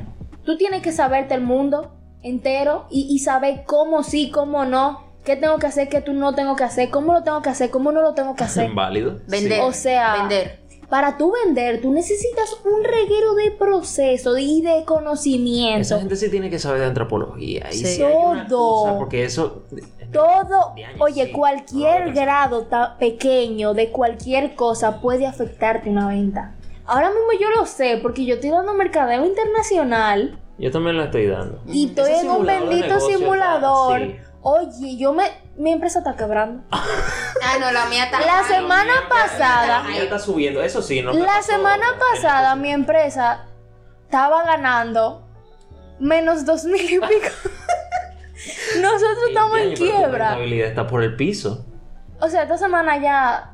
Tú 0.45 0.57
tienes 0.57 0.81
que 0.81 0.91
saberte 0.91 1.33
el 1.35 1.41
mundo 1.41 1.93
entero 2.21 2.85
y, 2.89 3.07
y 3.09 3.19
saber 3.19 3.63
cómo 3.65 4.03
sí, 4.03 4.29
cómo 4.31 4.65
no, 4.65 5.01
qué 5.23 5.35
tengo 5.35 5.57
que 5.57 5.67
hacer, 5.67 5.89
qué 5.89 6.01
tú 6.01 6.13
no 6.13 6.33
tengo 6.35 6.55
que 6.55 6.63
hacer, 6.63 6.89
cómo 6.89 7.13
lo 7.13 7.23
tengo 7.23 7.41
que 7.41 7.49
hacer, 7.49 7.69
cómo 7.69 7.91
no 7.91 8.01
lo 8.01 8.13
tengo 8.13 8.35
que 8.35 8.43
hacer. 8.43 8.71
Válido. 8.75 9.19
Vender. 9.27 9.61
O 9.61 9.71
sea, 9.73 10.17
Vender. 10.19 10.59
para 10.89 11.17
tú 11.17 11.33
vender, 11.45 11.81
tú 11.81 11.91
necesitas 11.91 12.57
un 12.65 12.83
reguero 12.83 13.35
de 13.35 13.51
proceso 13.51 14.37
y 14.37 14.61
de 14.61 14.83
conocimiento. 14.85 15.81
Esa 15.81 15.99
gente 15.99 16.15
sí 16.15 16.29
tiene 16.29 16.49
que 16.49 16.59
saber 16.59 16.81
de 16.81 16.87
antropología. 16.87 17.67
Y 17.71 17.77
Sí. 17.77 18.01
Todo. 18.49 18.83
cosa, 18.83 18.97
porque 18.99 19.23
eso. 19.25 19.63
Todo, 20.11 20.73
años, 20.75 20.91
oye, 20.99 21.25
sí. 21.25 21.31
cualquier 21.31 22.13
grado 22.13 22.63
ta- 22.67 22.97
pequeño 22.99 23.73
de 23.73 23.89
cualquier 23.89 24.55
cosa 24.55 25.01
puede 25.01 25.25
afectarte 25.25 25.89
una 25.89 26.07
venta. 26.07 26.53
Ahora 26.85 27.09
mismo 27.09 27.31
yo 27.39 27.49
lo 27.51 27.65
sé 27.65 27.99
porque 28.01 28.25
yo 28.25 28.35
estoy 28.35 28.49
dando 28.51 28.73
mercadeo 28.73 29.25
internacional 29.25 30.39
Yo 30.57 30.71
también 30.71 30.97
lo 30.97 31.03
estoy 31.03 31.27
dando. 31.27 31.61
y 31.67 31.87
estoy 31.87 32.11
Ese 32.11 32.21
en 32.25 32.31
un 32.31 32.45
bendito 32.45 32.87
negocio 32.87 33.17
simulador. 33.17 33.99
sí. 34.01 34.17
Oye, 34.45 34.97
yo 34.97 35.13
me 35.13 35.23
mi 35.55 35.71
empresa 35.71 35.99
está 35.99 36.15
quebrando. 36.15 36.63
Ah, 37.45 37.57
no, 37.59 37.71
la 37.73 37.85
mía 37.87 38.05
está. 38.05 38.19
La 38.21 38.43
semana 38.47 38.85
La 38.85 39.01
mía- 39.01 39.09
pasada, 39.09 39.67
La 39.67 39.83
mía 39.83 40.03
está 40.03 40.17
subiendo, 40.17 40.61
eso 40.63 40.81
sí. 40.81 41.01
No 41.01 41.11
la 41.13 41.25
pasó. 41.25 41.51
semana 41.51 41.85
pasada 41.99 42.55
mi 42.55 42.71
empresa 42.71 43.45
estaba 44.05 44.43
ganando 44.45 45.27
menos 45.99 46.45
dos 46.45 46.63
mil 46.65 46.81
y 46.81 46.99
pico. 46.99 47.29
Nosotros 48.81 49.17
Sí, 49.25 49.29
estamos 49.29 49.57
en 49.59 49.73
quiebra. 49.75 50.29
rentabilidad 50.29 50.67
está 50.69 50.87
por 50.87 51.03
el 51.03 51.15
piso. 51.15 51.65
O 52.19 52.27
sea, 52.29 52.43
esta 52.43 52.57
semana 52.57 52.97
ya 52.97 53.52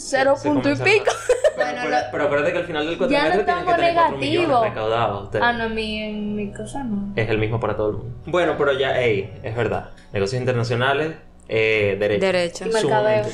cero 0.00 0.34
Se 0.36 0.48
punto 0.48 0.70
y 0.70 0.76
pico. 0.76 1.04
Pero, 1.56 1.72
Bueno, 1.72 1.80
pero, 1.82 1.90
lo- 1.90 2.10
pero 2.12 2.24
acuérdate 2.24 2.52
que 2.52 2.58
al 2.58 2.64
final 2.64 2.84
del 2.86 2.92
Ya 2.94 2.98
cuatrimestre 2.98 3.38
no 3.38 3.44
tienen 3.44 3.64
que 3.64 3.70
estamos 3.70 3.76
tener 3.76 3.94
4 3.94 4.16
millones 4.18 4.48
negativo. 4.48 4.64
recaudados 4.64 5.24
ustedes. 5.24 5.44
Ah, 5.44 5.52
no, 5.52 5.68
mi, 5.68 6.02
en 6.02 6.34
mi 6.36 6.52
cosa 6.52 6.84
no. 6.84 7.12
Es 7.16 7.28
el 7.28 7.38
mismo 7.38 7.60
para 7.60 7.76
todo 7.76 7.90
el 7.90 7.96
mundo. 7.98 8.16
Bueno, 8.26 8.54
pero 8.56 8.72
ya, 8.78 8.98
ey, 8.98 9.30
es 9.42 9.54
verdad. 9.54 9.90
Negocios 10.12 10.40
internacionales, 10.40 11.16
eh, 11.48 11.96
derecho. 12.00 12.24
Derecho. 12.26 12.64
Y 12.66 12.72
mercadeo. 12.72 13.26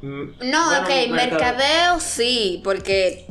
Mm, 0.00 0.24
No, 0.50 0.66
bueno, 0.70 0.84
ok, 0.84 1.10
mercadeo 1.10 2.00
sí, 2.00 2.62
porque 2.64 3.26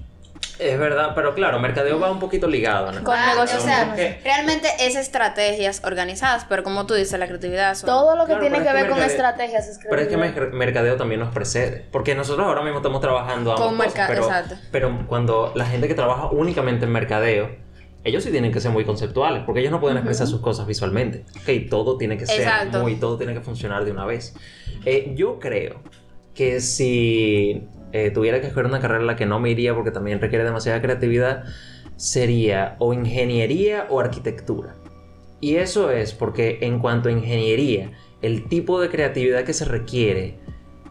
Es 0.59 0.77
verdad, 0.77 1.13
pero 1.15 1.33
claro, 1.35 1.57
mercadeo 1.59 1.99
va 1.99 2.11
un 2.11 2.19
poquito 2.19 2.47
ligado, 2.47 2.91
¿no? 2.91 3.03
Con 3.03 3.15
Ah, 3.17 3.29
negocios 3.33 3.61
o 3.63 3.65
sea, 3.65 3.95
realmente 4.23 4.67
es 4.81 4.95
estrategias 4.97 5.81
organizadas, 5.85 6.45
pero 6.49 6.63
como 6.63 6.85
tú 6.85 6.95
dices, 6.95 7.17
la 7.17 7.27
creatividad 7.27 7.75
son... 7.75 7.87
Todo 7.87 8.15
lo 8.17 8.23
que 8.25 8.33
Claro, 8.33 8.41
tiene 8.41 8.57
que 8.57 8.63
es 8.63 8.67
que 8.67 8.73
ver 8.73 8.89
con 8.89 8.99
mercadeo- 8.99 9.05
estrategias 9.11 9.67
es 9.69 9.79
Pero 9.89 10.01
es 10.01 10.07
que 10.09 10.15
creatividad. 10.15 10.43
mer- 10.47 10.53
mercadeo 10.53 10.97
también 10.97 11.21
nos 11.21 11.33
precede. 11.33 11.85
Porque 11.91 12.13
nosotros 12.13 12.45
ahora 12.45 12.61
mismo 12.61 12.77
estamos 12.79 12.99
trabajando 12.99 13.51
ambas 13.53 13.65
Con 13.67 13.77
cosas, 13.77 13.93
merca- 13.95 14.07
pero, 14.09 14.23
exacto. 14.25 14.55
pero 14.71 15.05
cuando 15.07 15.53
la 15.55 15.65
gente 15.65 15.87
que 15.87 15.95
trabaja 15.95 16.27
únicamente 16.27 16.83
en 16.85 16.91
mercadeo, 16.91 17.49
ellos 18.03 18.23
sí 18.23 18.31
tienen 18.31 18.51
que 18.51 18.60
ser 18.60 18.71
muy 18.71 18.83
conceptuales, 18.83 19.43
porque 19.45 19.62
ellos 19.62 19.71
no 19.71 19.79
pueden 19.79 19.97
expresar 19.97 20.27
sus 20.27 20.41
cosas 20.41 20.67
visualmente. 20.67 21.23
Ok, 21.41 21.69
todo 21.69 21.97
tiene 21.97 22.17
que 22.17 22.25
ser 22.25 22.41
Exacto. 22.41 22.81
muy, 22.81 22.95
todo 22.95 23.17
tiene 23.17 23.33
que 23.33 23.41
funcionar 23.41 23.85
de 23.85 23.91
una 23.91 24.05
vez. 24.05 24.33
Eh, 24.85 25.13
yo 25.15 25.39
creo 25.39 25.81
que 26.33 26.60
si 26.62 27.67
eh, 27.92 28.12
tuviera 28.12 28.40
que 28.42 28.48
escoger 28.48 28.65
una 28.67 28.79
carrera 28.79 29.02
en 29.02 29.08
la 29.08 29.15
que 29.15 29.25
no 29.25 29.40
me 29.40 29.50
iría 29.52 29.73
porque 29.75 29.92
también 29.92 30.19
requiere 30.21 30.44
demasiada 30.46 30.81
creatividad, 30.81 31.44
sería 31.96 32.75
o 32.79 32.94
ingeniería 32.94 33.85
o 33.90 34.00
arquitectura. 34.00 34.75
Y 35.42 35.56
eso 35.56 35.92
es 35.92 36.13
porque 36.13 36.60
en 36.62 36.79
cuanto 36.79 37.10
a 37.10 37.12
ingeniería, 37.12 37.92
el 38.21 38.48
tipo 38.50 38.81
de 38.81 38.90
creatividad 38.90 39.44
que 39.46 39.54
se 39.54 39.65
requiere 39.65 40.40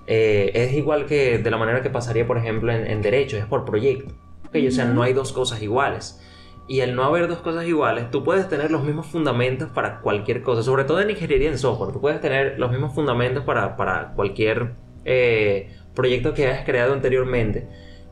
eh, 0.07 0.53
es 0.55 0.73
igual 0.75 1.07
que 1.07 1.39
de 1.39 1.51
la 1.51 1.59
manera 1.59 1.83
que 1.83 1.91
pasaría, 1.91 2.27
por 2.27 2.39
ejemplo, 2.39 2.73
en, 2.73 2.87
en 2.87 3.03
derecho, 3.03 3.37
es 3.37 3.47
por 3.47 3.65
proyecto. 3.65 4.15
Ok, 4.47 4.57
O 4.69 4.71
sea, 4.71 4.87
no 4.87 5.03
hay 5.03 5.13
dos 5.13 5.33
cosas 5.33 5.61
iguales. 5.63 6.21
y 6.67 6.81
el 6.81 6.95
no 6.95 7.05
haber 7.05 7.29
dos 7.29 7.39
cosas 7.41 7.67
iguales, 7.67 8.11
tú 8.11 8.25
puedes 8.25 8.49
tener 8.49 8.71
los 8.71 8.85
mismos 8.85 9.07
fundamentos 9.07 9.71
para 9.71 10.01
cualquier 10.01 10.43
cosa, 10.43 10.63
sobre 10.63 10.85
todo 10.85 11.01
en 11.01 11.11
ingeniería 11.11 11.49
en 11.51 11.59
software, 11.59 11.93
tú 11.93 12.01
puedes 12.01 12.21
tener 12.21 12.59
los 12.59 12.71
mismos 12.71 12.95
fundamentos 12.95 13.45
para, 13.45 13.77
para 13.77 14.13
cualquier 14.15 14.75
eh, 15.05 15.75
proyecto 15.99 16.33
que 16.33 16.47
hayas 16.47 16.65
creado 16.65 16.95
anteriormente, 16.95 17.67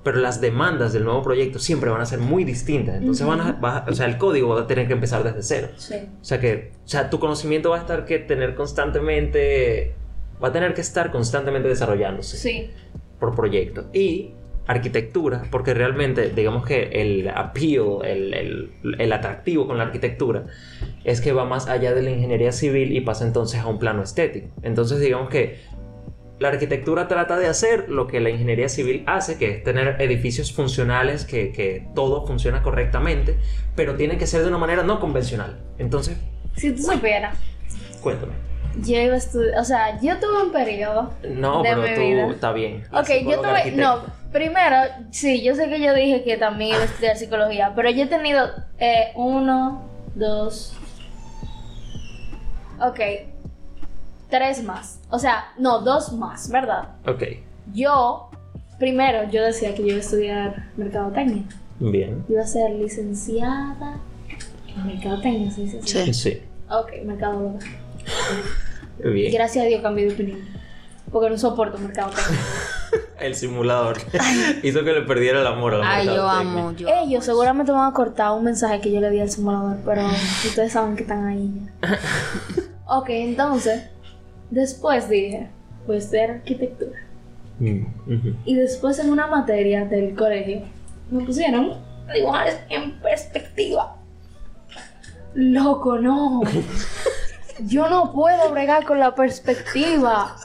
pero 0.05 0.18
las 0.18 0.41
demandas 0.41 0.93
del 0.93 1.05
nuevo 1.05 1.22
proyecto 1.22 1.59
siempre 1.59 1.89
van 1.91 2.01
a 2.01 2.07
ser 2.07 2.18
muy 2.18 2.45
distintas, 2.45 2.97
entonces 2.97 3.26
van 3.26 3.41
a, 3.41 3.53
va 3.53 3.84
o 3.89 3.93
sea, 3.95 4.07
el 4.07 4.18
código 4.18 4.49
va 4.55 4.61
a 4.62 4.66
tener 4.66 4.87
que 4.87 4.93
empezar 4.93 5.22
desde 5.24 5.43
cero. 5.43 5.68
Sí. 5.76 5.95
O 6.20 6.24
sea 6.24 6.39
que, 6.41 6.72
o 6.84 6.89
sea, 6.89 7.09
tu 7.11 7.18
conocimiento 7.18 7.70
va 7.70 7.76
a 7.78 7.80
estar 7.80 8.05
que 8.05 8.18
tener 8.18 8.55
constantemente, 8.55 9.95
va 10.43 10.49
a 10.49 10.53
tener 10.53 10.74
que 10.74 10.80
estar 10.80 11.11
constantemente 11.11 11.68
desarrollándose 11.68 12.37
Sí. 12.37 12.70
por 13.18 13.34
proyecto. 13.34 13.87
Y 13.93 14.32
arquitectura, 14.68 15.45
porque 15.53 15.74
realmente, 15.74 16.30
digamos 16.30 16.66
que 16.66 16.89
el 16.93 17.28
appeal, 17.28 18.05
el, 18.05 18.34
el- 18.34 18.70
el 18.99 19.12
atractivo 19.12 19.66
con 19.68 19.78
la 19.78 19.84
arquitectura, 19.84 20.47
es 21.05 21.20
que 21.20 21.30
va 21.32 21.45
más 21.45 21.68
allá 21.68 21.95
de 21.95 22.03
la 22.03 22.11
ingeniería 22.11 22.51
civil 22.51 22.91
y 22.97 23.01
pasa 23.01 23.24
entonces 23.24 23.61
a 23.61 23.66
un 23.68 23.78
plano 23.78 24.03
estético. 24.03 24.49
Entonces, 24.62 24.99
digamos 25.01 25.28
que 25.30 25.61
la 26.39 26.49
arquitectura 26.49 27.09
trata 27.09 27.39
de 27.39 27.47
hacer 27.47 27.89
lo 27.89 28.07
que 28.07 28.20
la 28.20 28.28
ingeniería 28.30 28.68
civil 28.68 29.05
hace, 29.07 29.39
que 29.39 29.51
es 29.51 29.64
tener 29.64 30.01
edificios 30.01 30.53
funcionales, 30.53 31.24
que, 31.24 31.51
que 31.53 31.89
todo 31.95 32.26
funciona 32.26 32.62
correctamente, 32.62 33.39
pero 33.74 33.97
tiene 33.97 34.18
que 34.18 34.26
ser 34.26 34.43
de 34.43 34.49
una 34.49 34.59
manera 34.59 34.82
no 34.82 35.01
convencional. 35.01 35.59
Entonces, 35.78 36.18
Si 36.57 36.72
tú 36.72 36.82
supieras, 36.82 37.39
cuéntame. 38.03 38.32
yo 38.82 39.01
iba 39.01 39.14
a 39.14 39.16
estudiar, 39.18 39.59
o 39.61 39.64
sea, 39.64 39.99
yo 40.01 40.18
tuve 40.18 40.43
un 40.45 40.53
periodo. 40.53 41.14
No, 41.28 41.62
De 41.62 41.70
pero 41.70 41.82
mi 41.82 41.95
tú 41.95 42.01
vida. 42.01 42.26
está 42.30 42.53
bien. 42.53 42.84
Ok, 42.93 43.09
yo 43.24 43.41
tuve, 43.41 43.72
no, 43.72 44.03
primero, 44.30 44.76
sí, 45.11 45.43
yo 45.43 45.55
sé 45.55 45.70
que 45.70 45.80
yo 45.80 45.95
dije 45.95 46.22
que 46.22 46.37
también 46.37 46.72
iba 46.74 46.82
a 46.82 46.84
estudiar 46.84 47.16
psicología, 47.16 47.72
pero 47.74 47.89
yo 47.91 48.05
he 48.05 48.09
tenido 48.09 48.47
eh, 48.78 49.12
uno, 49.14 49.89
dos, 50.14 50.76
ok, 52.80 53.01
tres 54.31 54.62
más, 54.64 55.01
o 55.11 55.18
sea, 55.18 55.53
no, 55.59 55.81
dos 55.81 56.12
más, 56.12 56.51
¿verdad? 56.51 56.89
Ok, 57.07 57.22
Yo, 57.72 58.31
primero, 58.79 59.29
yo 59.31 59.43
decía 59.43 59.74
que 59.74 59.83
yo 59.83 59.89
iba 59.89 59.97
a 59.97 60.01
estudiar 60.01 60.64
mercadotecnia, 60.77 61.45
bien. 61.79 62.24
yo 62.29 62.35
iba 62.35 62.43
a 62.43 62.47
ser 62.47 62.70
licenciada 62.72 63.99
en 64.68 64.87
mercadotecnia, 64.87 65.51
¿se 65.51 65.61
dice 65.62 65.79
así? 65.79 65.89
Sí. 65.89 66.14
Sí, 66.14 66.43
Ok, 66.68 66.93
mercadóloga. 67.05 67.59
bien. 69.05 69.33
Gracias 69.33 69.64
a 69.64 69.68
Dios 69.68 69.83
cambié 69.83 70.07
de 70.07 70.14
opinión, 70.14 70.41
porque 71.12 71.31
no 71.31 71.39
soporto 71.39 71.79
mercadotecnia. 71.79 72.39
El 73.20 73.35
simulador 73.35 73.97
hizo 74.62 74.85
que 74.85 74.93
le 74.93 75.01
perdiera 75.03 75.41
el 75.41 75.47
amor 75.47 75.74
a 75.74 75.79
la 75.79 75.95
Ay, 75.95 76.07
yo 76.07 76.29
amo, 76.29 76.72
yo. 76.72 76.87
Ellos 76.87 77.24
seguramente 77.24 77.72
van 77.72 77.89
a 77.91 77.95
cortar 77.95 78.33
un 78.33 78.45
mensaje 78.45 78.81
que 78.83 78.93
yo 78.93 79.01
le 79.01 79.09
di 79.11 79.20
al 79.20 79.31
simulador, 79.31 79.79
pero 79.87 80.03
ustedes 80.47 80.72
saben 80.72 80.97
que 80.97 81.03
están 81.03 81.24
ahí 81.27 81.51
ya. 81.81 81.99
Ok, 82.89 83.09
entonces, 83.09 83.85
después 84.51 85.09
dije, 85.09 85.49
voy 85.86 85.97
a 85.97 85.99
estudiar 85.99 86.30
arquitectura. 86.30 87.01
Mm. 87.59 87.86
Y 88.44 88.55
después 88.55 88.99
en 88.99 89.11
una 89.11 89.26
materia 89.26 89.84
del 89.84 90.14
colegio, 90.14 90.62
me 91.11 91.24
pusieron 91.24 91.74
dibujar 92.14 92.66
en 92.68 93.01
perspectiva. 93.01 93.97
Loco, 95.34 95.99
no. 95.99 96.42
Yo 97.66 97.88
no 97.88 98.12
puedo 98.12 98.51
bregar 98.51 98.84
con 98.84 98.99
la 99.01 99.14
perspectiva. 99.14 100.36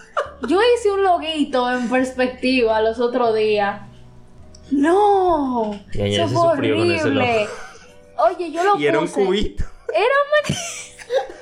Yo 0.47 0.59
hice 0.75 0.91
un 0.91 1.03
loguito 1.03 1.71
en 1.71 1.89
perspectiva 1.89 2.81
los 2.81 2.99
otros 2.99 3.35
días. 3.35 3.81
No. 4.71 5.77
Y 5.93 6.15
Eso 6.15 6.27
fue 6.29 6.47
horrible. 6.47 7.47
Oye, 8.17 8.51
yo 8.51 8.63
lo 8.63 8.79
Y 8.79 8.85
era 8.87 8.99
un 8.99 9.07
puse. 9.07 9.25
cubito. 9.25 9.65
Era 9.93 10.05
un 10.05 10.55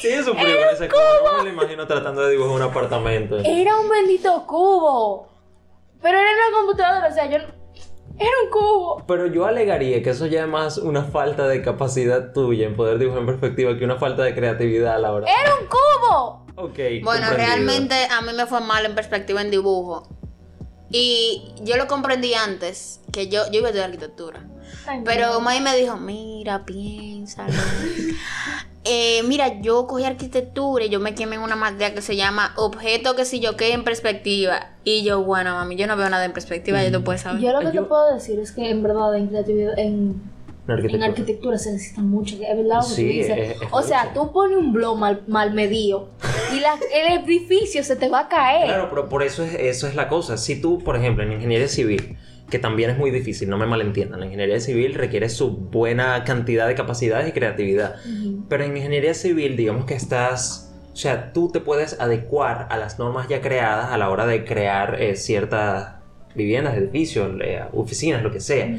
Sí, 0.00 0.08
eso 0.08 0.34
fue 0.34 0.56
con 0.56 0.68
ese 0.74 0.88
cubo. 0.88 1.32
No 1.32 1.38
me 1.38 1.44
lo 1.44 1.50
imagino 1.50 1.86
tratando 1.86 2.22
de 2.22 2.32
dibujar 2.32 2.52
un 2.52 2.62
apartamento. 2.62 3.38
Era 3.38 3.76
un 3.78 3.88
bendito 3.88 4.46
cubo. 4.46 5.28
Pero 6.00 6.18
era 6.18 6.30
una 6.30 6.56
computadora, 6.56 7.08
o 7.08 7.12
sea, 7.12 7.26
yo. 7.26 7.36
Era 7.36 8.32
un 8.44 8.50
cubo. 8.50 9.04
Pero 9.06 9.26
yo 9.26 9.46
alegaría 9.46 10.02
que 10.02 10.10
eso 10.10 10.26
ya 10.26 10.42
es 10.42 10.48
más 10.48 10.78
una 10.78 11.04
falta 11.04 11.46
de 11.46 11.62
capacidad 11.62 12.32
tuya 12.32 12.66
en 12.66 12.74
poder 12.74 12.98
dibujar 12.98 13.20
en 13.20 13.26
perspectiva 13.26 13.76
que 13.76 13.84
una 13.84 13.96
falta 13.96 14.22
de 14.22 14.34
creatividad 14.34 14.96
a 14.96 14.98
la 14.98 15.12
hora. 15.12 15.26
¡Era 15.30 15.54
un 15.54 15.66
cubo! 15.66 16.46
Ok. 16.56 16.78
Bueno, 17.04 17.30
realmente 17.30 17.94
a 18.10 18.20
mí 18.22 18.32
me 18.32 18.46
fue 18.46 18.60
mal 18.60 18.84
en 18.84 18.94
perspectiva 18.94 19.40
en 19.40 19.50
dibujo. 19.50 20.08
Y 20.90 21.52
yo 21.62 21.76
lo 21.76 21.86
comprendí 21.86 22.34
antes, 22.34 23.00
que 23.12 23.28
yo, 23.28 23.44
yo 23.52 23.58
iba 23.58 23.66
a 23.66 23.70
estudiar 23.70 23.90
arquitectura. 23.90 24.48
Ay, 24.86 25.02
Pero. 25.04 25.40
May 25.40 25.60
me 25.60 25.76
dijo, 25.76 25.96
mira, 25.96 26.64
piénsalo. 26.64 27.52
Eh, 28.88 29.22
mira, 29.24 29.60
yo 29.60 29.86
cogí 29.86 30.04
arquitectura 30.04 30.84
y 30.84 30.88
yo 30.88 30.98
me 31.00 31.14
quemé 31.14 31.36
en 31.36 31.42
una 31.42 31.56
materia 31.56 31.94
que 31.94 32.00
se 32.02 32.16
llama 32.16 32.52
objeto 32.56 33.14
que 33.16 33.24
si 33.24 33.38
yo 33.40 33.56
qué 33.56 33.72
en 33.72 33.84
perspectiva. 33.84 34.70
Y 34.84 35.02
yo, 35.04 35.22
bueno, 35.22 35.54
mami, 35.54 35.76
yo 35.76 35.86
no 35.86 35.96
veo 35.96 36.08
nada 36.08 36.24
en 36.24 36.32
perspectiva, 36.32 36.82
ya 36.82 36.90
tú 36.90 37.04
puedes 37.04 37.20
saber. 37.22 37.42
Yo 37.42 37.52
lo 37.52 37.58
que 37.60 37.66
Yo- 37.76 37.82
te 37.82 37.88
puedo 37.88 38.14
decir 38.14 38.38
es 38.38 38.52
que 38.52 38.70
en 38.70 38.82
verdad 38.82 39.14
en 39.16 39.28
creatividad, 39.28 39.78
en, 39.78 40.22
En 40.66 40.70
arquitectura. 40.72 41.04
en 41.04 41.10
arquitectura 41.10 41.58
se 41.58 41.72
necesita 41.72 42.00
mucho, 42.02 42.34
es 42.36 42.40
verdad 42.56 42.76
lo 42.82 42.88
que 42.88 42.94
Sí, 42.94 43.02
tú 43.06 43.08
dices. 43.12 43.38
es- 43.38 43.50
es 43.62 43.68
o 43.70 43.82
sea, 43.82 44.04
mucho. 44.04 44.20
tú 44.22 44.32
pones 44.32 44.56
un 44.56 44.72
blog 44.72 44.96
mal, 44.98 45.22
mal 45.26 45.52
medido 45.54 46.08
y 46.54 46.60
la- 46.60 46.78
el 46.94 47.18
edificio 47.24 47.82
se 47.84 47.96
te 47.96 48.08
va 48.08 48.20
a 48.20 48.28
caer. 48.28 48.66
Claro, 48.66 48.88
pero 48.90 49.08
por 49.08 49.22
eso 49.22 49.42
es, 49.42 49.54
eso 49.54 49.86
es 49.86 49.94
la 49.94 50.08
cosa. 50.08 50.36
Si 50.38 50.60
tú, 50.60 50.78
por 50.78 50.96
ejemplo, 50.96 51.24
en 51.24 51.32
ingeniería 51.32 51.68
civil, 51.68 52.16
que 52.50 52.58
también 52.58 52.90
es 52.90 52.98
muy 52.98 53.10
difícil, 53.10 53.50
no 53.50 53.58
me 53.58 53.66
malentiendan, 53.66 54.20
la 54.20 54.26
ingeniería 54.26 54.60
civil 54.60 54.94
requiere 54.94 55.28
su 55.28 55.50
buena 55.50 56.24
cantidad 56.24 56.66
de 56.66 56.74
capacidades 56.74 57.28
y 57.28 57.32
creatividad. 57.32 57.96
Pero 58.48 58.64
en 58.64 58.76
ingeniería 58.76 59.14
civil, 59.14 59.56
digamos 59.56 59.84
que 59.84 59.94
estás, 59.94 60.72
o 60.92 60.96
sea, 60.96 61.32
tú 61.32 61.50
te 61.50 61.60
puedes 61.60 62.00
adecuar 62.00 62.66
a 62.70 62.78
las 62.78 62.98
normas 62.98 63.28
ya 63.28 63.42
creadas 63.42 63.90
a 63.90 63.98
la 63.98 64.08
hora 64.08 64.26
de 64.26 64.44
crear 64.44 65.00
eh, 65.00 65.16
ciertas 65.16 65.96
viviendas, 66.34 66.76
edificios, 66.76 67.30
eh, 67.42 67.62
oficinas, 67.72 68.22
lo 68.22 68.30
que 68.30 68.40
sea. 68.40 68.74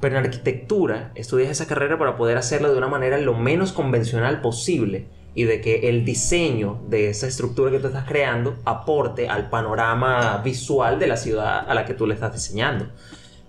Pero 0.00 0.18
en 0.18 0.24
arquitectura 0.24 1.12
estudias 1.14 1.50
esa 1.50 1.66
carrera 1.66 1.98
para 1.98 2.16
poder 2.16 2.38
hacerlo 2.38 2.72
de 2.72 2.78
una 2.78 2.88
manera 2.88 3.18
lo 3.18 3.34
menos 3.34 3.72
convencional 3.72 4.40
posible 4.40 5.06
y 5.34 5.44
de 5.44 5.60
que 5.60 5.88
el 5.88 6.04
diseño 6.04 6.82
de 6.88 7.08
esa 7.08 7.26
estructura 7.26 7.70
que 7.70 7.78
tú 7.78 7.86
estás 7.86 8.06
creando 8.06 8.58
aporte 8.64 9.28
al 9.28 9.48
panorama 9.48 10.38
visual 10.44 10.98
de 10.98 11.06
la 11.06 11.16
ciudad 11.16 11.64
a 11.68 11.74
la 11.74 11.84
que 11.86 11.94
tú 11.94 12.06
le 12.06 12.14
estás 12.14 12.32
diseñando. 12.34 12.88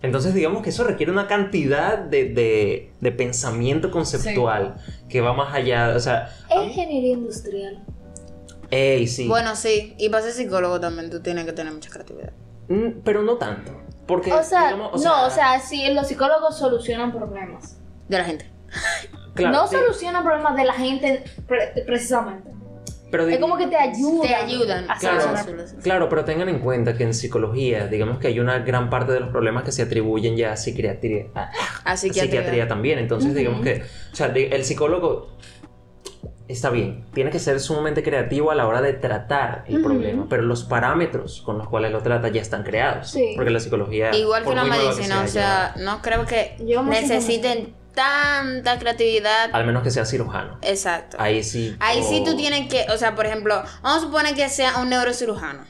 Entonces 0.01 0.34
digamos 0.34 0.61
que 0.63 0.69
eso 0.69 0.84
requiere 0.84 1.11
una 1.11 1.27
cantidad 1.27 1.97
de, 1.97 2.25
de- 2.29 2.91
de 2.99 3.11
pensamiento 3.11 3.89
conceptual 3.91 4.75
que 5.09 5.21
va 5.21 5.34
más 5.34 5.53
allá, 5.53 5.93
o 5.95 5.99
sea, 5.99 6.29
Es 6.49 6.63
ingeniería 6.63 7.13
industrial. 7.13 7.84
ey, 8.69 9.07
sí, 9.07 9.27
Bueno, 9.27 9.55
sí, 9.55 9.93
y 9.97 10.09
para 10.09 10.23
ser 10.23 10.34
psicólogo 10.34 10.79
también 10.79 11.09
tú 11.09 11.21
tienes 11.21 11.45
que 11.45 11.53
tener 11.53 11.73
mucha 11.73 11.89
creatividad. 11.89 12.34
Mm, 12.69 13.01
pero 13.03 13.21
no 13.23 13.36
tanto. 13.38 13.71
Porque, 14.07 14.34
O 14.34 14.43
sea, 14.43 14.73
digamos, 14.73 15.03
no, 15.03 15.25
o 15.25 15.29
sea, 15.29 15.59
sí, 15.61 15.81
los 15.93 16.07
psicólogos 16.07 16.57
solucionan 16.57 17.11
problemas. 17.13 17.77
De 18.09 18.17
la 18.17 18.25
gente. 18.25 18.49
Claro, 19.34 19.55
no 19.57 19.67
sí, 19.67 19.76
solucionan 19.76 20.24
problemas 20.24 20.55
de 20.55 20.63
la 20.65 20.74
gente 20.74 21.24
pre- 21.47 21.84
precisamente. 21.86 22.49
pero 23.11 23.28
Es 23.28 23.38
como 23.39 23.57
que 23.57 23.67
te 23.67 23.76
ayudan. 23.78 24.21
Te 24.28 24.36
ayudan. 24.36 24.89
a 24.89 24.97
Claro, 24.97 25.21
solucionar. 25.21 25.65
claro, 25.84 26.09
pero 26.09 26.26
tengan 26.26 26.49
en 26.49 26.59
cuenta 26.59 26.95
que 26.97 27.03
en 27.03 27.13
psicología, 27.13 27.88
digamos 27.88 28.17
que 28.19 28.28
hay 28.28 28.39
una 28.39 28.59
gran 28.59 28.89
parte 28.89 29.11
de 29.11 29.19
los 29.19 29.30
problemas 29.30 29.63
que 29.63 29.71
se 29.71 29.84
atribuyen 29.84 30.36
ya 30.36 30.53
a 30.53 30.57
psiquiatría, 30.57 31.28
a- 31.36 31.51
a 31.86 31.91
Así 31.93 32.09
que 32.09 32.21
psiquiatría 32.21 32.67
también. 32.67 32.97
Entonces, 32.99 33.34
digamos 33.36 33.61
que, 33.61 33.84
o 34.11 34.15
sea, 34.15 34.28
el 34.28 34.63
psicólogo 34.65 35.38
está 36.47 36.69
bien, 36.69 37.05
tiene 37.13 37.30
que 37.32 37.39
ser 37.39 37.59
sumamente 37.59 38.03
creativo 38.03 38.51
a 38.51 38.55
la 38.55 38.67
hora 38.67 38.82
de 38.82 38.93
tratar 38.93 39.63
el 39.67 39.82
problema, 39.82 40.28
pero 40.30 40.41
los 40.43 40.63
parámetros 40.63 41.41
con 41.41 41.57
los 41.57 41.67
cuales 41.69 41.91
lo 41.91 42.01
trata 42.01 42.28
ya 42.28 42.41
están 42.41 42.63
creados. 42.63 43.11
Sí. 43.11 43.34
Porque 43.36 43.49
la 43.51 43.59
psicología. 43.59 44.13
Igual 44.15 44.43
que 44.43 44.49
una 44.49 44.63
que 44.63 44.69
medicina, 44.71 45.21
o 45.24 45.28
sea, 45.28 45.74
no 45.80 46.01
creo 46.01 46.26
que 46.26 46.55
mucho 46.59 46.84
necesiten 46.84 47.74
tanta 47.94 48.80
creatividad. 48.80 49.50
al 49.54 49.66
menos 49.66 49.84
que 49.84 49.91
sea 49.91 50.06
cirujano. 50.06 50.58
Exacto. 50.62 51.18
Ahí 51.20 51.44
sí. 51.44 51.76
Ahí 51.80 52.04
sí 52.04 52.24
tú 52.26 52.36
tienes 52.36 52.68
que, 52.68 52.86
o 52.91 52.98
sea, 52.98 53.16
por 53.16 53.26
ejemplo, 53.26 53.56
vamos 53.82 54.00
a 54.00 54.06
suponer 54.06 54.36
que 54.36 54.50
sea 54.50 54.80
un 54.80 54.89
neurocirujano. 54.89 55.66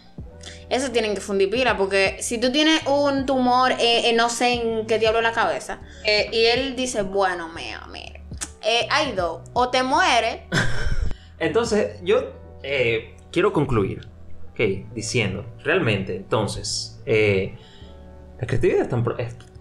Eso 0.69 0.91
tienen 0.91 1.13
que 1.13 1.21
fundir 1.21 1.49
pila, 1.49 1.77
porque 1.77 2.17
si 2.21 2.39
tú 2.39 2.51
tienes 2.51 2.81
un 2.87 3.25
tumor, 3.25 3.73
eh, 3.73 4.09
eh, 4.09 4.13
no 4.13 4.29
sé 4.29 4.53
en 4.53 4.87
qué 4.87 4.97
diablo 4.97 5.21
la 5.21 5.31
cabeza, 5.31 5.81
eh, 6.03 6.29
y 6.31 6.45
él 6.45 6.75
dice, 6.75 7.03
bueno, 7.03 7.49
mira, 7.49 7.85
mire, 7.91 8.23
eh, 8.63 8.87
hay 8.89 9.11
dos, 9.11 9.41
o 9.53 9.69
te 9.69 9.83
mueres, 9.83 10.41
Entonces, 11.39 11.99
yo 12.03 12.31
quiero 13.31 13.51
concluir, 13.51 14.07
ok, 14.51 14.93
diciendo, 14.95 15.45
realmente, 15.63 16.15
entonces, 16.15 17.01
la 17.05 18.47
creatividad 18.47 18.83
está, 18.83 18.95
en 18.95 19.05
o 19.05 19.15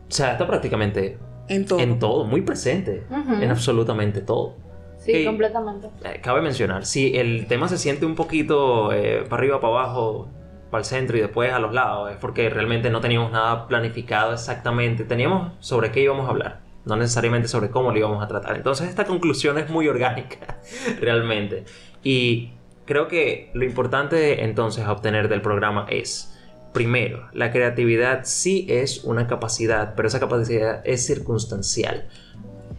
sea, 0.08 0.32
está 0.32 0.46
prácticamente 0.46 1.18
en 1.54 1.66
todo. 1.66 1.78
en 1.80 1.98
todo, 1.98 2.24
muy 2.24 2.42
presente, 2.42 3.04
en 3.40 3.50
absolutamente 3.50 4.20
todo. 4.20 4.56
Sí, 4.98 5.12
Sí. 5.14 5.24
completamente. 5.24 5.88
Eh, 6.04 6.20
cabe 6.22 6.42
mencionar, 6.42 6.86
si 6.86 7.16
el 7.16 7.46
tema 7.48 7.68
se 7.68 7.76
siente 7.76 8.06
un 8.06 8.14
poquito 8.14 8.92
eh, 8.92 9.24
para 9.28 9.40
arriba, 9.42 9.60
para 9.60 9.72
abajo, 9.74 10.28
para 10.70 10.80
el 10.80 10.84
centro 10.84 11.16
y 11.16 11.20
después 11.20 11.52
a 11.52 11.58
los 11.58 11.72
lados, 11.74 12.10
es 12.12 12.16
porque 12.18 12.48
realmente 12.48 12.88
no 12.88 13.00
teníamos 13.00 13.32
nada 13.32 13.66
planificado 13.66 14.32
exactamente, 14.32 15.04
teníamos 15.04 15.52
sobre 15.60 15.90
qué 15.90 16.00
íbamos 16.02 16.26
a 16.28 16.30
hablar, 16.30 16.60
no 16.84 16.96
necesariamente 16.96 17.48
sobre 17.48 17.68
cómo 17.70 17.90
lo 17.90 17.98
íbamos 17.98 18.22
a 18.22 18.28
tratar. 18.28 18.56
Entonces 18.56 18.88
esta 18.88 19.04
conclusión 19.04 19.58
es 19.58 19.68
muy 19.68 19.88
orgánica, 19.88 20.58
realmente. 21.00 21.64
Y 22.04 22.52
creo 22.86 23.08
que 23.08 23.50
lo 23.54 23.64
importante 23.64 24.44
entonces 24.44 24.84
a 24.84 24.92
obtener 24.92 25.28
del 25.28 25.42
programa 25.42 25.84
es, 25.90 26.31
primero, 26.72 27.28
la 27.32 27.52
creatividad 27.52 28.20
sí 28.24 28.66
es 28.68 29.04
una 29.04 29.26
capacidad, 29.26 29.94
pero 29.94 30.08
esa 30.08 30.20
capacidad 30.20 30.82
es 30.84 31.06
circunstancial. 31.06 32.08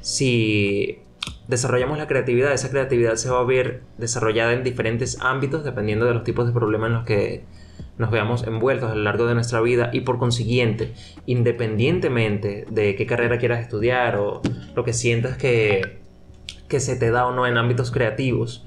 Si 0.01 0.99
desarrollamos 1.47 1.97
la 1.97 2.07
creatividad, 2.07 2.53
esa 2.53 2.69
creatividad 2.69 3.15
se 3.15 3.29
va 3.29 3.39
a 3.39 3.43
ver 3.43 3.81
desarrollada 3.97 4.53
en 4.53 4.63
diferentes 4.63 5.19
ámbitos 5.21 5.63
dependiendo 5.63 6.05
de 6.05 6.13
los 6.13 6.23
tipos 6.23 6.47
de 6.47 6.53
problemas 6.53 6.87
en 6.87 6.93
los 6.93 7.05
que 7.05 7.45
nos 7.97 8.11
veamos 8.11 8.45
envueltos 8.47 8.91
a 8.91 8.95
lo 8.95 9.03
largo 9.03 9.27
de 9.27 9.35
nuestra 9.35 9.61
vida 9.61 9.89
y 9.93 10.01
por 10.01 10.17
consiguiente, 10.17 10.93
independientemente 11.25 12.65
de 12.69 12.95
qué 12.95 13.05
carrera 13.05 13.37
quieras 13.37 13.61
estudiar 13.61 14.15
o 14.17 14.41
lo 14.75 14.83
que 14.83 14.93
sientas 14.93 15.37
que, 15.37 15.99
que 16.67 16.79
se 16.79 16.95
te 16.95 17.11
da 17.11 17.27
o 17.27 17.33
no 17.33 17.45
en 17.45 17.57
ámbitos 17.57 17.91
creativos, 17.91 18.65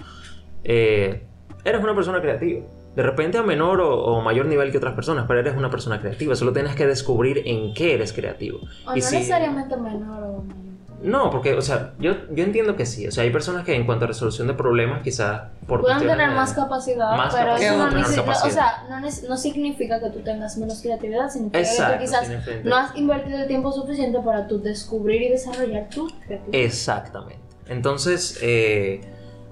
eh, 0.65 1.23
eres 1.65 1.83
una 1.83 1.95
persona 1.95 2.21
creativa. 2.21 2.65
De 2.97 3.03
repente 3.03 3.37
a 3.39 3.43
menor 3.43 3.81
o, 3.83 3.95
o 4.05 4.23
mayor 4.23 4.47
nivel 4.47 4.73
que 4.73 4.79
otras 4.79 4.95
personas, 4.95 5.27
pero 5.29 5.39
eres 5.41 5.55
una 5.57 5.71
persona 5.71 6.01
creativa. 6.01 6.35
Solo 6.35 6.53
tienes 6.53 6.75
que 6.75 6.87
descubrir 6.87 7.43
en 7.45 7.75
qué 7.75 7.95
eres 7.95 8.13
creativo. 8.15 8.61
O 8.87 8.97
Y 8.97 9.01
no 9.01 9.07
si- 9.07 9.17
necesariamente 9.17 9.77
menor 9.77 10.23
o 10.23 10.43
mayor. 10.43 10.67
no, 11.03 11.31
porque, 11.31 11.53
o 11.53 11.61
sea, 11.61 11.93
yo, 11.99 12.13
yo 12.33 12.43
entiendo 12.43 12.75
que 12.75 12.87
sí. 12.87 13.07
O 13.07 13.13
sea, 13.13 13.25
hay 13.25 13.31
personas 13.31 13.65
que 13.67 13.75
en 13.75 13.85
cuanto 13.85 14.07
a 14.07 14.09
resolución 14.09 14.47
de 14.49 14.55
problemas, 14.55 15.03
quizás 15.03 15.43
por 15.67 15.83
Pueden 15.83 15.99
tener 15.99 16.31
más 16.31 16.55
capacidad, 16.55 17.15
Más 17.19 17.35
pero 17.35 17.49
capacidad, 17.49 17.75
eso 17.75 18.25
no, 18.25 18.33
o 18.33 18.51
sea, 18.51 18.87
no, 18.89 19.29
no 19.29 19.37
significa 19.37 20.01
que 20.01 20.09
tú 20.09 20.21
tengas 20.21 20.57
menos 20.57 20.81
creatividad, 20.81 21.29
significa 21.29 21.61
Exacto, 21.61 21.93
que 21.99 22.05
quizás 22.07 22.31
no 22.65 22.77
has 22.77 22.97
invertido 22.97 23.39
el 23.43 23.47
tiempo 23.47 23.73
suficiente 23.73 24.19
para 24.21 24.49
tú 24.49 24.59
descubrir 24.63 25.21
y 25.21 25.29
desarrollar 25.29 25.91
tu 25.91 26.07
creatividad. 26.27 26.65
Exactamente. 26.65 27.41
Entonces, 27.69 28.39
eh, 28.43 29.01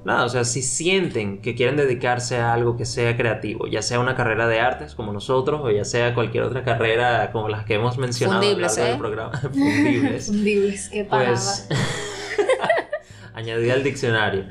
nada, 0.05 0.25
o 0.25 0.29
sea, 0.29 0.45
si 0.45 0.63
sienten 0.63 1.41
que 1.41 1.55
quieren 1.55 1.77
dedicarse 1.77 2.37
a 2.37 2.53
algo 2.53 2.77
que 2.77 2.85
sea 2.85 3.17
creativo, 3.17 3.67
ya 3.67 3.83
sea 3.83 4.01
una 4.01 4.15
carrera 4.15 4.47
de 4.47 4.61
artes 4.61 4.95
como 4.95 5.13
nosotros, 5.13 5.61
o 5.63 5.71
ya 5.71 5.85
sea 5.85 6.15
cualquier 6.15 6.45
otra 6.45 6.63
carrera 6.63 7.31
como 7.33 7.49
las 7.49 7.65
que 7.65 7.75
hemos 7.75 7.99
mencionado 7.99 8.43
Fundibles, 8.43 8.77
lo 8.77 8.83
largo 8.83 8.87
¿eh? 8.87 8.91
del 8.91 8.99
programa, 8.99 9.41
fundibles, 9.41 10.27
Fundibles, 10.27 10.89
qué 10.91 11.05
palabra. 11.05 11.33
pues 11.33 11.69
añadí 13.35 13.71
al 13.71 13.83
diccionario. 13.83 14.45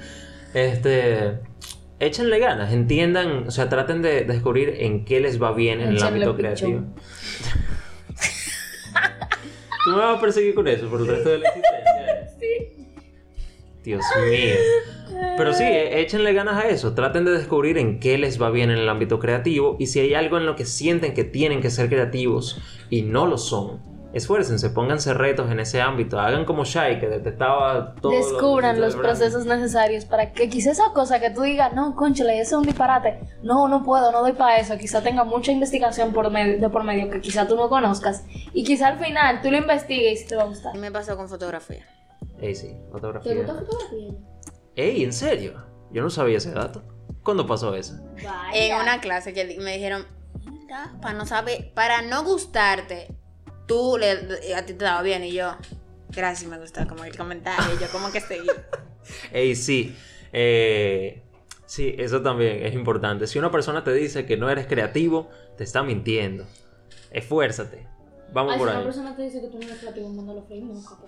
Este, 0.53 1.39
échenle 1.99 2.39
ganas, 2.39 2.73
entiendan, 2.73 3.47
o 3.47 3.51
sea, 3.51 3.69
traten 3.69 4.01
de 4.01 4.23
descubrir 4.25 4.75
en 4.79 5.05
qué 5.05 5.19
les 5.19 5.41
va 5.41 5.53
bien 5.53 5.81
en 5.81 5.89
el 5.89 6.03
ámbito 6.03 6.35
creativo. 6.35 6.81
Tú 9.85 9.91
me 9.91 9.97
vas 9.97 10.17
a 10.17 10.21
perseguir 10.21 10.55
con 10.55 10.67
eso 10.67 10.87
por 10.89 11.01
el 11.01 11.07
resto 11.07 11.29
de 11.29 11.39
la 11.39 11.47
existencia. 11.49 12.29
Sí. 12.39 12.82
Dios 13.83 14.03
mío. 14.29 14.55
Pero 15.37 15.53
sí, 15.53 15.63
échenle 15.65 16.33
ganas 16.33 16.63
a 16.63 16.67
eso. 16.67 16.93
Traten 16.93 17.25
de 17.25 17.31
descubrir 17.31 17.77
en 17.77 17.99
qué 17.99 18.17
les 18.17 18.41
va 18.41 18.49
bien 18.49 18.69
en 18.71 18.77
el 18.77 18.89
ámbito 18.89 19.19
creativo 19.19 19.75
y 19.79 19.87
si 19.87 19.99
hay 19.99 20.13
algo 20.13 20.37
en 20.37 20.45
lo 20.45 20.55
que 20.55 20.65
sienten 20.65 21.13
que 21.13 21.23
tienen 21.23 21.61
que 21.61 21.69
ser 21.69 21.89
creativos 21.89 22.59
y 22.89 23.01
no 23.03 23.25
lo 23.25 23.37
son. 23.37 23.81
Esfuércense, 24.13 24.69
pónganse 24.69 25.11
retos 25.15 25.49
en 25.51 25.59
ese 25.59 25.81
ámbito. 25.81 26.19
Hagan 26.19 26.45
como 26.45 26.65
Shai, 26.65 26.99
que 26.99 27.07
detestaba 27.07 27.95
todo. 27.95 28.11
lo- 28.11 28.17
Descubran 28.19 28.79
los 28.79 28.93
el 28.93 28.99
branding. 29.01 29.17
procesos 29.19 29.45
necesarios 29.47 30.05
para 30.05 30.33
que 30.33 30.49
quizá 30.49 30.69
esa 30.69 30.91
cosa 30.93 31.19
que 31.19 31.31
tú 31.31 31.41
digas, 31.41 31.73
no, 31.73 31.95
conchale, 31.95 32.39
eso 32.39 32.55
es 32.57 32.59
un 32.59 32.65
disparate. 32.67 33.19
No, 33.41 33.67
no 33.67 33.81
puedo, 33.81 34.11
no 34.11 34.21
doy 34.21 34.33
para 34.33 34.59
eso. 34.59 34.77
Quizá 34.77 35.01
tenga 35.01 35.23
mucha 35.23 35.51
investigación 35.51 36.13
por 36.13 36.29
medio, 36.29 36.59
de 36.59 36.69
por 36.69 36.83
medio 36.83 37.09
que 37.09 37.21
quizá 37.21 37.47
tú 37.47 37.55
no 37.55 37.69
conozcas. 37.69 38.23
Y 38.53 38.63
quizá 38.63 38.89
al 38.89 38.99
final 38.99 39.41
tú 39.41 39.49
lo 39.49 39.57
investigues 39.57 40.21
y 40.21 40.27
te 40.27 40.35
va 40.35 40.43
a 40.43 40.45
gustar. 40.45 40.75
Me 40.77 40.91
pasó 40.91 41.17
con 41.17 41.27
fotografía. 41.27 41.83
Ey, 42.43 42.55
sí, 42.55 42.67
¿Te 42.67 42.91
fotografía. 42.91 43.35
gusta 43.35 43.53
fotografía? 43.55 44.13
Ey, 44.75 45.03
¿en 45.05 45.13
serio? 45.13 45.63
Yo 45.91 46.01
no 46.01 46.09
sabía 46.09 46.39
ese 46.39 46.51
dato. 46.51 46.83
¿Cuándo 47.23 47.47
pasó 47.47 47.73
eso? 47.73 47.95
En 48.53 48.75
una 48.81 48.99
clase 48.99 49.33
que 49.33 49.57
me 49.61 49.77
dijeron, 49.77 50.05
para 51.01 51.17
no 51.17 51.25
saber, 51.25 51.71
para 51.73 52.01
no 52.01 52.25
gustarte, 52.25 53.15
tú 53.65 53.97
le, 53.97 54.11
a 54.55 54.65
ti 54.65 54.73
te 54.73 54.83
daba 54.83 55.01
bien 55.03 55.23
y 55.23 55.31
yo, 55.31 55.55
gracias, 56.09 56.51
me 56.51 56.59
gustó 56.59 56.85
como 56.85 57.05
el 57.05 57.15
comentario, 57.15 57.75
y 57.77 57.81
yo 57.81 57.89
como 57.93 58.11
que 58.11 58.19
seguí. 58.19 58.47
Ey, 59.31 59.55
sí. 59.55 59.95
Eh, 60.33 61.23
sí, 61.65 61.95
eso 61.97 62.21
también 62.21 62.65
es 62.65 62.73
importante. 62.73 63.25
Si 63.25 63.39
una 63.39 63.51
persona 63.51 63.85
te 63.85 63.93
dice 63.93 64.25
que 64.25 64.35
no 64.35 64.49
eres 64.49 64.67
creativo, 64.67 65.29
te 65.55 65.63
está 65.63 65.81
mintiendo. 65.81 66.45
Esfuérzate. 67.11 67.87
Vamos 68.33 68.53
Ay, 68.53 68.59
por 68.59 68.67
si 68.67 68.71
una 68.71 68.79
ahí. 68.79 68.85
persona 68.85 69.15
te 69.15 69.21
dice 69.21 69.41
que 69.41 69.47
tú 69.47 69.57
no 69.59 69.65
eres 69.67 69.77
creativo, 69.79 70.09
mándalo 70.09 70.39
a 70.41 70.43
freír 70.43 70.63
nunca. 70.63 70.89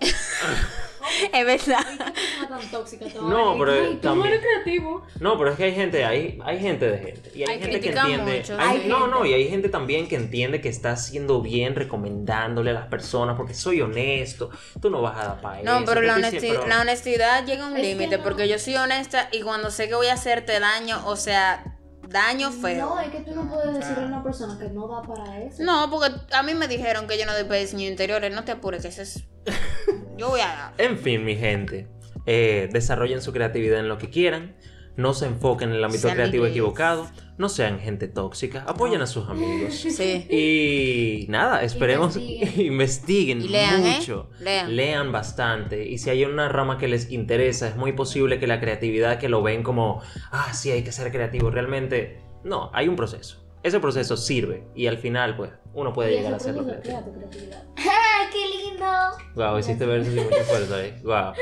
es 1.32 1.44
verdad. 1.46 1.84
Qué 1.84 2.12
persona 2.12 2.48
tan 2.48 2.70
tóxica 2.70 3.06
te 3.06 3.18
va 3.18 3.26
a 3.26 3.30
No, 3.30 3.56
pero 3.58 3.72
Ay, 3.72 3.78
tú 3.86 3.94
no 3.94 4.00
también- 4.00 4.26
eres 4.28 4.40
creativo. 4.40 5.02
No, 5.20 5.38
pero 5.38 5.50
es 5.50 5.56
que 5.56 5.64
hay 5.64 5.74
gente, 5.74 6.04
hay, 6.04 6.38
hay 6.44 6.58
gente 6.60 6.88
de 6.90 6.98
gente. 6.98 7.30
Y 7.34 7.42
hay, 7.42 7.48
Hay 7.48 7.60
gente 7.60 7.80
que 7.80 7.88
entiende. 7.90 8.38
mucho, 8.38 8.56
hay- 8.58 8.82
sí. 8.82 8.88
no, 8.88 9.06
no, 9.06 9.24
y 9.26 9.32
hay 9.34 9.48
gente 9.48 9.68
también 9.68 10.08
que 10.08 10.16
entiende 10.16 10.60
que 10.60 10.68
está 10.68 10.92
haciendo 10.92 11.40
bien 11.42 11.74
recomendándole 11.74 12.70
a 12.70 12.74
las 12.74 12.86
personas 12.86 13.36
porque 13.36 13.54
soy 13.54 13.80
honesto. 13.80 14.50
Tú 14.80 14.90
no 14.90 15.02
vas 15.02 15.16
a 15.18 15.28
dar 15.28 15.40
para 15.40 15.62
No, 15.62 15.76
eso. 15.78 15.84
pero 15.86 16.00
que 16.00 16.06
la, 16.06 16.16
honesti- 16.18 16.40
siempre- 16.40 16.68
la 16.68 16.80
honestidad 16.80 17.44
llega 17.46 17.64
a 17.66 17.68
un 17.72 17.80
límite 17.80 18.18
no. 18.18 18.24
porque 18.24 18.48
yo 18.48 18.58
soy 18.58 18.76
honesta 18.76 19.28
y 19.32 19.42
cuando 19.42 19.70
sé 19.70 19.88
que 19.88 19.94
voy 19.94 20.06
a 20.08 20.14
hacerte 20.14 20.58
daño, 20.60 21.02
o 21.06 21.16
sea, 21.16 21.75
daño 22.16 22.50
feo. 22.50 22.86
No, 22.86 23.00
es 23.00 23.10
que 23.10 23.20
tú 23.20 23.34
no 23.34 23.48
puedes 23.48 23.74
decirle 23.74 24.04
a 24.04 24.06
una 24.06 24.22
persona 24.22 24.58
que 24.58 24.68
no 24.70 24.88
da 24.88 25.02
para 25.02 25.42
eso. 25.42 25.62
No, 25.62 25.88
porque 25.90 26.14
a 26.32 26.42
mí 26.42 26.54
me 26.54 26.66
dijeron 26.68 27.06
que 27.06 27.18
yo 27.18 27.26
no 27.26 27.32
doy 27.32 27.44
para 27.44 27.60
diseño 27.60 27.86
interiores, 27.86 28.34
no 28.34 28.44
te 28.44 28.52
apures, 28.52 28.82
que 28.82 28.88
eso 28.88 29.02
es... 29.02 29.24
Yo 30.16 30.30
voy 30.30 30.40
a 30.40 30.46
dar. 30.46 30.72
En 30.78 30.98
fin, 30.98 31.24
mi 31.24 31.36
gente, 31.36 31.88
eh, 32.24 32.70
desarrollen 32.72 33.20
su 33.20 33.32
creatividad 33.32 33.78
en 33.80 33.88
lo 33.88 33.98
que 33.98 34.08
quieran, 34.08 34.56
no 34.96 35.14
se 35.14 35.26
enfoquen 35.26 35.70
en 35.70 35.76
el 35.76 35.84
ámbito 35.84 36.02
Sean 36.02 36.14
creativo 36.14 36.44
libres. 36.44 36.52
equivocado, 36.52 37.06
no 37.38 37.48
sean 37.48 37.78
gente 37.80 38.08
tóxica, 38.08 38.64
apoyen 38.66 39.02
a 39.02 39.06
sus 39.06 39.28
amigos. 39.28 39.74
Sí. 39.96 40.26
Y 40.30 41.26
nada, 41.30 41.62
esperemos 41.62 42.16
Investiguen. 42.16 42.60
investiguen, 42.66 43.40
Y 43.42 43.48
lean, 43.48 43.86
¿eh? 43.86 43.94
mucho, 43.98 44.30
Lean. 44.40 45.12
bastante. 45.12 45.86
Y 45.86 45.98
si 45.98 46.10
hay 46.10 46.24
una 46.24 46.48
rama 46.48 46.78
que 46.78 46.88
les 46.88 47.10
interesa, 47.10 47.68
es 47.68 47.76
muy 47.76 47.92
posible 47.92 48.38
que 48.38 48.46
la 48.46 48.58
creatividad 48.60 49.18
que 49.18 49.28
lo 49.28 49.42
ven 49.42 49.62
como, 49.62 50.00
ah, 50.32 50.52
sí, 50.54 50.70
hay 50.70 50.82
que 50.82 50.92
ser 50.92 51.10
creativo, 51.12 51.50
realmente, 51.50 52.20
no, 52.44 52.70
hay 52.72 52.88
un 52.88 52.96
proceso. 52.96 53.42
Ese 53.62 53.80
proceso 53.80 54.16
sirve 54.16 54.64
y 54.76 54.86
al 54.86 54.96
final, 54.96 55.36
pues, 55.36 55.50
uno 55.74 55.92
puede 55.92 56.12
Y 56.12 56.16
llegar 56.18 56.34
a 56.34 56.36
hacerlo 56.36 56.62
creativo. 56.64 56.82
crea 57.00 57.04
tu 57.04 57.12
creatividad. 57.18 57.64
¡Ay, 57.76 58.26
qué 58.32 58.64
lindo! 58.70 58.86
Wow, 59.34 59.58
hiciste 59.58 59.84
versos 59.84 60.14
y 60.14 60.20
mucha 60.20 60.42
fuerza 60.44 60.76
ahí. 60.76 60.94
Wow. 61.02 61.32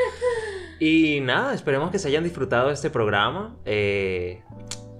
Y 0.80 1.20
nada, 1.20 1.54
esperemos 1.54 1.90
que 1.90 1.98
se 1.98 2.08
hayan 2.08 2.24
disfrutado 2.24 2.68
de 2.68 2.74
este 2.74 2.90
programa. 2.90 3.56
Eh, 3.64 4.42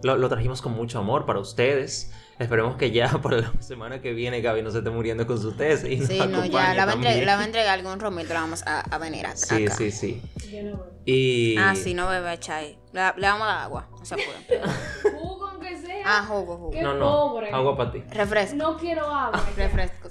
lo, 0.02 0.16
lo 0.16 0.28
trajimos 0.28 0.62
con 0.62 0.72
mucho 0.72 0.98
amor 0.98 1.26
para 1.26 1.38
ustedes. 1.40 2.12
Esperemos 2.38 2.76
que 2.76 2.90
ya 2.90 3.08
para 3.22 3.38
la 3.38 3.52
semana 3.60 4.00
que 4.00 4.12
viene 4.12 4.40
Gaby 4.40 4.62
no 4.62 4.70
se 4.70 4.78
esté 4.78 4.90
muriendo 4.90 5.26
con 5.26 5.40
su 5.40 5.52
tesis. 5.52 5.90
y 5.90 5.96
nos 5.98 6.08
Sí, 6.08 6.18
no, 6.18 6.44
ya 6.44 6.74
la 6.74 6.84
va, 6.86 6.92
a 6.92 6.94
entre- 6.94 7.08
también. 7.10 7.26
la 7.26 7.36
va 7.36 7.42
a 7.42 7.44
entregar 7.46 7.78
algún 7.78 8.00
romito, 8.00 8.34
la 8.34 8.40
vamos 8.40 8.62
a, 8.66 8.80
a 8.80 8.98
venir 8.98 9.24
a, 9.26 9.36
Sí, 9.36 9.66
acá. 9.66 9.74
sí, 9.76 9.90
sí. 9.90 10.22
Yo 10.50 10.62
no 10.64 10.76
voy. 10.78 10.86
Y... 11.06 11.56
Ah, 11.58 11.74
sí, 11.76 11.94
no 11.94 12.08
bebe 12.08 12.38
chai. 12.40 12.78
Le, 12.92 13.00
le 13.16 13.26
vamos 13.28 13.42
a 13.48 13.50
dar 13.52 13.62
agua, 13.64 13.88
no 13.98 14.04
se 14.04 14.14
apure. 14.14 14.60
Jugo 15.12 15.46
aunque 15.48 15.76
sea. 15.78 16.02
Ah, 16.06 16.24
jugo, 16.26 16.56
jugo. 16.56 16.70
Qué 16.70 16.82
No, 16.82 16.94
no. 16.94 17.04
pobre. 17.06 17.50
Agua 17.52 17.76
para 17.76 17.92
ti. 17.92 18.02
Refresco, 18.10 18.56
No 18.56 18.76
quiero 18.78 19.06
agua. 19.06 19.44
refresco. 19.56 20.08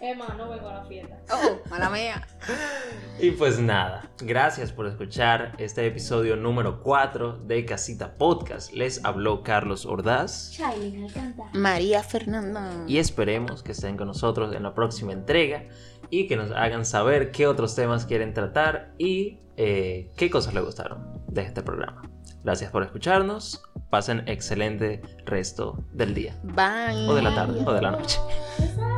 Emma, 0.00 0.34
no 0.36 0.48
vengo 0.50 0.68
a 0.68 0.74
la 0.74 0.84
fiesta. 0.84 1.18
Oh, 1.32 1.58
mala 1.70 1.90
mía. 1.90 2.26
Y 3.20 3.30
pues 3.32 3.58
nada, 3.58 4.10
gracias 4.18 4.72
por 4.72 4.86
escuchar 4.86 5.54
este 5.58 5.86
episodio 5.86 6.36
número 6.36 6.82
4 6.82 7.38
de 7.44 7.64
Casita 7.64 8.16
Podcast. 8.16 8.72
Les 8.72 9.04
habló 9.04 9.42
Carlos 9.42 9.86
Ordaz. 9.86 10.50
Shailin, 10.52 11.04
al 11.04 11.12
cantar. 11.12 11.46
María 11.54 12.02
Fernanda. 12.02 12.70
y 12.86 12.98
esperemos 12.98 13.62
que 13.62 13.72
estén 13.72 13.96
con 13.96 14.08
nosotros 14.08 14.54
en 14.54 14.62
la 14.62 14.74
próxima 14.74 15.12
entrega 15.12 15.64
y 16.10 16.26
que 16.26 16.36
nos 16.36 16.50
hagan 16.52 16.84
saber 16.84 17.30
qué 17.32 17.46
otros 17.46 17.74
temas 17.74 18.06
quieren 18.06 18.34
tratar 18.34 18.92
y 18.98 19.40
eh, 19.56 20.12
qué 20.16 20.30
cosas 20.30 20.54
les 20.54 20.64
gustaron 20.64 21.22
de 21.28 21.42
este 21.42 21.62
programa. 21.62 22.02
Gracias 22.44 22.70
por 22.70 22.84
escucharnos, 22.84 23.62
pasen 23.90 24.22
excelente 24.28 25.02
resto 25.24 25.84
del 25.92 26.14
día 26.14 26.38
Bye. 26.44 27.08
o 27.08 27.14
de 27.14 27.22
la 27.22 27.34
tarde 27.34 27.60
o 27.66 27.72
de 27.72 27.82
la 27.82 27.90
noche. 27.90 28.20
Bye. 28.76 28.95